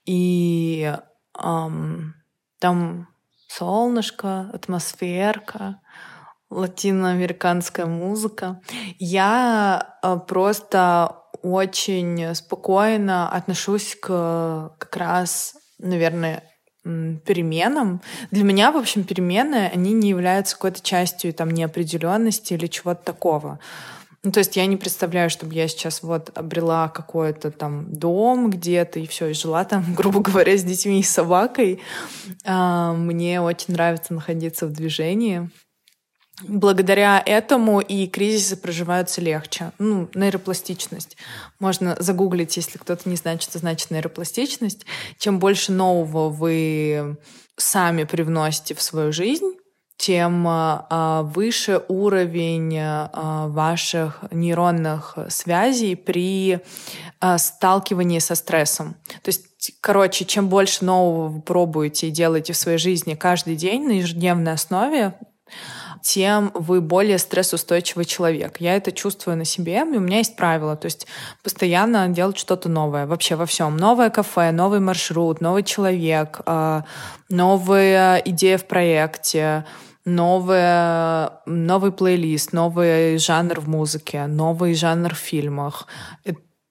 И 0.06 0.92
там 1.34 3.08
солнышко, 3.58 4.50
атмосферка, 4.54 5.80
латиноамериканская 6.50 7.86
музыка. 7.86 8.62
Я 9.00 9.98
э, 10.04 10.18
просто 10.28 11.18
очень 11.42 12.36
спокойно 12.36 13.30
отношусь 13.30 13.96
к 14.00 14.74
как 14.78 14.96
раз, 14.98 15.56
наверное, 15.80 16.44
переменам. 16.84 18.02
Для 18.32 18.44
меня, 18.44 18.72
в 18.72 18.78
общем, 18.78 19.04
перемены, 19.04 19.70
они 19.74 19.94
не 19.94 20.10
являются 20.10 20.56
какой-то 20.56 20.82
частью 20.82 21.34
там 21.34 21.52
неопределенности 21.52 22.54
или 22.54 22.68
чего-то 22.68 23.04
такого. 23.04 23.60
Ну, 24.24 24.32
то 24.32 24.38
есть 24.40 24.56
я 24.56 24.68
не 24.68 24.78
представляю, 24.78 25.32
чтобы 25.32 25.56
я 25.56 25.68
сейчас 25.68 26.04
вот 26.04 26.30
обрела 26.36 26.90
какой-то 26.90 27.50
там 27.50 27.92
дом 27.92 28.52
где-то 28.52 29.00
и 29.00 29.08
все, 29.08 29.28
и 29.28 29.34
жила 29.34 29.66
там, 29.66 29.94
грубо 29.96 30.20
говоря, 30.20 30.56
с 30.56 30.64
детьми 30.64 31.00
и 31.00 31.04
собакой. 31.04 31.82
А, 32.46 32.94
мне 32.94 33.42
очень 33.42 33.74
нравится 33.74 34.14
находиться 34.14 34.68
в 34.68 34.74
движении. 34.74 35.50
Благодаря 36.48 37.22
этому 37.24 37.82
и 37.82 38.08
кризисы 38.08 38.58
проживаются 38.58 39.22
легче. 39.22 39.72
Ну, 39.80 40.10
нейропластичность. 40.14 41.18
Можно 41.60 41.96
загуглить, 42.00 42.58
если 42.58 42.78
кто-то 42.78 43.10
не 43.10 43.16
знает, 43.16 43.42
что 43.42 43.60
значит 43.60 43.92
нейропластичность. 43.92 44.86
Чем 45.18 45.40
больше 45.40 45.72
нового 45.72 46.30
вы 46.30 47.18
сами 47.58 48.06
привносите 48.06 48.74
в 48.74 48.82
свою 48.82 49.12
жизнь, 49.12 49.54
тем 50.02 50.48
а, 50.48 50.88
а, 50.90 51.22
выше 51.22 51.84
уровень 51.88 52.76
а, 52.76 53.48
ваших 53.50 54.24
нейронных 54.32 55.16
связей 55.30 55.96
при 55.96 56.60
сталкивании 57.38 58.18
со 58.18 58.34
стрессом. 58.34 58.96
То 59.22 59.30
есть, 59.30 59.46
короче, 59.80 60.26
чем 60.26 60.50
больше 60.50 60.84
нового 60.84 61.28
вы 61.28 61.42
пробуете 61.42 62.08
и 62.08 62.12
делаете 62.12 62.54
в 62.54 62.58
своей 62.58 62.80
жизни 62.80 63.14
каждый 63.14 63.56
день 63.56 63.86
на 63.86 63.92
ежедневной 63.92 64.54
основе, 64.54 65.14
тем 66.02 66.50
вы 66.56 66.82
более 66.82 67.20
стрессоустойчивый 67.20 68.06
человек. 68.06 68.60
Я 68.60 68.76
это 68.76 68.92
чувствую 68.92 69.38
на 69.38 69.46
себе, 69.46 69.82
и 69.82 69.98
у 69.98 70.00
меня 70.00 70.18
есть 70.18 70.36
правило, 70.36 70.76
то 70.76 70.86
есть 70.86 71.06
постоянно 71.44 72.08
делать 72.10 72.40
что-то 72.40 72.70
новое, 72.70 73.06
вообще 73.06 73.36
во 73.36 73.46
всем. 73.46 73.78
Новое 73.78 74.10
кафе, 74.10 74.52
новый 74.52 74.80
маршрут, 74.80 75.42
новый 75.42 75.62
человек, 75.62 76.42
новая 77.30 78.18
идея 78.18 78.58
в 78.58 78.66
проекте, 78.66 79.64
новое, 80.06 81.42
новый 81.46 81.92
плейлист, 81.92 82.54
новый 82.54 83.18
жанр 83.18 83.60
в 83.60 83.68
музыке, 83.68 84.28
новый 84.28 84.74
жанр 84.74 85.14
в 85.14 85.18
фильмах. 85.18 85.88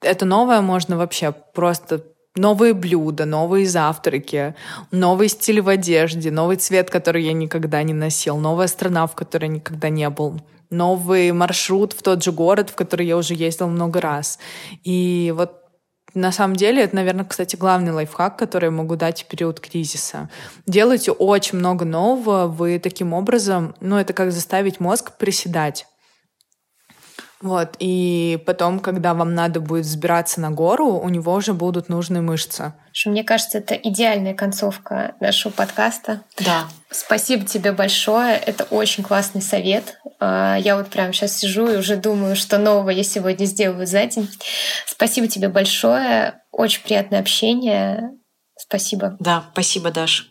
Это 0.01 0.24
новое 0.24 0.61
можно 0.61 0.97
вообще 0.97 1.33
просто 1.33 2.03
новые 2.37 2.74
блюда, 2.74 3.24
новые 3.26 3.66
завтраки, 3.66 4.55
новый 4.91 5.28
стиль 5.28 5.61
в 5.61 5.68
одежде, 5.68 6.31
новый 6.31 6.57
цвет, 6.57 6.91
который 6.91 7.24
я 7.24 7.33
никогда 7.33 7.83
не 7.83 7.93
носил, 7.93 8.37
новая 8.39 8.66
страна, 8.66 9.07
в 9.07 9.14
которой 9.14 9.47
я 9.47 9.55
никогда 9.55 9.89
не 9.89 10.09
был, 10.09 10.41
новый 10.70 11.33
маршрут 11.33 11.93
в 11.93 12.03
тот 12.03 12.22
же 12.22 12.33
город, 12.33 12.70
в 12.70 12.74
который 12.76 13.07
я 13.07 13.16
уже 13.16 13.35
ездил 13.35 13.68
много 13.68 14.01
раз. 14.01 14.39
И 14.85 15.35
вот 15.37 15.59
на 16.14 16.32
самом 16.32 16.56
деле, 16.56 16.82
это, 16.82 16.96
наверное, 16.96 17.24
кстати, 17.24 17.56
главный 17.56 17.92
лайфхак, 17.92 18.36
который 18.36 18.66
я 18.66 18.70
могу 18.70 18.96
дать 18.96 19.22
в 19.22 19.26
период 19.26 19.61
кризиса. 19.61 20.28
Делайте 20.66 21.12
очень 21.12 21.58
много 21.58 21.84
нового, 21.84 22.46
вы 22.46 22.78
таким 22.78 23.12
образом, 23.12 23.74
ну, 23.80 23.96
это 23.96 24.12
как 24.12 24.32
заставить 24.32 24.80
мозг 24.80 25.12
приседать. 25.16 25.86
Вот, 27.43 27.76
и 27.78 28.43
потом, 28.45 28.80
когда 28.80 29.14
вам 29.14 29.34
надо 29.34 29.61
будет 29.61 29.86
взбираться 29.86 30.41
на 30.41 30.51
гору, 30.51 30.99
у 30.99 31.09
него 31.09 31.32
уже 31.32 31.55
будут 31.55 31.88
нужные 31.88 32.20
мышцы. 32.20 32.74
Мне 33.07 33.24
кажется, 33.24 33.59
это 33.59 33.74
идеальная 33.74 34.34
концовка 34.34 35.14
нашего 35.20 35.51
подкаста. 35.51 36.20
Да. 36.38 36.68
Спасибо 36.91 37.47
тебе 37.47 37.72
большое. 37.72 38.36
Это 38.36 38.64
очень 38.64 39.03
классный 39.03 39.41
совет. 39.41 39.99
А, 40.18 40.57
я 40.57 40.76
вот 40.76 40.88
прямо 40.88 41.12
сейчас 41.14 41.38
сижу 41.38 41.66
и 41.68 41.78
уже 41.78 41.97
думаю, 41.97 42.36
что 42.36 42.59
нового 42.59 42.91
я 42.91 43.05
сегодня 43.05 43.47
сделаю 43.47 43.86
за 43.86 44.05
день. 44.05 44.28
Спасибо 44.86 45.26
тебе 45.26 45.49
большое. 45.49 46.43
Очень 46.51 46.82
приятное 46.82 47.20
общение. 47.20 48.11
Спасибо. 48.59 49.16
Да, 49.18 49.45
спасибо, 49.53 49.91
Даш. 49.91 50.30